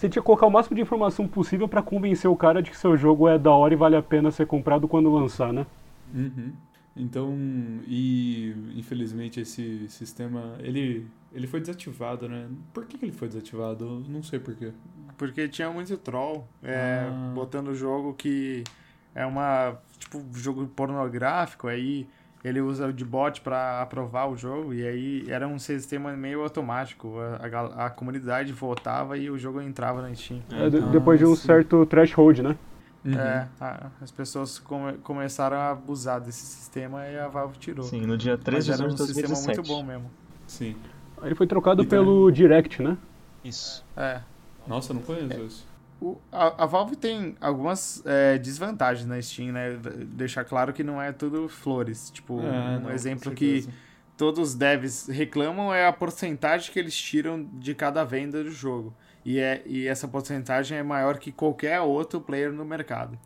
você 0.04 0.10
tinha 0.10 0.22
que 0.22 0.26
colocar 0.26 0.46
o 0.46 0.52
máximo 0.52 0.76
de 0.76 0.82
informação 0.82 1.26
possível 1.28 1.68
para 1.68 1.82
convencer 1.82 2.30
o 2.30 2.36
cara 2.36 2.62
de 2.62 2.70
que 2.70 2.78
seu 2.78 2.98
jogo 2.98 3.28
é 3.30 3.40
da 3.40 3.52
hora 3.52 3.74
e 3.74 3.78
vale 3.78 3.96
a 3.96 4.02
pena 4.02 4.32
ser 4.32 4.46
comprado 4.46 4.86
quando 4.88 5.10
lançar, 5.10 5.54
né? 5.54 5.66
Uhum. 6.14 6.52
Então, 6.96 7.34
e 7.88 8.54
infelizmente 8.76 9.40
esse 9.40 9.88
sistema, 9.90 10.56
ele, 10.60 11.08
ele 11.34 11.48
foi 11.48 11.60
desativado, 11.62 12.28
né? 12.28 12.48
Por 12.74 12.86
que, 12.86 12.98
que 12.98 13.06
ele 13.06 13.14
foi 13.14 13.30
desativado? 13.30 13.86
Eu 13.86 14.00
não 14.10 14.22
sei 14.22 14.40
por 14.40 14.54
quê. 14.56 14.72
Porque 15.18 15.48
tinha 15.48 15.70
muito 15.72 15.96
troll 15.98 16.46
é, 16.62 17.08
Ah. 17.10 17.32
botando 17.34 17.70
o 17.70 17.76
jogo 17.76 18.14
que 18.14 18.64
é 19.16 19.26
uma. 19.26 19.78
Tipo, 19.98 20.22
jogo 20.34 20.68
pornográfico, 20.68 21.68
aí 21.68 22.08
ele 22.44 22.60
usa 22.62 22.88
o 22.88 22.94
de 22.94 23.06
bot 23.06 23.42
pra 23.42 23.82
aprovar 23.82 24.30
o 24.30 24.36
jogo, 24.36 24.74
e 24.74 24.86
aí 24.86 25.26
era 25.30 25.48
um 25.48 25.58
sistema 25.58 26.12
meio 26.14 26.42
automático. 26.42 27.16
A, 27.20 27.84
a 27.84 27.86
a 27.86 27.90
comunidade 27.90 28.52
votava 28.52 29.18
e 29.18 29.30
o 29.30 29.38
jogo 29.38 29.62
entrava 29.62 30.02
na 30.02 30.14
Steam. 30.14 30.42
É, 30.52 30.70
de- 30.70 30.78
Ah, 30.78 30.82
depois 30.88 31.20
de 31.20 31.26
um 31.26 31.36
sim. 31.36 31.48
certo 31.48 31.86
threshold, 31.86 32.42
né? 32.42 32.56
Uhum. 33.06 33.14
É, 33.20 33.48
a- 33.60 33.88
as 34.02 34.12
pessoas 34.12 34.60
come- 34.60 34.94
começaram 35.04 35.58
a 35.58 35.72
abusar 35.72 36.22
desse 36.22 36.46
sistema 36.46 37.06
e 37.08 37.18
a 37.20 37.28
Valve 37.28 37.58
tirou. 37.58 37.84
Sim, 37.86 38.02
no 38.06 38.18
dia 38.18 38.38
3 38.38 38.60
Mas 38.60 38.66
de 38.66 38.72
era 38.72 38.78
junho 38.78 38.92
um 38.92 38.96
de 38.96 39.02
sistema 39.04 39.28
2017. 39.28 39.58
muito 39.58 39.68
bom 39.68 39.84
mesmo. 39.84 40.12
Sim. 40.48 40.76
Aí 41.22 41.28
Ele 41.30 41.36
foi 41.36 41.48
trocado 41.48 41.82
Então- 41.84 41.98
pelo 42.04 42.32
Direct, 42.32 42.82
né? 42.82 42.98
Isso. 43.44 43.86
É. 43.98 44.22
Nossa, 44.68 44.92
eu 44.92 44.96
não 44.96 45.02
conheço 45.04 45.42
isso. 45.42 45.68
O- 46.04 46.22
a, 46.32 46.64
a 46.64 46.66
Valve 46.66 46.96
tem 46.98 47.36
algumas 47.40 48.04
é, 48.06 48.38
desvantagens 48.38 49.08
na 49.08 49.22
Steam, 49.22 49.54
né? 49.54 49.78
Deixar 50.08 50.44
claro 50.44 50.74
que 50.74 50.84
não 50.84 51.02
é 51.02 51.12
tudo 51.14 51.48
flores. 51.48 52.10
Tipo, 52.12 52.34
É, 52.38 52.80
um 52.80 52.80
não, 52.80 52.92
exemplo 52.92 53.32
que 53.32 53.70
todos 54.18 54.50
os 54.50 54.56
devs 54.56 55.08
reclamam 55.08 55.74
é 55.74 55.86
a 55.88 55.94
porcentagem 55.94 56.72
que 56.72 56.80
eles 56.80 56.96
tiram 56.98 57.44
de 57.44 57.74
cada 57.74 58.04
venda 58.04 58.44
do 58.44 58.52
jogo. 58.52 58.94
E, 59.24 59.40
é, 59.40 59.64
e 59.66 59.88
essa 59.88 60.08
porcentagem 60.08 60.78
é 60.78 60.84
maior 60.84 61.18
que 61.18 61.32
qualquer 61.32 61.80
outro 61.80 62.20
player 62.20 62.52
no 62.52 62.66
mercado. 62.66 63.18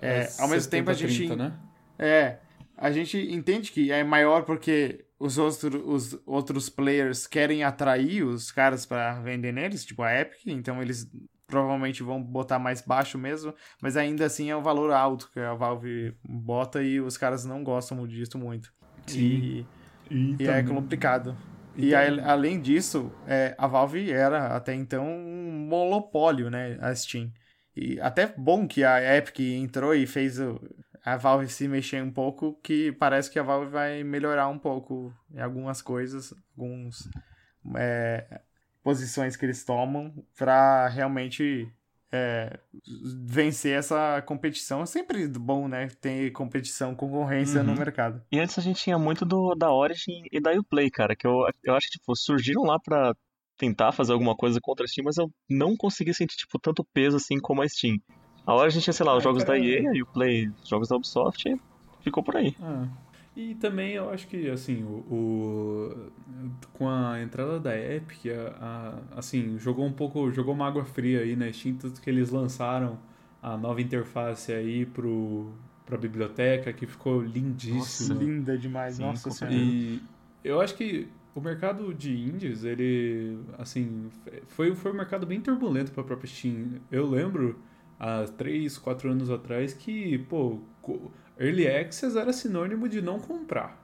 É, 0.00 0.34
ao 0.38 0.48
mesmo 0.48 0.70
tempo 0.70 0.90
a 0.90 0.94
70, 0.94 0.94
gente 0.94 1.22
30, 1.24 1.36
né? 1.36 1.58
É, 1.98 2.38
a 2.76 2.90
gente 2.90 3.18
entende 3.18 3.70
que 3.72 3.92
é 3.92 4.02
maior 4.04 4.44
porque 4.44 5.04
os, 5.18 5.38
outro, 5.38 5.88
os 5.88 6.18
outros 6.26 6.68
players 6.68 7.26
querem 7.26 7.62
atrair 7.64 8.24
os 8.24 8.50
caras 8.50 8.86
para 8.86 9.20
vender 9.20 9.52
neles, 9.52 9.84
tipo 9.84 10.02
a 10.02 10.12
Epic, 10.20 10.46
então 10.46 10.82
eles 10.82 11.08
provavelmente 11.52 12.02
vão 12.02 12.22
botar 12.22 12.58
mais 12.58 12.80
baixo 12.80 13.18
mesmo, 13.18 13.54
mas 13.82 13.94
ainda 13.94 14.24
assim 14.24 14.48
é 14.50 14.56
um 14.56 14.62
valor 14.62 14.90
alto 14.90 15.30
que 15.30 15.38
a 15.38 15.52
Valve 15.52 16.16
bota 16.24 16.82
e 16.82 16.98
os 16.98 17.18
caras 17.18 17.44
não 17.44 17.62
gostam 17.62 18.06
disso 18.08 18.38
muito. 18.38 18.72
E, 19.06 19.66
E, 20.10 20.36
e 20.44 20.48
é 20.48 20.62
complicado. 20.62 21.36
E 21.76 21.94
aí, 21.94 22.20
além 22.20 22.58
disso, 22.58 23.12
é, 23.26 23.54
a 23.58 23.66
Valve 23.66 24.10
era 24.10 24.56
até 24.56 24.74
então 24.74 25.06
um 25.06 25.66
monopólio, 25.68 26.48
né? 26.48 26.78
A 26.80 26.94
Steam. 26.94 27.30
E 27.76 28.00
até 28.00 28.26
bom 28.34 28.66
que 28.66 28.82
a 28.82 29.16
Epic 29.16 29.40
entrou 29.40 29.94
e 29.94 30.06
fez 30.06 30.38
o- 30.40 30.58
a 31.04 31.18
Valve 31.18 31.48
se 31.48 31.68
mexer 31.68 32.02
um 32.02 32.10
pouco, 32.10 32.58
que 32.62 32.92
parece 32.92 33.30
que 33.30 33.38
a 33.38 33.42
Valve 33.42 33.70
vai 33.70 34.02
melhorar 34.02 34.48
um 34.48 34.58
pouco 34.58 35.12
em 35.34 35.40
algumas 35.40 35.82
coisas, 35.82 36.32
alguns 36.56 37.08
é, 37.76 38.40
posições 38.82 39.36
que 39.36 39.44
eles 39.46 39.64
tomam 39.64 40.12
para 40.36 40.88
realmente 40.88 41.68
é, 42.10 42.58
vencer 43.24 43.78
essa 43.78 44.20
competição. 44.22 44.82
É 44.82 44.86
sempre 44.86 45.26
bom, 45.28 45.68
né? 45.68 45.88
Ter 46.00 46.30
competição, 46.32 46.94
concorrência 46.94 47.60
Uhum. 47.60 47.66
no 47.68 47.74
mercado. 47.74 48.22
E 48.30 48.38
antes 48.38 48.58
a 48.58 48.62
gente 48.62 48.82
tinha 48.82 48.98
muito 48.98 49.24
do, 49.24 49.54
da 49.54 49.72
Origin 49.72 50.24
e 50.30 50.40
da 50.40 50.52
Uplay, 50.52 50.90
cara, 50.90 51.14
que 51.16 51.26
eu, 51.26 51.46
eu 51.64 51.74
acho 51.74 51.86
que, 51.88 51.98
tipo, 51.98 52.14
surgiram 52.16 52.62
lá 52.62 52.78
pra 52.78 53.14
tentar 53.56 53.92
fazer 53.92 54.12
alguma 54.12 54.34
coisa 54.34 54.58
contra 54.60 54.84
a 54.84 54.88
Steam, 54.88 55.04
mas 55.04 55.16
eu 55.18 55.30
não 55.48 55.76
consegui 55.76 56.12
sentir, 56.12 56.36
tipo, 56.36 56.58
tanto 56.58 56.84
peso 56.92 57.16
assim 57.16 57.38
como 57.38 57.62
a 57.62 57.68
Steam. 57.68 57.96
A 58.46 58.54
Origin 58.54 58.80
tinha, 58.80 58.92
sei 58.92 59.06
lá, 59.06 59.12
os 59.16 59.20
Ah, 59.22 59.24
jogos 59.24 59.44
cara. 59.44 59.58
da 59.58 59.64
EA, 59.64 59.90
a 59.90 60.02
Uplay, 60.02 60.48
os 60.48 60.68
jogos 60.68 60.88
da 60.88 60.96
Ubisoft, 60.96 61.48
e 61.48 61.56
ficou 62.02 62.22
por 62.22 62.36
aí. 62.36 62.56
Ah, 62.60 62.88
e 63.34 63.54
também 63.54 63.92
eu 63.92 64.10
acho 64.10 64.26
que 64.28 64.48
assim 64.50 64.82
o, 64.82 65.04
o- 65.10 66.12
com 66.74 66.88
a 66.88 67.20
entrada 67.22 67.58
da 67.58 67.76
Epic 67.78 68.26
a, 68.26 68.98
a- 69.14 69.18
assim 69.18 69.58
jogou 69.58 69.86
um 69.86 69.92
pouco 69.92 70.30
jogou 70.32 70.54
uma 70.54 70.66
água 70.66 70.84
fria 70.84 71.20
aí 71.20 71.34
na 71.36 71.50
Steam 71.52 71.76
tanto 71.76 72.00
que 72.00 72.10
eles 72.10 72.30
lançaram 72.30 72.98
a 73.42 73.56
nova 73.56 73.80
interface 73.80 74.52
aí 74.52 74.84
pro 74.86 75.50
para 75.84 75.98
biblioteca 75.98 76.72
que 76.72 76.86
ficou 76.86 77.20
lindíssima. 77.20 78.14
Linda 78.22 78.56
demais, 78.56 78.96
Sim, 78.96 79.02
nossa 79.02 79.30
senhora. 79.30 79.56
e 79.56 80.00
eu 80.44 80.60
acho 80.60 80.74
que 80.76 81.08
o 81.34 81.40
mercado 81.40 81.92
de 81.94 82.14
indies 82.14 82.64
ele 82.64 83.38
assim 83.58 84.08
foi 84.48 84.74
foi 84.74 84.92
um 84.92 84.96
mercado 84.96 85.26
bem 85.26 85.40
turbulento 85.40 85.90
para 85.92 86.02
a 86.02 86.06
própria 86.06 86.28
Steam. 86.28 86.80
Eu 86.90 87.08
lembro 87.08 87.58
há 87.98 88.24
3, 88.24 88.78
4 88.78 89.10
anos 89.10 89.28
atrás 89.30 89.72
que 89.74 90.18
pô 90.18 90.60
Early 91.42 91.66
Access 91.68 92.16
era 92.16 92.32
sinônimo 92.32 92.88
de 92.88 93.02
não 93.02 93.18
comprar. 93.18 93.76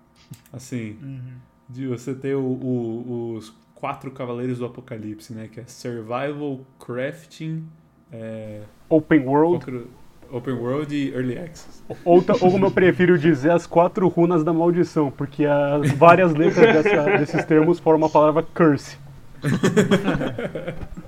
Assim, 0.52 0.96
Uhum. 1.02 1.20
de 1.68 1.86
você 1.86 2.14
ter 2.14 2.34
o- 2.34 2.40
o- 2.42 3.34
os 3.36 3.52
quatro 3.74 4.10
cavaleiros 4.10 4.58
do 4.58 4.66
apocalipse, 4.66 5.32
né? 5.32 5.48
Que 5.50 5.60
é 5.60 5.64
Survival, 5.66 6.60
Crafting, 6.78 7.64
é, 8.12 8.62
Open 8.88 9.20
World? 9.20 9.86
Open 10.30 10.54
World 10.54 10.94
e 10.94 11.10
Early 11.14 11.38
Access. 11.38 11.82
ou, 12.04 12.16
ou 12.16 12.22
como 12.50 12.66
eu 12.66 12.70
prefiro 12.70 13.18
dizer, 13.18 13.50
as 13.50 13.66
quatro 13.66 14.06
runas 14.08 14.44
da 14.44 14.52
maldição, 14.52 15.10
porque 15.10 15.46
as 15.46 15.90
várias 15.92 16.34
letras 16.34 16.82
dessa- 16.84 17.18
desses 17.18 17.44
termos 17.46 17.78
formam 17.78 18.08
a 18.08 18.12
palavra 18.12 18.42
curse. 18.42 18.98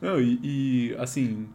Não, 0.00 0.20
e, 0.20 0.38
e, 0.42 0.96
assim, 0.98 1.46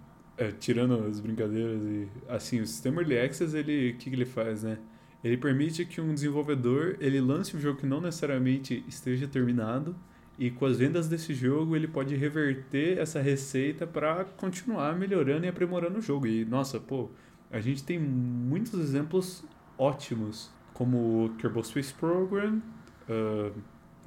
é, 0.41 0.51
tirando 0.51 0.95
as 1.05 1.19
brincadeiras, 1.19 1.83
e, 1.83 2.07
assim, 2.27 2.59
o 2.61 2.65
sistema 2.65 3.01
Early 3.01 3.19
Access, 3.19 3.55
ele, 3.55 3.93
que, 3.93 4.09
que 4.09 4.15
ele 4.15 4.25
faz, 4.25 4.63
né? 4.63 4.79
Ele 5.23 5.37
permite 5.37 5.85
que 5.85 6.01
um 6.01 6.15
desenvolvedor, 6.15 6.97
ele 6.99 7.21
lance 7.21 7.55
um 7.55 7.59
jogo 7.59 7.79
que 7.79 7.85
não 7.85 8.01
necessariamente 8.01 8.83
esteja 8.87 9.27
terminado, 9.27 9.95
e 10.39 10.49
com 10.49 10.65
as 10.65 10.79
vendas 10.79 11.07
desse 11.07 11.35
jogo, 11.35 11.75
ele 11.75 11.87
pode 11.87 12.15
reverter 12.15 12.97
essa 12.97 13.21
receita 13.21 13.85
para 13.85 14.25
continuar 14.25 14.97
melhorando 14.97 15.45
e 15.45 15.49
aprimorando 15.49 15.99
o 15.99 16.01
jogo. 16.01 16.25
E, 16.25 16.43
nossa, 16.43 16.79
pô, 16.79 17.11
a 17.51 17.59
gente 17.59 17.83
tem 17.83 17.99
muitos 17.99 18.73
exemplos 18.73 19.43
ótimos, 19.77 20.49
como 20.73 21.25
o 21.25 21.29
Kerbal 21.37 21.63
Space 21.63 21.93
Program, 21.93 22.59
ah, 23.07 23.51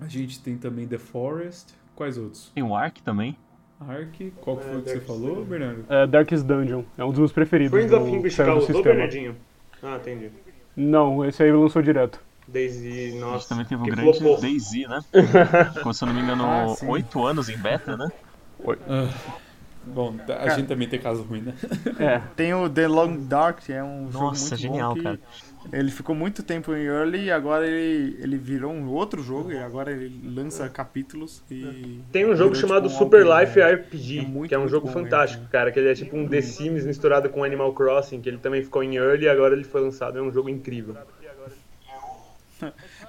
a 0.01 0.09
gente 0.09 0.43
tem 0.43 0.59
também 0.59 0.89
The 0.89 0.99
Forest, 0.99 1.75
quais 1.95 2.19
outros? 2.19 2.51
Tem 2.53 2.65
o 2.65 2.75
Ark 2.75 3.01
também. 3.05 3.37
Ark, 3.89 4.33
qual 4.43 4.57
que 4.57 4.65
É, 4.65 4.71
foi 4.73 4.83
que 4.83 4.91
você 4.91 5.01
falou, 5.01 5.29
Dungeon. 5.37 5.45
Bernardo? 5.45 5.85
É, 5.89 6.07
Darkest 6.07 6.45
Dungeon, 6.45 6.83
é 6.97 7.05
um 7.05 7.11
dos 7.11 7.19
meus 7.19 7.33
preferidos 7.33 7.71
Friends 7.73 7.93
of 7.93 8.11
do, 8.11 8.17
English 8.17 8.37
Call, 8.37 8.55
do 8.55 8.61
sistema. 8.61 8.83
Bernardinho. 8.83 9.37
Ah, 9.83 9.97
entendi. 10.01 10.31
Não, 10.77 11.25
esse 11.25 11.43
aí 11.43 11.53
lançou 11.53 11.83
direto. 11.83 12.19
Daisy, 12.47 12.89
A 12.89 13.11
gente 13.11 13.21
nossa, 13.21 13.49
também 13.49 13.65
teve 13.65 13.81
o 13.81 13.85
que 13.85 13.91
grande 13.91 14.19
flopou. 14.19 14.41
DayZ, 14.41 14.89
né? 14.89 15.01
Ficou, 15.75 15.95
se 15.95 16.05
eu 16.05 16.09
não 16.09 16.15
me 16.15 16.21
engano, 16.21 16.45
Ah, 16.45 16.67
oito 16.89 17.25
anos 17.25 17.49
em 17.49 17.57
beta, 17.57 17.97
né? 17.97 18.09
Ah, 18.89 19.09
bom, 19.87 20.15
a 20.23 20.27
Cara. 20.27 20.51
gente 20.51 20.67
também 20.69 20.89
tem 20.89 21.01
caso 21.01 21.23
ruim, 21.23 21.41
né? 21.43 21.55
É, 21.99 22.19
Tem 22.37 22.53
o 22.55 22.69
The 22.69 22.89
Long 22.89 23.17
Dark, 23.27 23.61
que 23.61 23.73
é 23.73 23.83
um 23.83 24.11
jogo 24.11 24.25
Nossa, 24.27 24.43
muito 24.51 24.57
genial, 24.57 24.91
bom 24.91 24.97
que 24.97 25.03
cara. 25.03 25.19
Ele 25.73 25.91
ficou 25.91 26.15
muito 26.15 26.43
tempo 26.43 26.75
em 26.75 26.85
early 26.85 27.25
e 27.25 27.31
agora 27.31 27.67
ele, 27.67 28.17
ele 28.21 28.37
virou 28.37 28.73
um 28.73 28.87
outro 28.89 29.23
jogo 29.23 29.51
e 29.51 29.59
agora 29.59 29.91
ele 29.91 30.21
lança 30.29 30.69
capítulos 30.69 31.43
e 31.51 32.01
Tem 32.13 32.25
um 32.25 32.37
jogo 32.37 32.55
virou, 32.55 32.69
chamado 32.69 32.89
tipo, 32.89 32.95
um 32.95 32.99
Super 32.99 33.25
Life 33.27 33.59
né? 33.59 33.73
RPG, 33.73 34.19
É 34.19 34.23
muito, 34.23 34.49
que 34.49 34.55
é 34.55 34.59
um 34.59 34.69
jogo 34.69 34.87
bom 34.87 34.93
fantástico, 34.93 35.41
mesmo. 35.41 35.53
cara. 35.53 35.73
Que 35.73 35.79
ele 35.81 35.89
é 35.91 35.95
tipo 35.95 36.17
um 36.17 36.29
The 36.29 36.43
Sims 36.43 36.85
misturado 36.85 37.29
com 37.31 37.43
Animal 37.43 37.73
Crossing, 37.73 38.21
que 38.21 38.29
ele 38.29 38.39
também 38.39 38.63
ficou 38.63 38.83
em 38.83 38.97
early 38.97 39.25
e 39.25 39.29
agora 39.29 39.55
ele 39.55 39.65
foi 39.65 39.81
lançado. 39.81 40.19
É 40.19 40.23
um 40.23 40.31
jogo 40.33 40.49
incrível. 40.49 40.97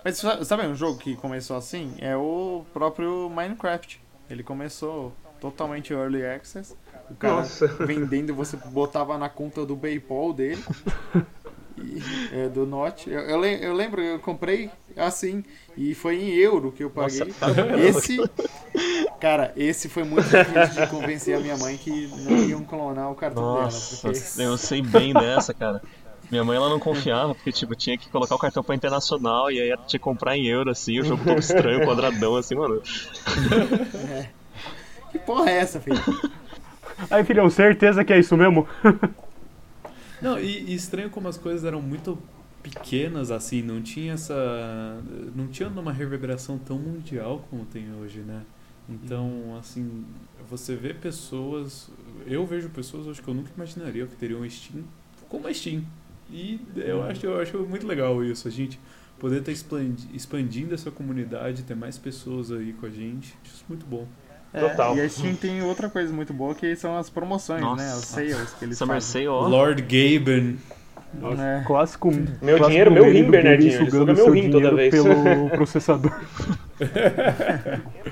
Mas 0.03 0.17
sa- 0.17 0.43
sabe 0.43 0.65
um 0.67 0.75
jogo 0.75 0.99
que 0.99 1.15
começou 1.15 1.55
assim? 1.57 1.93
É 1.99 2.15
o 2.15 2.65
próprio 2.73 3.29
Minecraft. 3.29 4.01
Ele 4.29 4.43
começou 4.43 5.13
totalmente 5.39 5.93
early 5.93 6.25
access. 6.25 6.75
O 7.09 7.15
cara 7.15 7.35
Nossa. 7.35 7.67
vendendo, 7.67 8.33
você 8.33 8.57
botava 8.57 9.17
na 9.17 9.29
conta 9.29 9.65
do 9.65 9.77
PayPal 9.77 10.33
dele. 10.33 10.63
É, 12.31 12.47
do 12.47 12.65
Note. 12.65 13.09
Eu, 13.09 13.21
eu, 13.21 13.43
eu 13.43 13.73
lembro, 13.73 14.01
eu 14.01 14.19
comprei 14.19 14.69
assim. 14.95 15.43
E 15.77 15.93
foi 15.93 16.15
em 16.15 16.29
euro 16.29 16.71
que 16.71 16.83
eu 16.83 16.89
paguei. 16.89 17.27
esse. 17.87 18.17
Cara, 19.19 19.53
esse 19.55 19.89
foi 19.89 20.03
muito 20.03 20.25
difícil 20.27 20.81
de 20.81 20.87
convencer 20.89 21.35
a 21.35 21.39
minha 21.39 21.57
mãe 21.57 21.77
que 21.77 22.07
não 22.23 22.37
iam 22.37 22.63
clonar 22.63 23.11
o 23.11 23.15
cartão 23.15 23.43
Nossa, 23.43 24.07
dela. 24.07 24.13
Porque... 24.13 24.41
eu 24.41 24.57
sei 24.57 24.81
bem 24.81 25.13
dessa, 25.13 25.53
cara. 25.53 25.81
Minha 26.31 26.43
mãe 26.43 26.57
ela 26.57 26.69
não 26.69 26.79
confiava, 26.79 27.35
porque 27.35 27.51
tipo, 27.51 27.75
tinha 27.75 27.97
que 27.97 28.09
colocar 28.09 28.35
o 28.35 28.39
cartão 28.39 28.63
pra 28.63 28.73
internacional 28.73 29.51
e 29.51 29.59
aí 29.59 29.69
ela 29.69 29.83
tinha 29.85 29.99
que 29.99 30.03
comprar 30.03 30.35
em 30.35 30.47
euro, 30.47 30.71
assim, 30.71 30.99
o 30.99 31.05
jogo 31.05 31.23
todo 31.23 31.39
estranho, 31.39 31.85
quadradão, 31.85 32.35
assim, 32.35 32.55
mano. 32.55 32.81
Que 35.11 35.19
porra 35.19 35.51
é 35.51 35.57
essa, 35.57 35.79
filho? 35.79 36.01
Aí, 37.09 37.23
filhão, 37.23 37.49
certeza 37.49 38.03
que 38.03 38.11
é 38.11 38.19
isso 38.19 38.35
mesmo? 38.35 38.67
Não, 40.25 40.39
e, 40.39 40.71
e 40.71 40.73
estranho 40.73 41.09
como 41.09 41.27
as 41.27 41.37
coisas 41.37 41.63
eram 41.63 41.81
muito 41.81 42.17
pequenas, 42.63 43.29
assim, 43.29 43.61
não 43.61 43.81
tinha 43.81 44.13
essa. 44.13 45.01
Não 45.35 45.47
tinha 45.47 45.69
uma 45.69 45.93
reverberação 45.93 46.57
tão 46.57 46.79
mundial 46.79 47.45
como 47.49 47.63
tem 47.65 47.93
hoje, 47.93 48.21
né? 48.21 48.41
Então, 48.89 49.55
assim, 49.59 50.03
você 50.49 50.75
vê 50.75 50.93
pessoas. 50.93 51.89
Eu 52.25 52.45
vejo 52.45 52.69
pessoas 52.69 53.05
hoje 53.05 53.21
que 53.21 53.27
eu 53.27 53.33
nunca 53.33 53.51
imaginaria 53.55 54.05
que 54.07 54.15
teriam 54.15 54.47
Steam 54.49 54.83
como 55.29 55.47
a 55.47 55.53
Steam. 55.53 55.83
E 56.29 56.59
eu 56.75 57.03
acho, 57.03 57.25
eu 57.25 57.39
acho 57.39 57.59
muito 57.59 57.85
legal 57.85 58.23
isso, 58.23 58.47
a 58.47 58.51
gente 58.51 58.79
poder 59.19 59.39
estar 59.39 59.51
expandi- 59.51 60.09
expandindo 60.13 60.73
essa 60.73 60.89
comunidade, 60.89 61.63
ter 61.63 61.75
mais 61.75 61.97
pessoas 61.97 62.51
aí 62.51 62.73
com 62.73 62.85
a 62.85 62.89
gente. 62.89 63.35
Isso 63.45 63.63
muito 63.69 63.85
bom. 63.85 64.07
É, 64.55 64.69
Total. 64.69 64.95
E 64.95 65.01
a 65.01 65.09
Steam 65.09 65.35
tem 65.35 65.61
outra 65.61 65.89
coisa 65.89 66.13
muito 66.13 66.33
boa 66.33 66.55
que 66.55 66.75
são 66.75 66.97
as 66.97 67.09
promoções, 67.09 67.61
Nossa. 67.61 67.83
né? 67.83 67.93
Os 67.93 68.05
sales 68.05 68.53
que 68.53 68.65
eles 68.65 68.77
Summer 68.77 68.95
fazem. 68.95 69.23
Sale, 69.23 69.27
ó. 69.27 69.47
Lord 69.47 69.81
Gaben. 69.81 70.57
É. 71.39 71.63
Clássico. 71.65 72.11
Meu 72.11 72.57
clássico 72.57 72.67
dinheiro, 72.69 72.91
meu 72.91 73.11
rim, 73.11 73.29
Bernardinho, 73.29 73.73
ele 73.73 73.91
suga 73.91 74.13
meu 74.13 74.31
rim 74.31 74.49
toda 74.49 74.73
vez. 74.73 74.91
Pelo 74.93 75.49
processador. 75.51 76.11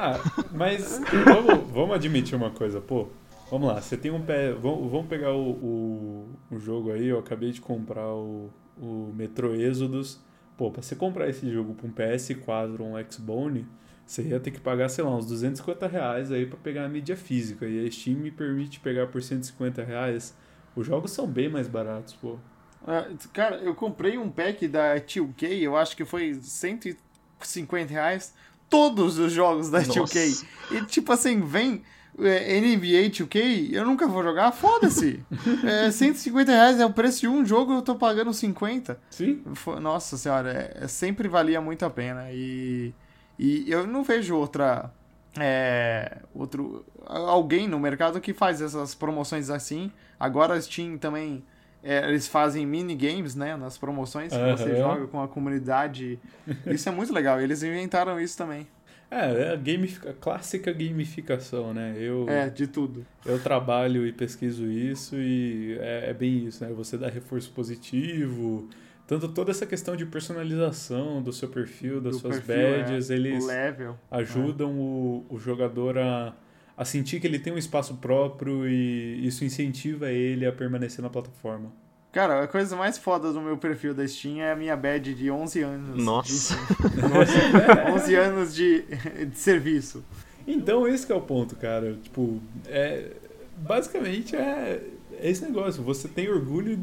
Ah, 0.00 0.16
mas 0.52 1.00
vamos, 1.24 1.72
vamos 1.72 1.96
admitir 1.96 2.36
uma 2.36 2.50
coisa, 2.50 2.80
pô. 2.80 3.08
Vamos 3.50 3.66
lá, 3.66 3.80
você 3.80 3.96
tem 3.96 4.12
um 4.12 4.20
pé. 4.20 4.52
Vamos, 4.52 4.88
vamos 4.92 5.08
pegar 5.08 5.32
o, 5.32 5.50
o, 5.50 6.28
o 6.52 6.58
jogo 6.60 6.92
aí, 6.92 7.08
eu 7.08 7.18
acabei 7.18 7.50
de 7.50 7.60
comprar 7.60 8.06
o, 8.06 8.48
o 8.80 9.12
Metro 9.16 9.56
Exodus. 9.56 10.20
Pô, 10.56 10.70
pra 10.70 10.82
você 10.82 10.94
comprar 10.94 11.28
esse 11.28 11.50
jogo 11.50 11.74
pra 11.74 11.86
um 11.86 11.90
PS4 11.92 12.78
ou 12.78 12.86
um 12.96 13.10
Xbone, 13.10 13.66
você 14.10 14.22
ia 14.22 14.40
ter 14.40 14.50
que 14.50 14.58
pagar, 14.60 14.88
sei 14.88 15.04
lá, 15.04 15.14
uns 15.14 15.26
250 15.26 15.86
reais 15.86 16.32
aí 16.32 16.46
pra 16.46 16.56
pegar 16.56 16.84
a 16.84 16.88
mídia 16.88 17.16
física. 17.16 17.66
E 17.66 17.86
a 17.86 17.90
Steam 17.90 18.16
me 18.16 18.30
permite 18.30 18.80
pegar 18.80 19.06
por 19.08 19.22
150 19.22 19.84
reais. 19.84 20.34
Os 20.74 20.86
jogos 20.86 21.10
são 21.10 21.26
bem 21.26 21.48
mais 21.48 21.68
baratos, 21.68 22.14
pô. 22.14 22.36
Ah, 22.86 23.06
Cara, 23.34 23.56
eu 23.56 23.74
comprei 23.74 24.16
um 24.16 24.30
pack 24.30 24.66
da 24.66 24.96
2K, 24.96 25.60
eu 25.62 25.76
acho 25.76 25.94
que 25.96 26.04
foi 26.04 26.34
150 26.34 27.92
reais. 27.92 28.32
Todos 28.70 29.18
os 29.18 29.32
jogos 29.32 29.70
da 29.70 29.78
Nossa. 29.80 30.00
2K. 30.00 30.46
E 30.72 30.84
tipo 30.86 31.12
assim, 31.12 31.40
vem 31.40 31.82
é, 32.18 32.60
NBA 32.60 33.08
2K, 33.10 33.70
eu 33.72 33.84
nunca 33.84 34.06
vou 34.06 34.22
jogar, 34.22 34.52
foda-se. 34.52 35.22
É, 35.64 35.90
150 35.90 36.50
reais 36.52 36.78
é 36.80 36.84
o 36.86 36.92
preço 36.92 37.20
de 37.20 37.28
um 37.28 37.44
jogo, 37.44 37.72
eu 37.74 37.82
tô 37.82 37.94
pagando 37.94 38.32
50. 38.34 38.98
Sim? 39.10 39.42
Nossa 39.80 40.16
senhora, 40.16 40.50
é- 40.52 40.84
é- 40.84 40.88
sempre 40.88 41.28
valia 41.28 41.60
muito 41.60 41.84
a 41.84 41.90
pena. 41.90 42.26
E, 42.30 42.92
e 43.38 43.70
eu 43.70 43.86
não 43.86 44.02
vejo 44.02 44.36
outra. 44.36 44.90
é, 45.38 46.18
outro 46.34 46.84
alguém 47.06 47.68
no 47.68 47.78
mercado 47.78 48.20
que 48.20 48.32
faz 48.34 48.60
essas 48.60 48.94
promoções 48.94 49.50
assim. 49.50 49.90
Agora 50.18 50.54
a 50.54 50.60
Steam 50.60 50.98
também. 50.98 51.44
é, 51.82 52.08
eles 52.08 52.26
fazem 52.26 52.66
minigames, 52.66 53.34
né? 53.36 53.56
Nas 53.56 53.78
promoções 53.78 54.32
que 54.32 54.38
você 54.56 54.70
Aham. 54.72 54.76
joga 54.76 55.06
com 55.06 55.22
a 55.22 55.28
comunidade. 55.28 56.18
Isso 56.66 56.88
é 56.88 56.92
muito 56.92 57.12
legal. 57.12 57.40
Eles 57.40 57.62
inventaram 57.62 58.20
isso 58.20 58.36
também. 58.36 58.66
É, 59.10 59.42
é 59.44 59.52
a, 59.52 59.56
gamifica, 59.56 60.10
a 60.10 60.12
clássica 60.12 60.70
gamificação, 60.72 61.72
né? 61.72 61.94
Eu, 61.96 62.26
É, 62.28 62.50
de 62.50 62.66
tudo. 62.66 63.06
Eu 63.24 63.38
trabalho 63.42 64.06
e 64.06 64.12
pesquiso 64.12 64.66
isso 64.66 65.14
e 65.16 65.78
é, 65.80 66.10
é 66.10 66.12
bem 66.14 66.46
isso, 66.46 66.62
né? 66.64 66.70
Você 66.74 66.98
dá 66.98 67.08
reforço 67.08 67.50
positivo, 67.52 68.68
tanto 69.08 69.26
toda 69.28 69.50
essa 69.50 69.64
questão 69.64 69.96
de 69.96 70.04
personalização 70.04 71.22
do 71.22 71.32
seu 71.32 71.48
perfil, 71.48 71.98
das 71.98 72.16
Do 72.16 72.20
suas 72.20 72.36
perfil, 72.40 72.54
é, 72.54 72.82
badges, 72.82 73.08
O 73.08 73.12
eles 73.14 73.44
level. 73.46 73.98
ajudam 74.10 74.78
o, 74.78 75.24
o 75.30 75.38
jogador 75.38 75.96
a, 75.96 76.34
a 76.76 76.84
sentir 76.84 77.18
que 77.18 77.26
ele 77.26 77.38
tem 77.38 77.50
um 77.50 77.56
espaço 77.56 77.94
próprio 77.94 78.68
e 78.68 79.26
isso 79.26 79.46
incentiva 79.46 80.10
ele 80.12 80.44
a 80.44 80.52
permanecer 80.52 81.02
na 81.02 81.08
plataforma. 81.08 81.72
Cara, 82.12 82.44
a 82.44 82.46
coisa 82.46 82.76
mais 82.76 82.98
foda 82.98 83.32
do 83.32 83.40
meu 83.40 83.56
perfil 83.56 83.94
da 83.94 84.06
Steam 84.06 84.40
é 84.42 84.52
a 84.52 84.56
minha 84.56 84.76
badge 84.76 85.14
de 85.14 85.30
11 85.30 85.62
anos. 85.62 86.04
Nossa. 86.04 86.54
De, 86.54 87.00
Nossa. 87.00 87.90
11 87.94 88.14
anos 88.16 88.54
de, 88.54 88.82
de 89.24 89.38
serviço. 89.38 90.04
Então, 90.46 90.86
esse 90.86 91.10
é 91.10 91.14
o 91.14 91.20
ponto, 91.22 91.56
cara. 91.56 91.94
Tipo, 92.02 92.40
é, 92.66 93.12
basicamente 93.56 94.36
é, 94.36 94.82
é 95.18 95.30
esse 95.30 95.42
negócio. 95.44 95.82
Você 95.82 96.08
tem 96.08 96.28
orgulho 96.28 96.78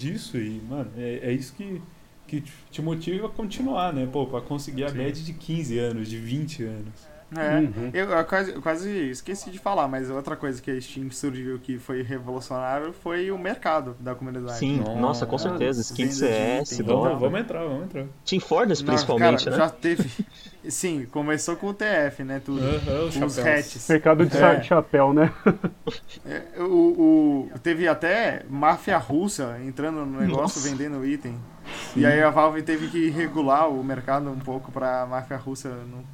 disso 0.00 0.38
e, 0.38 0.60
mano, 0.68 0.90
é, 0.96 1.20
é 1.22 1.32
isso 1.32 1.54
que, 1.54 1.80
que 2.26 2.42
te 2.70 2.80
motiva 2.80 3.26
a 3.26 3.30
continuar, 3.30 3.92
né? 3.92 4.08
Pô, 4.10 4.26
pra 4.26 4.40
conseguir 4.40 4.84
a 4.84 4.90
badge 4.90 5.22
de 5.22 5.34
15 5.34 5.78
anos, 5.78 6.08
de 6.08 6.18
20 6.18 6.64
anos. 6.64 7.09
É, 7.36 7.58
uhum. 7.58 7.90
eu, 7.94 8.10
eu, 8.10 8.24
quase, 8.24 8.50
eu 8.52 8.62
quase 8.62 9.10
esqueci 9.10 9.50
de 9.50 9.58
falar, 9.58 9.86
mas 9.86 10.10
outra 10.10 10.34
coisa 10.34 10.60
que 10.60 10.70
a 10.70 10.80
Steam 10.80 11.10
surgiu 11.10 11.60
que 11.60 11.78
foi 11.78 12.02
revolucionário 12.02 12.92
foi 12.92 13.30
o 13.30 13.38
mercado 13.38 13.96
da 14.00 14.14
comunidade. 14.14 14.58
Sim, 14.58 14.78
nossa, 14.78 15.00
nossa 15.00 15.26
com 15.26 15.38
certeza. 15.38 15.80
Skin 15.80 16.10
CS, 16.10 16.78
vamos, 16.78 17.20
vamos 17.20 17.40
entrar, 17.40 17.62
vamos 17.62 17.84
entrar. 17.84 18.06
Team 18.24 18.40
Fortress, 18.40 18.82
principalmente, 18.82 19.44
cara, 19.44 19.56
né? 19.56 19.62
Já 19.62 19.70
teve. 19.70 20.10
Sim, 20.68 21.06
começou 21.10 21.56
com 21.56 21.68
o 21.68 21.74
TF, 21.74 22.22
né? 22.24 22.40
Tudo. 22.44 22.60
Uhum, 22.60 23.26
os 23.26 23.38
hatches. 23.38 23.88
Mercado 23.88 24.26
de 24.26 24.36
é. 24.36 24.62
chapéu, 24.62 25.12
né? 25.12 25.32
É, 26.26 26.60
o, 26.62 27.48
o, 27.54 27.58
teve 27.62 27.88
até 27.88 28.44
máfia 28.48 28.98
russa 28.98 29.58
entrando 29.64 30.04
no 30.04 30.20
negócio 30.20 30.60
nossa. 30.60 30.68
vendendo 30.68 31.06
item. 31.06 31.38
Sim. 31.94 32.00
E 32.00 32.06
aí 32.06 32.22
a 32.22 32.30
Valve 32.30 32.62
teve 32.62 32.88
que 32.88 33.08
regular 33.10 33.68
o 33.68 33.82
mercado 33.82 34.28
um 34.28 34.38
pouco 34.38 34.72
pra 34.72 35.06
máfia 35.06 35.36
russa 35.36 35.68
não 35.68 36.04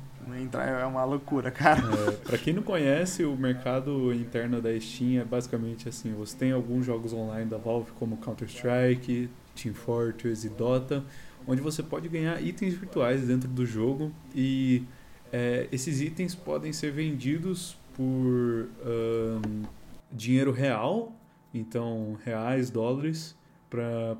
é 0.80 0.84
uma 0.84 1.04
loucura, 1.04 1.50
cara. 1.50 1.80
É, 1.80 2.10
pra 2.12 2.38
quem 2.38 2.52
não 2.52 2.62
conhece, 2.62 3.24
o 3.24 3.36
mercado 3.36 4.12
interno 4.12 4.60
da 4.60 4.78
Steam 4.80 5.20
é 5.20 5.24
basicamente 5.24 5.88
assim: 5.88 6.12
você 6.14 6.36
tem 6.36 6.52
alguns 6.52 6.84
jogos 6.84 7.12
online 7.12 7.48
da 7.48 7.58
Valve, 7.58 7.92
como 7.92 8.16
Counter-Strike, 8.16 9.28
Team 9.54 9.74
Fortress 9.74 10.46
e 10.46 10.50
Dota, 10.50 11.04
onde 11.46 11.60
você 11.60 11.82
pode 11.82 12.08
ganhar 12.08 12.40
itens 12.42 12.74
virtuais 12.74 13.26
dentro 13.26 13.48
do 13.48 13.64
jogo 13.64 14.12
e 14.34 14.84
é, 15.32 15.68
esses 15.72 16.00
itens 16.00 16.34
podem 16.34 16.72
ser 16.72 16.92
vendidos 16.92 17.76
por 17.94 18.04
um, 18.04 19.62
dinheiro 20.12 20.52
real, 20.52 21.12
então 21.52 22.16
reais, 22.24 22.70
dólares, 22.70 23.36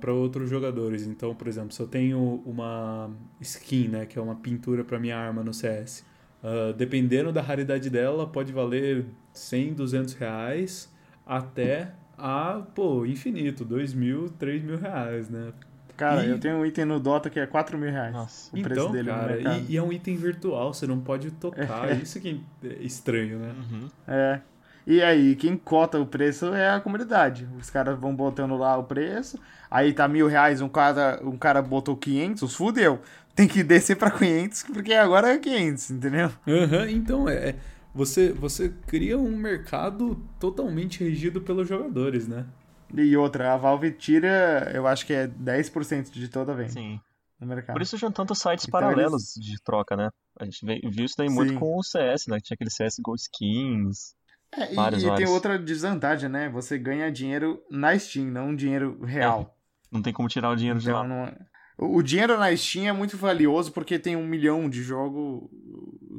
para 0.01 0.13
outros 0.13 0.49
jogadores. 0.49 1.07
Então, 1.07 1.35
por 1.35 1.49
exemplo, 1.49 1.73
se 1.73 1.81
eu 1.81 1.87
tenho 1.87 2.43
uma 2.45 3.11
skin, 3.41 3.89
né, 3.89 4.07
que 4.07 4.19
é 4.19 4.23
uma 4.23 4.37
pintura 4.37 4.85
para 4.85 4.99
minha 4.99 5.17
arma 5.17 5.43
no 5.43 5.53
CS, 5.53 6.05
uh, 6.43 6.73
dependendo 6.73 7.33
da 7.33 7.43
raridade 7.43 7.91
dela, 7.91 8.27
pode 8.27 8.53
valer 8.53 9.07
100, 9.33 9.75
200 9.75 10.15
reais 10.15 10.93
até 11.27 11.93
a, 12.17 12.63
pô, 12.75 13.05
infinito, 13.05 13.65
2 13.65 13.95
mil, 13.95 14.29
3 14.31 14.63
mil 14.63 14.79
reais, 14.79 15.29
né? 15.29 15.53
Cara, 15.97 16.25
e... 16.25 16.31
eu 16.31 16.39
tenho 16.39 16.57
um 16.57 16.67
item 16.67 16.85
no 16.85 17.01
Dota 17.01 17.31
que 17.31 17.41
é 17.41 17.47
4 17.47 17.79
mil 17.79 17.91
reais. 17.91 18.13
Nossa. 18.13 18.57
O 18.57 18.63
preço 18.63 18.81
então, 18.81 18.93
dele 18.93 19.11
cara, 19.11 19.59
e, 19.59 19.73
e, 19.73 19.77
é 19.77 19.83
um 19.83 19.93
item 19.93 20.17
virtual, 20.17 20.73
você 20.73 20.87
não 20.87 21.01
pode 21.01 21.31
tocar. 21.33 21.91
Isso 22.03 22.21
que 22.21 22.41
é 22.63 22.83
estranho, 22.83 23.39
né? 23.39 23.55
Uhum. 23.59 23.89
É. 24.07 24.41
E 24.87 25.03
aí, 25.03 25.35
quem 25.35 25.57
cota 25.57 25.99
o 25.99 26.07
preço 26.07 26.55
é 26.55 26.71
a 26.71 26.81
comunidade. 26.81 27.49
Os 27.59 27.69
caras 27.69 27.99
vão 27.99 28.15
botando 28.15 28.57
lá 28.57 28.77
o 28.79 28.85
preço. 28.85 29.37
Aí 29.69 29.93
tá 29.93 30.07
mil 30.07 30.29
reais, 30.29 30.61
um 30.61 30.69
cara, 30.69 31.21
um 31.25 31.37
cara 31.37 31.61
botou 31.61 31.97
500, 31.97 32.55
fudeu. 32.55 33.01
Tem 33.35 33.49
que 33.49 33.65
descer 33.65 33.97
para 33.97 34.13
500, 34.13 34.63
porque 34.73 34.95
agora 34.95 35.35
é 35.35 35.39
500, 35.39 35.91
entendeu? 35.91 36.31
Uhum, 36.47 36.89
então, 36.89 37.29
é, 37.29 37.51
é, 37.51 37.57
você, 37.93 38.33
você 38.33 38.73
cria 38.87 39.19
um 39.19 39.37
mercado 39.37 40.23
totalmente 40.39 41.03
regido 41.03 41.41
pelos 41.41 41.69
jogadores, 41.69 42.29
né? 42.29 42.47
E 42.95 43.17
outra, 43.17 43.55
a 43.55 43.57
Valve 43.57 43.91
tira, 43.91 44.71
eu 44.73 44.87
acho 44.87 45.05
que 45.05 45.13
é 45.13 45.27
10% 45.27 46.13
de 46.13 46.29
toda 46.29 46.53
a 46.53 46.55
venda. 46.55 46.71
Sim. 46.71 47.01
No 47.41 47.47
mercado. 47.47 47.75
Por 47.75 47.83
isso 47.83 47.99
tinham 47.99 48.13
tantos 48.13 48.39
sites 48.39 48.67
então 48.67 48.81
paralelos 48.81 49.37
eles... 49.37 49.47
de 49.47 49.63
troca, 49.63 49.97
né? 49.97 50.11
A 50.39 50.45
gente 50.45 50.65
viu 50.65 51.05
isso 51.05 51.17
daí 51.19 51.29
muito 51.29 51.53
Sim. 51.53 51.59
com 51.59 51.77
o 51.77 51.83
CS, 51.83 52.29
né? 52.29 52.39
Tinha 52.41 52.55
aquele 52.55 52.71
CS 52.71 52.97
Go 53.03 53.15
Skins, 53.15 54.15
é, 54.53 54.73
e, 54.73 55.07
e 55.07 55.15
tem 55.17 55.27
outra 55.27 55.59
desvantagem, 55.59 56.29
né? 56.29 56.49
Você 56.49 56.79
ganha 56.79 57.11
dinheiro 57.11 57.63
na 57.71 57.99
Steam, 57.99 58.27
não 58.27 58.55
dinheiro 58.55 59.03
real. 59.05 59.41
É, 59.53 59.95
não 59.95 60.03
tem 60.03 60.13
como 60.13 60.29
tirar 60.29 60.51
o 60.51 60.57
dinheiro 60.57 60.79
então, 60.79 60.93
de 60.93 60.97
lá. 60.97 61.07
Não... 61.07 61.25
É. 61.25 61.37
O 61.79 62.03
dinheiro 62.03 62.39
na 62.39 62.57
Steam 62.57 62.87
é 62.87 62.93
muito 62.93 63.17
valioso 63.17 63.71
porque 63.73 63.99
tem 63.99 64.17
um 64.17 64.27
milhão 64.27 64.69
de 64.69 64.83
jogo 64.83 65.51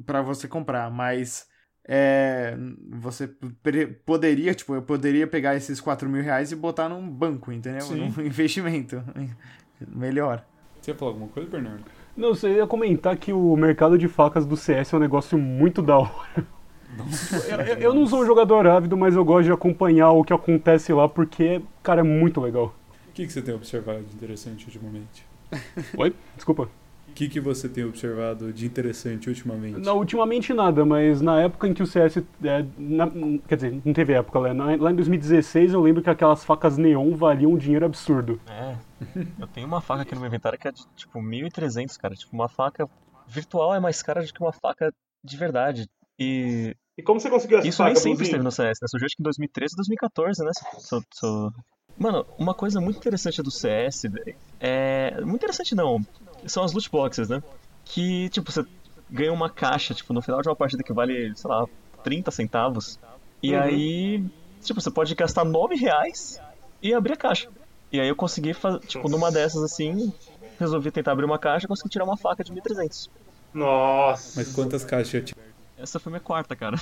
para 0.06 0.22
você 0.22 0.48
comprar, 0.48 0.92
mas 0.92 1.48
é, 1.88 2.56
você 2.90 3.28
poderia, 4.06 4.54
tipo, 4.54 4.76
eu 4.76 4.84
poderia 4.84 5.26
pegar 5.26 5.56
esses 5.56 5.82
4 5.82 6.08
mil 6.08 6.22
reais 6.22 6.52
e 6.52 6.56
botar 6.56 6.88
num 6.90 7.10
banco, 7.10 7.52
entendeu? 7.52 7.82
Sim. 7.82 8.14
Num 8.16 8.22
investimento. 8.24 9.04
Melhor. 9.88 10.46
Você 10.80 10.92
ia 10.92 10.96
falar 10.96 11.12
alguma 11.12 11.28
coisa, 11.30 11.50
Bernardo? 11.50 11.86
Não, 12.16 12.36
você 12.36 12.56
ia 12.56 12.68
comentar 12.68 13.16
que 13.18 13.34
o 13.34 13.56
mercado 13.56 13.98
de 13.98 14.08
facas 14.08 14.46
do 14.46 14.58
CS 14.58 14.94
é 14.94 14.98
um 14.98 15.00
negócio 15.00 15.38
muito 15.38 15.82
da 15.82 15.98
hora. 15.98 16.46
Eu, 17.48 17.78
eu, 17.78 17.94
não 17.94 18.08
sou 18.08 18.22
um 18.22 18.26
jogador 18.26 18.66
ávido, 18.68 18.98
mas 18.98 19.16
eu 19.16 19.24
gosto 19.24 19.46
de 19.46 19.52
acompanhar 19.52 20.12
o 20.12 20.24
que 20.24 20.34
acontece 20.34 20.92
lá 20.94 21.08
porque, 21.08 21.62
cara, 21.84 22.02
é 22.02 22.04
muito 22.04 22.42
legal. 22.42 22.74
O 23.10 23.12
que, 23.14 23.26
que 23.26 23.34
você 23.34 23.42
tem 23.42 23.54
observado 23.54 24.04
de 24.04 24.16
interessante 24.16 24.66
ultimamente? 24.66 25.26
Oi? 25.98 26.14
Desculpa. 26.36 26.70
O 27.10 27.14
que, 27.18 27.28
que 27.28 27.40
você 27.40 27.68
tem 27.68 27.84
observado 27.84 28.54
de 28.54 28.66
interessante 28.66 29.28
ultimamente? 29.28 29.80
Não, 29.80 29.98
ultimamente 29.98 30.54
nada, 30.54 30.86
mas 30.86 31.20
na 31.20 31.42
época 31.42 31.68
em 31.68 31.74
que 31.74 31.82
o 31.82 31.88
CS. 31.88 32.18
É, 32.44 32.64
na, 32.78 33.10
quer 33.48 33.56
dizer, 33.56 33.82
não 33.84 33.92
teve 33.92 34.14
época, 34.14 34.54
né? 34.54 34.76
Lá 34.76 34.92
em 34.92 34.96
2016 34.96 35.74
eu 35.74 35.82
lembro 35.82 36.04
que 36.04 36.12
aquelas 36.12 36.46
facas 36.46 36.78
neon 36.78 37.16
valiam 37.16 37.54
um 37.54 37.58
dinheiro 37.58 37.86
absurdo. 37.86 38.40
É. 38.48 38.76
Eu 39.40 39.48
tenho 39.48 39.66
uma 39.66 39.82
faca 39.82 40.04
aqui 40.04 40.14
no 40.14 40.22
meu 40.22 40.28
inventário 40.28 40.60
que 40.60 40.68
é 40.68 40.72
de 40.72 40.86
tipo 40.96 41.20
1.300, 41.20 41.98
cara. 41.98 42.14
Tipo, 42.14 42.36
uma 42.36 42.48
faca 42.48 42.88
virtual 43.28 43.74
é 43.74 43.80
mais 43.80 44.02
cara 44.04 44.24
do 44.24 44.32
que 44.32 44.42
uma 44.42 44.54
faca 44.54 44.94
de 45.24 45.38
verdade. 45.38 45.90
E. 46.20 46.76
E 46.98 47.04
como 47.04 47.20
você 47.20 47.30
conseguiu 47.30 47.60
essa 47.60 47.68
Isso 47.68 47.84
nem 47.84 47.96
sempre 47.96 48.24
esteve 48.24 48.44
no 48.44 48.52
CS, 48.52 48.80
né? 48.82 48.88
Surgiu 48.88 49.06
acho 49.06 49.16
que 49.16 49.22
em 49.22 49.24
2013 49.24 49.76
2014, 49.76 50.44
né? 50.44 50.52
So, 50.80 51.04
so... 51.14 51.54
Mano, 51.98 52.26
uma 52.38 52.54
coisa 52.54 52.82
muito 52.82 52.98
interessante 52.98 53.42
do 53.42 53.52
CS 53.52 54.04
é. 54.60 55.20
Muito 55.22 55.38
interessante 55.38 55.76
não. 55.76 56.04
São 56.46 56.64
as 56.64 56.74
loot 56.74 56.90
boxes, 56.90 57.30
né? 57.30 57.42
Que, 57.86 58.30
tipo, 58.30 58.52
você 58.52 58.66
ganha 59.10 59.32
uma 59.32 59.50
caixa, 59.50 59.94
tipo, 59.94 60.14
no 60.14 60.22
final 60.22 60.42
de 60.42 60.50
uma 60.50 60.56
partida 60.56 60.84
que 60.84 60.94
vale, 60.94 61.36
sei 61.36 61.50
lá, 61.50 61.66
30 62.04 62.32
centavos. 62.32 63.00
E 63.42 63.54
uhum. 63.54 63.62
aí, 63.62 64.26
tipo, 64.62 64.82
você 64.82 64.92
pode 64.92 65.14
gastar 65.16 65.46
9 65.46 65.76
reais 65.76 66.42
e 66.82 66.94
abrir 66.94 67.14
a 67.14 67.18
caixa. 67.18 67.50
E 67.92 68.00
aí 68.00 68.08
eu 68.08 68.16
consegui, 68.16 68.52
tipo, 68.88 69.08
numa 69.08 69.32
dessas 69.32 69.64
assim, 69.64 70.12
resolvi 70.60 70.92
tentar 70.92 71.14
abrir 71.14 71.26
uma 71.26 71.40
caixa 71.40 71.66
e 71.66 71.68
consegui 71.68 71.90
tirar 71.90 72.04
uma 72.04 72.18
faca 72.18 72.44
de 72.44 72.52
1300. 72.52 73.10
Nossa! 73.54 74.34
Mas 74.36 74.54
quantas 74.54 74.84
caixas 74.84 75.14
eu 75.14 75.24
tinha? 75.24 75.47
Essa 75.78 76.00
foi 76.00 76.12
minha 76.12 76.20
quarta, 76.20 76.56
cara. 76.56 76.76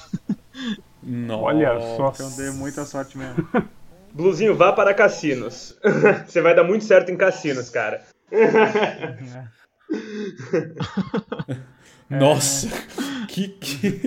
Nossa. 1.03 1.43
Olha 1.43 1.77
só. 1.97 2.13
Então 2.15 2.31
dei 2.37 2.51
muita 2.51 2.85
sorte 2.85 3.17
mesmo. 3.17 3.45
Bluzinho, 4.13 4.55
vá 4.55 4.71
para 4.71 4.93
cassinos. 4.93 5.77
Você 6.25 6.41
vai 6.41 6.55
dar 6.55 6.63
muito 6.63 6.85
certo 6.85 7.11
em 7.11 7.17
cassinos, 7.17 7.69
cara. 7.69 8.01
Nossa, 12.09 12.69
que, 13.27 13.49
que... 13.49 14.01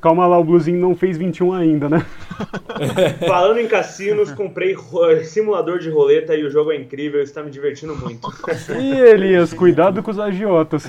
Calma 0.00 0.26
lá, 0.26 0.38
o 0.38 0.44
Bluzinho 0.44 0.80
não 0.80 0.96
fez 0.96 1.18
21 1.18 1.52
ainda, 1.52 1.88
né? 1.88 2.06
Falando 3.26 3.58
em 3.58 3.68
cassinos, 3.68 4.32
comprei 4.32 4.74
simulador 5.24 5.78
de 5.78 5.90
roleta 5.90 6.34
e 6.34 6.44
o 6.44 6.50
jogo 6.50 6.72
é 6.72 6.76
incrível, 6.76 7.20
está 7.20 7.42
me 7.42 7.50
divertindo 7.50 7.94
muito. 7.94 8.28
E 8.80 8.98
Elias, 8.98 9.52
cuidado 9.52 10.02
com 10.02 10.10
os 10.10 10.18
agiotas. 10.18 10.88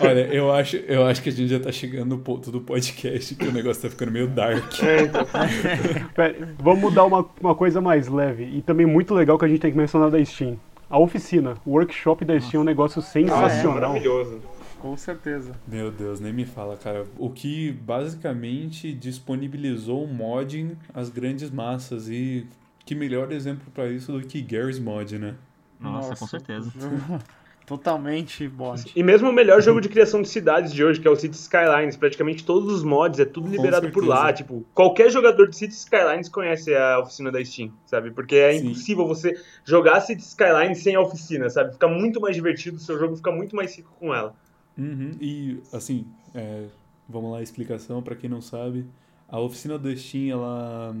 Olha, 0.00 0.26
eu 0.32 0.52
acho, 0.52 0.76
eu 0.76 1.06
acho 1.06 1.22
que 1.22 1.30
a 1.30 1.32
gente 1.32 1.48
já 1.48 1.56
está 1.56 1.72
chegando 1.72 2.10
no 2.10 2.18
ponto 2.18 2.50
do 2.50 2.60
podcast 2.60 3.34
que 3.34 3.46
o 3.46 3.52
negócio 3.52 3.78
está 3.78 3.88
ficando 3.88 4.12
meio 4.12 4.26
dark. 4.26 4.82
É, 4.82 5.02
então. 5.02 5.26
Pera, 6.14 6.36
vamos 6.58 6.80
mudar 6.80 7.04
uma, 7.04 7.24
uma 7.40 7.54
coisa 7.54 7.80
mais 7.80 8.08
leve 8.08 8.44
e 8.44 8.60
também 8.60 8.84
muito 8.84 9.14
legal 9.14 9.38
que 9.38 9.44
a 9.44 9.48
gente 9.48 9.60
tem 9.60 9.70
que 9.70 9.78
mencionar 9.78 10.10
da 10.10 10.22
Steam. 10.24 10.58
A 10.90 10.98
oficina, 10.98 11.54
o 11.64 11.70
workshop 11.70 12.22
da 12.22 12.38
Steam 12.38 12.60
é 12.60 12.62
um 12.62 12.66
negócio 12.66 13.00
sensacional. 13.00 13.72
Ah, 13.72 13.78
é, 13.78 13.80
maravilhoso. 13.80 14.40
Com 14.82 14.96
certeza. 14.96 15.52
Meu 15.64 15.92
Deus, 15.92 16.18
nem 16.18 16.32
me 16.32 16.44
fala, 16.44 16.76
cara. 16.76 17.06
O 17.16 17.30
que 17.30 17.70
basicamente 17.70 18.92
disponibilizou 18.92 20.02
o 20.02 20.08
modding 20.12 20.76
às 20.92 21.08
grandes 21.08 21.52
massas 21.52 22.08
e 22.08 22.48
que 22.84 22.92
melhor 22.92 23.30
exemplo 23.30 23.70
para 23.72 23.86
isso 23.86 24.10
do 24.10 24.26
que 24.26 24.42
Gary's 24.42 24.80
Mod, 24.80 25.20
né? 25.20 25.36
Nossa, 25.78 26.08
Nossa. 26.08 26.20
com 26.20 26.26
certeza. 26.26 26.72
Totalmente 27.64 28.48
mod. 28.48 28.90
E 28.94 29.04
mesmo 29.04 29.30
o 29.30 29.32
melhor 29.32 29.62
jogo 29.62 29.80
de 29.80 29.88
criação 29.88 30.20
de 30.20 30.28
cidades 30.28 30.72
de 30.72 30.84
hoje, 30.84 31.00
que 31.00 31.06
é 31.06 31.10
o 31.10 31.14
Cities 31.14 31.42
Skylines, 31.42 31.96
praticamente 31.96 32.44
todos 32.44 32.72
os 32.72 32.82
mods 32.82 33.20
é 33.20 33.24
tudo 33.24 33.48
liberado 33.48 33.88
por 33.92 34.04
lá. 34.04 34.32
Tipo, 34.32 34.66
qualquer 34.74 35.10
jogador 35.10 35.48
de 35.48 35.56
Cities 35.56 35.78
Skylines 35.78 36.28
conhece 36.28 36.74
a 36.74 36.98
oficina 36.98 37.30
da 37.30 37.42
Steam, 37.44 37.72
sabe? 37.86 38.10
Porque 38.10 38.34
é 38.34 38.52
Sim. 38.54 38.66
impossível 38.66 39.06
você 39.06 39.40
jogar 39.64 40.00
Cities 40.00 40.26
Skylines 40.30 40.82
sem 40.82 40.96
a 40.96 41.00
oficina, 41.00 41.48
sabe? 41.48 41.72
Fica 41.74 41.86
muito 41.86 42.20
mais 42.20 42.34
divertido, 42.34 42.78
o 42.78 42.80
seu 42.80 42.98
jogo 42.98 43.14
fica 43.14 43.30
muito 43.30 43.54
mais 43.54 43.76
rico 43.76 43.92
com 43.98 44.12
ela. 44.12 44.34
Uhum. 44.76 45.12
E, 45.20 45.60
assim, 45.72 46.06
é, 46.34 46.66
vamos 47.08 47.30
lá 47.32 47.42
explicação 47.42 48.02
para 48.02 48.16
quem 48.16 48.28
não 48.30 48.40
sabe. 48.40 48.86
A 49.28 49.38
oficina 49.40 49.78
do 49.78 49.94
Steam 49.96 50.30
ela 50.30 50.96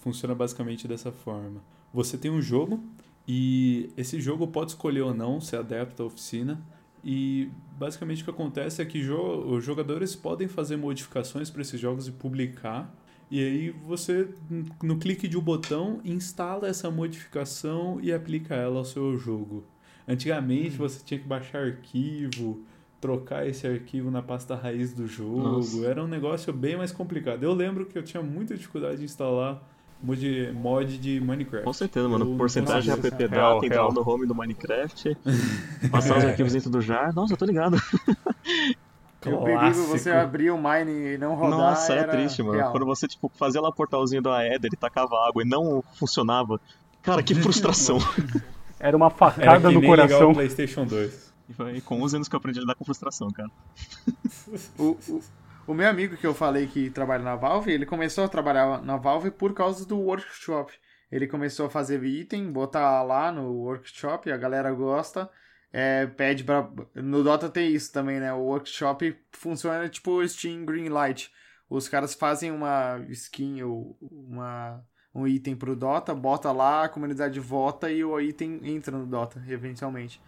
funciona 0.00 0.34
basicamente 0.34 0.86
dessa 0.88 1.12
forma. 1.12 1.62
Você 1.92 2.16
tem 2.16 2.30
um 2.30 2.40
jogo 2.40 2.80
e 3.26 3.90
esse 3.96 4.20
jogo 4.20 4.46
pode 4.46 4.72
escolher 4.72 5.02
ou 5.02 5.14
não 5.14 5.40
se 5.40 5.56
adapta 5.56 6.02
à 6.02 6.06
oficina. 6.06 6.60
E 7.02 7.50
basicamente 7.78 8.22
o 8.22 8.24
que 8.24 8.30
acontece 8.30 8.80
é 8.80 8.84
que 8.84 9.00
jo- 9.02 9.44
os 9.54 9.62
jogadores 9.64 10.16
podem 10.16 10.48
fazer 10.48 10.76
modificações 10.76 11.50
para 11.50 11.60
esses 11.62 11.78
jogos 11.78 12.08
e 12.08 12.12
publicar. 12.12 12.94
E 13.30 13.42
aí 13.42 13.70
você, 13.70 14.28
no 14.82 14.98
clique 14.98 15.26
de 15.28 15.36
um 15.36 15.40
botão, 15.40 16.00
instala 16.04 16.68
essa 16.68 16.90
modificação 16.90 17.98
e 18.02 18.12
aplica 18.12 18.54
ela 18.54 18.78
ao 18.78 18.84
seu 18.84 19.16
jogo. 19.18 19.64
Antigamente 20.06 20.76
você 20.76 21.02
tinha 21.04 21.18
que 21.18 21.26
baixar 21.26 21.62
arquivo, 21.64 22.60
trocar 23.00 23.46
esse 23.46 23.66
arquivo 23.66 24.10
na 24.10 24.20
pasta 24.22 24.54
raiz 24.54 24.92
do 24.92 25.06
jogo. 25.06 25.40
Nossa. 25.40 25.84
Era 25.86 26.02
um 26.04 26.08
negócio 26.08 26.52
bem 26.52 26.76
mais 26.76 26.92
complicado. 26.92 27.42
Eu 27.42 27.54
lembro 27.54 27.86
que 27.86 27.96
eu 27.96 28.02
tinha 28.02 28.22
muita 28.22 28.54
dificuldade 28.56 28.98
de 28.98 29.04
instalar 29.04 29.62
mod, 30.02 30.52
mod 30.52 30.98
de 30.98 31.20
Minecraft. 31.20 31.64
Com 31.64 31.72
certeza, 31.72 32.08
mano. 32.08 32.32
Eu- 32.32 32.36
Porcentagem 32.36 32.92
app 32.92 33.08
real, 33.08 33.54
data, 33.54 33.66
entrar 33.66 33.76
lá 33.84 33.90
real. 33.90 33.92
no 33.94 34.08
home 34.08 34.26
do 34.26 34.34
Minecraft, 34.34 35.16
passar 35.90 36.18
os 36.18 36.24
arquivos 36.24 36.52
dentro 36.52 36.68
do 36.70 36.80
jar. 36.82 37.14
Nossa, 37.14 37.32
eu 37.32 37.36
tô 37.36 37.44
ligado. 37.46 37.76
E 39.26 39.32
o 39.32 39.38
perigo 39.42 39.72
você 39.86 40.10
Clássico. 40.10 40.16
abrir 40.16 40.50
o 40.50 40.58
Mine 40.58 41.14
e 41.14 41.16
não 41.16 41.34
rodar 41.34 41.58
Nossa, 41.58 41.94
era 41.94 42.12
é 42.12 42.14
triste, 42.14 42.42
mano. 42.42 42.58
real. 42.58 42.70
Quando 42.72 42.84
você, 42.84 43.08
tipo, 43.08 43.32
fazia 43.34 43.58
lá 43.58 43.70
o 43.70 43.72
portalzinho 43.72 44.20
do 44.20 44.28
Aether 44.28 44.68
e 44.70 44.76
tacava 44.76 45.16
água 45.26 45.42
e 45.42 45.48
não 45.48 45.82
funcionava. 45.94 46.60
Cara, 47.02 47.22
que 47.22 47.32
frustração. 47.40 47.96
Era 48.84 48.96
uma 48.96 49.10
Era 49.36 49.56
facada 49.56 49.60
que 49.62 49.72
no 49.72 49.82
coração. 49.82 50.30
o 50.30 50.32
PlayStation 50.32 50.86
2. 50.86 51.34
E 51.48 51.54
foi 51.54 51.80
com 51.80 52.02
11 52.02 52.16
anos 52.16 52.28
que 52.28 52.34
eu 52.34 52.38
aprendi 52.38 52.58
a 52.58 52.62
lidar 52.62 52.74
com 52.74 52.84
frustração, 52.84 53.32
cara. 53.32 53.50
O, 54.78 54.98
o, 55.08 55.20
o 55.66 55.74
meu 55.74 55.88
amigo 55.88 56.16
que 56.16 56.26
eu 56.26 56.34
falei 56.34 56.66
que 56.66 56.90
trabalha 56.90 57.22
na 57.22 57.36
Valve, 57.36 57.72
ele 57.72 57.86
começou 57.86 58.24
a 58.24 58.28
trabalhar 58.28 58.82
na 58.82 58.96
Valve 58.96 59.30
por 59.30 59.54
causa 59.54 59.86
do 59.86 59.98
workshop. 59.98 60.72
Ele 61.10 61.26
começou 61.26 61.66
a 61.66 61.70
fazer 61.70 62.02
item, 62.04 62.50
botar 62.52 63.02
lá 63.02 63.30
no 63.32 63.52
workshop, 63.52 64.30
a 64.30 64.36
galera 64.36 64.72
gosta. 64.72 65.30
é, 65.72 66.06
pede 66.06 66.44
pra. 66.44 66.68
No 66.94 67.22
Dota 67.22 67.48
tem 67.48 67.72
isso 67.74 67.92
também, 67.92 68.20
né? 68.20 68.32
O 68.32 68.40
workshop 68.40 69.16
funciona 69.32 69.88
tipo 69.88 70.26
Steam 70.28 70.64
Greenlight. 70.64 71.30
Os 71.68 71.88
caras 71.88 72.14
fazem 72.14 72.50
uma 72.52 72.98
skin 73.10 73.62
ou 73.62 73.96
uma, 74.00 74.82
um 75.14 75.26
item 75.28 75.54
pro 75.54 75.76
Dota, 75.76 76.12
bota 76.14 76.50
lá, 76.50 76.84
a 76.84 76.88
comunidade 76.88 77.38
vota 77.38 77.90
e 77.90 78.02
o 78.04 78.20
item 78.20 78.60
entra 78.64 78.96
no 78.98 79.06
Dota, 79.06 79.42
eventualmente. 79.48 80.20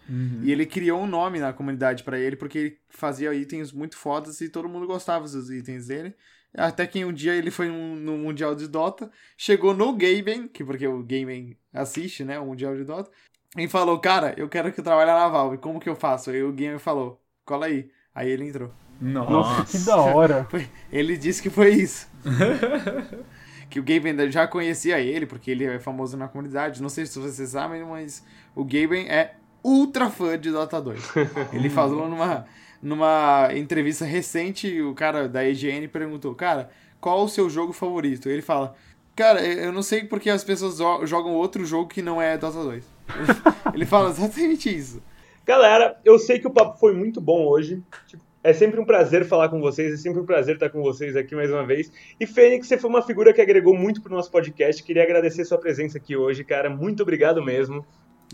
E 0.43 0.51
ele 0.51 0.65
criou 0.65 1.01
um 1.01 1.07
nome 1.07 1.39
na 1.39 1.51
comunidade 1.51 2.03
pra 2.03 2.17
ele, 2.17 2.35
porque 2.37 2.57
ele 2.57 2.77
fazia 2.89 3.33
itens 3.33 3.71
muito 3.73 3.97
fodas 3.97 4.39
e 4.39 4.47
todo 4.49 4.69
mundo 4.69 4.87
gostava 4.87 5.25
dos 5.25 5.51
itens 5.51 5.87
dele. 5.87 6.15
Até 6.55 6.87
que 6.87 7.03
um 7.03 7.11
dia 7.11 7.35
ele 7.35 7.51
foi 7.51 7.67
no, 7.67 7.95
no 7.97 8.17
Mundial 8.17 8.55
de 8.55 8.67
Dota, 8.67 9.11
chegou 9.37 9.73
no 9.73 9.91
Gaben, 9.91 10.47
que 10.47 10.63
porque 10.63 10.87
o 10.87 10.99
Gaben 11.01 11.57
assiste, 11.73 12.23
né, 12.23 12.39
o 12.39 12.45
Mundial 12.45 12.75
de 12.75 12.85
Dota, 12.85 13.11
e 13.57 13.67
falou, 13.67 13.99
cara, 13.99 14.33
eu 14.37 14.47
quero 14.47 14.71
que 14.71 14.79
eu 14.79 14.83
trabalhe 14.83 15.11
na 15.11 15.27
Valve, 15.27 15.57
como 15.57 15.79
que 15.79 15.89
eu 15.89 15.95
faço? 15.95 16.29
Aí 16.31 16.41
o 16.41 16.51
Gaben 16.51 16.79
falou, 16.79 17.21
cola 17.45 17.65
aí. 17.65 17.91
Aí 18.15 18.29
ele 18.29 18.45
entrou. 18.47 18.71
Nossa. 18.99 19.31
Nossa, 19.31 19.77
que 19.77 19.85
da 19.85 19.97
hora. 19.97 20.47
Foi- 20.49 20.67
ele 20.91 21.17
disse 21.17 21.41
que 21.43 21.49
foi 21.51 21.69
isso. 21.75 22.07
que 23.69 23.79
o 23.79 23.83
Gaben 23.83 24.29
já 24.31 24.47
conhecia 24.47 24.99
ele, 24.99 25.25
porque 25.25 25.51
ele 25.51 25.65
é 25.65 25.79
famoso 25.79 26.15
na 26.17 26.27
comunidade. 26.27 26.81
Não 26.81 26.89
sei 26.89 27.05
se 27.05 27.19
vocês 27.19 27.49
sabem, 27.49 27.83
mas 27.83 28.23
o 28.55 28.63
Gaben 28.63 29.07
é 29.09 29.35
ultra 29.63 30.09
fã 30.09 30.37
de 30.39 30.51
Dota 30.51 30.81
2. 30.81 31.01
Ele 31.51 31.69
falou 31.69 32.07
numa, 32.07 32.45
numa 32.81 33.49
entrevista 33.53 34.05
recente, 34.05 34.81
o 34.81 34.93
cara 34.93 35.27
da 35.27 35.43
EGN 35.45 35.87
perguntou, 35.89 36.33
cara, 36.33 36.69
qual 37.01 37.23
o 37.23 37.27
seu 37.29 37.49
jogo 37.49 37.73
favorito? 37.73 38.29
Ele 38.29 38.41
fala, 38.41 38.75
cara, 39.15 39.45
eu 39.45 39.73
não 39.73 39.81
sei 39.83 40.05
porque 40.05 40.29
as 40.29 40.43
pessoas 40.43 40.77
jo- 40.77 41.05
jogam 41.05 41.33
outro 41.33 41.65
jogo 41.65 41.89
que 41.89 42.01
não 42.01 42.21
é 42.21 42.37
Dota 42.37 42.63
2. 42.63 42.83
Ele 43.73 43.85
fala 43.85 44.09
exatamente 44.09 44.73
isso. 44.73 45.01
Galera, 45.45 45.99
eu 46.05 46.17
sei 46.19 46.39
que 46.39 46.47
o 46.47 46.51
papo 46.51 46.77
foi 46.79 46.93
muito 46.93 47.19
bom 47.19 47.45
hoje. 47.47 47.81
Tipo, 48.07 48.23
é 48.43 48.53
sempre 48.53 48.79
um 48.79 48.85
prazer 48.85 49.25
falar 49.25 49.49
com 49.49 49.59
vocês, 49.59 49.93
é 49.93 49.97
sempre 49.97 50.21
um 50.21 50.25
prazer 50.25 50.55
estar 50.55 50.69
com 50.69 50.81
vocês 50.81 51.15
aqui 51.15 51.35
mais 51.35 51.51
uma 51.51 51.65
vez. 51.65 51.91
E 52.19 52.25
Fênix, 52.25 52.67
você 52.67 52.77
foi 52.77 52.89
uma 52.89 53.01
figura 53.01 53.33
que 53.33 53.41
agregou 53.41 53.75
muito 53.75 54.01
pro 54.01 54.13
nosso 54.13 54.31
podcast. 54.31 54.83
Queria 54.83 55.03
agradecer 55.03 55.43
sua 55.45 55.57
presença 55.57 55.97
aqui 55.97 56.15
hoje, 56.15 56.43
cara. 56.43 56.69
Muito 56.69 57.03
obrigado 57.03 57.43
mesmo. 57.43 57.85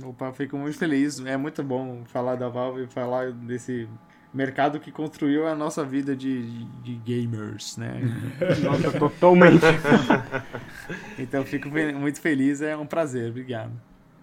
Opa, 0.04 0.32
fico 0.34 0.58
muito 0.58 0.78
feliz. 0.78 1.24
É 1.26 1.38
muito 1.38 1.64
bom 1.64 2.04
falar 2.06 2.36
da 2.36 2.50
Valve, 2.50 2.88
falar 2.88 3.32
desse 3.32 3.88
mercado 4.34 4.80
que 4.80 4.92
construiu 4.92 5.48
a 5.48 5.56
nossa 5.56 5.86
vida 5.86 6.16
de, 6.16 6.66
de 6.82 6.96
gamers, 6.96 7.78
né? 7.78 8.02
Nossa, 8.64 8.92
totalmente. 8.98 9.64
Então 11.18 11.46
fico 11.46 11.70
muito 11.70 12.20
feliz, 12.20 12.62
é 12.62 12.76
um 12.76 12.86
prazer, 12.86 13.30
obrigado. 13.30 13.72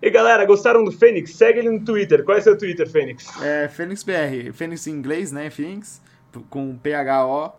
E 0.02 0.08
galera, 0.10 0.44
gostaram 0.46 0.82
do 0.84 0.90
Fênix? 0.92 1.34
Segue 1.34 1.58
ele 1.58 1.70
no 1.70 1.80
Twitter. 1.84 2.24
Qual 2.24 2.36
é 2.36 2.40
seu 2.40 2.56
Twitter, 2.56 2.88
Fênix? 2.88 3.26
É 3.42 3.68
Fênix 3.68 4.02
BR, 4.02 4.50
Fênix 4.52 4.86
em 4.86 4.92
inglês, 4.92 5.30
né? 5.30 5.50
Phoenix, 5.50 6.00
p- 6.32 6.40
com 6.48 6.74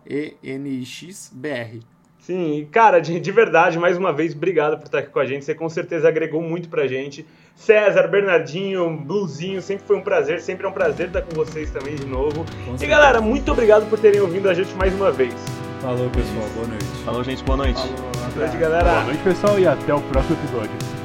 P-H-O-E-N-I-X 0.06 1.30
BR. 1.34 1.78
Sim, 2.18 2.58
e, 2.58 2.66
cara, 2.66 3.00
de, 3.00 3.18
de 3.18 3.32
verdade, 3.32 3.78
mais 3.78 3.96
uma 3.98 4.12
vez, 4.12 4.32
obrigado 4.34 4.76
por 4.78 4.84
estar 4.86 4.98
aqui 5.00 5.10
com 5.10 5.18
a 5.18 5.24
gente. 5.26 5.44
Você 5.44 5.54
com 5.54 5.68
certeza 5.68 6.08
agregou 6.08 6.40
muito 6.40 6.68
pra 6.68 6.86
gente. 6.86 7.26
César, 7.56 8.06
Bernardinho, 8.08 8.96
Bluzinho, 8.96 9.60
sempre 9.60 9.84
foi 9.86 9.96
um 9.96 10.02
prazer, 10.02 10.40
sempre 10.40 10.64
é 10.64 10.68
um 10.68 10.72
prazer 10.72 11.08
estar 11.08 11.22
com 11.22 11.34
vocês 11.34 11.70
também 11.70 11.94
de 11.96 12.06
novo. 12.06 12.44
E 12.80 12.86
galera, 12.86 13.20
muito 13.20 13.50
obrigado 13.52 13.88
por 13.90 13.98
terem 13.98 14.20
ouvido 14.20 14.48
a 14.48 14.54
gente 14.54 14.72
mais 14.74 14.94
uma 14.94 15.10
vez. 15.10 15.34
Falou, 15.80 16.08
pessoal. 16.10 16.48
Boa 16.54 16.66
noite. 16.68 16.84
Falou, 17.04 17.24
gente. 17.24 17.42
Boa 17.44 17.56
noite. 17.56 17.80
Falou, 17.80 17.96
Boa 17.96 18.46
noite, 18.46 18.56
galera. 18.56 18.90
Boa 18.92 19.04
noite, 19.04 19.22
pessoal, 19.24 19.58
e 19.58 19.66
até 19.66 19.92
o 19.92 20.00
próximo 20.00 20.36
episódio. 20.38 21.01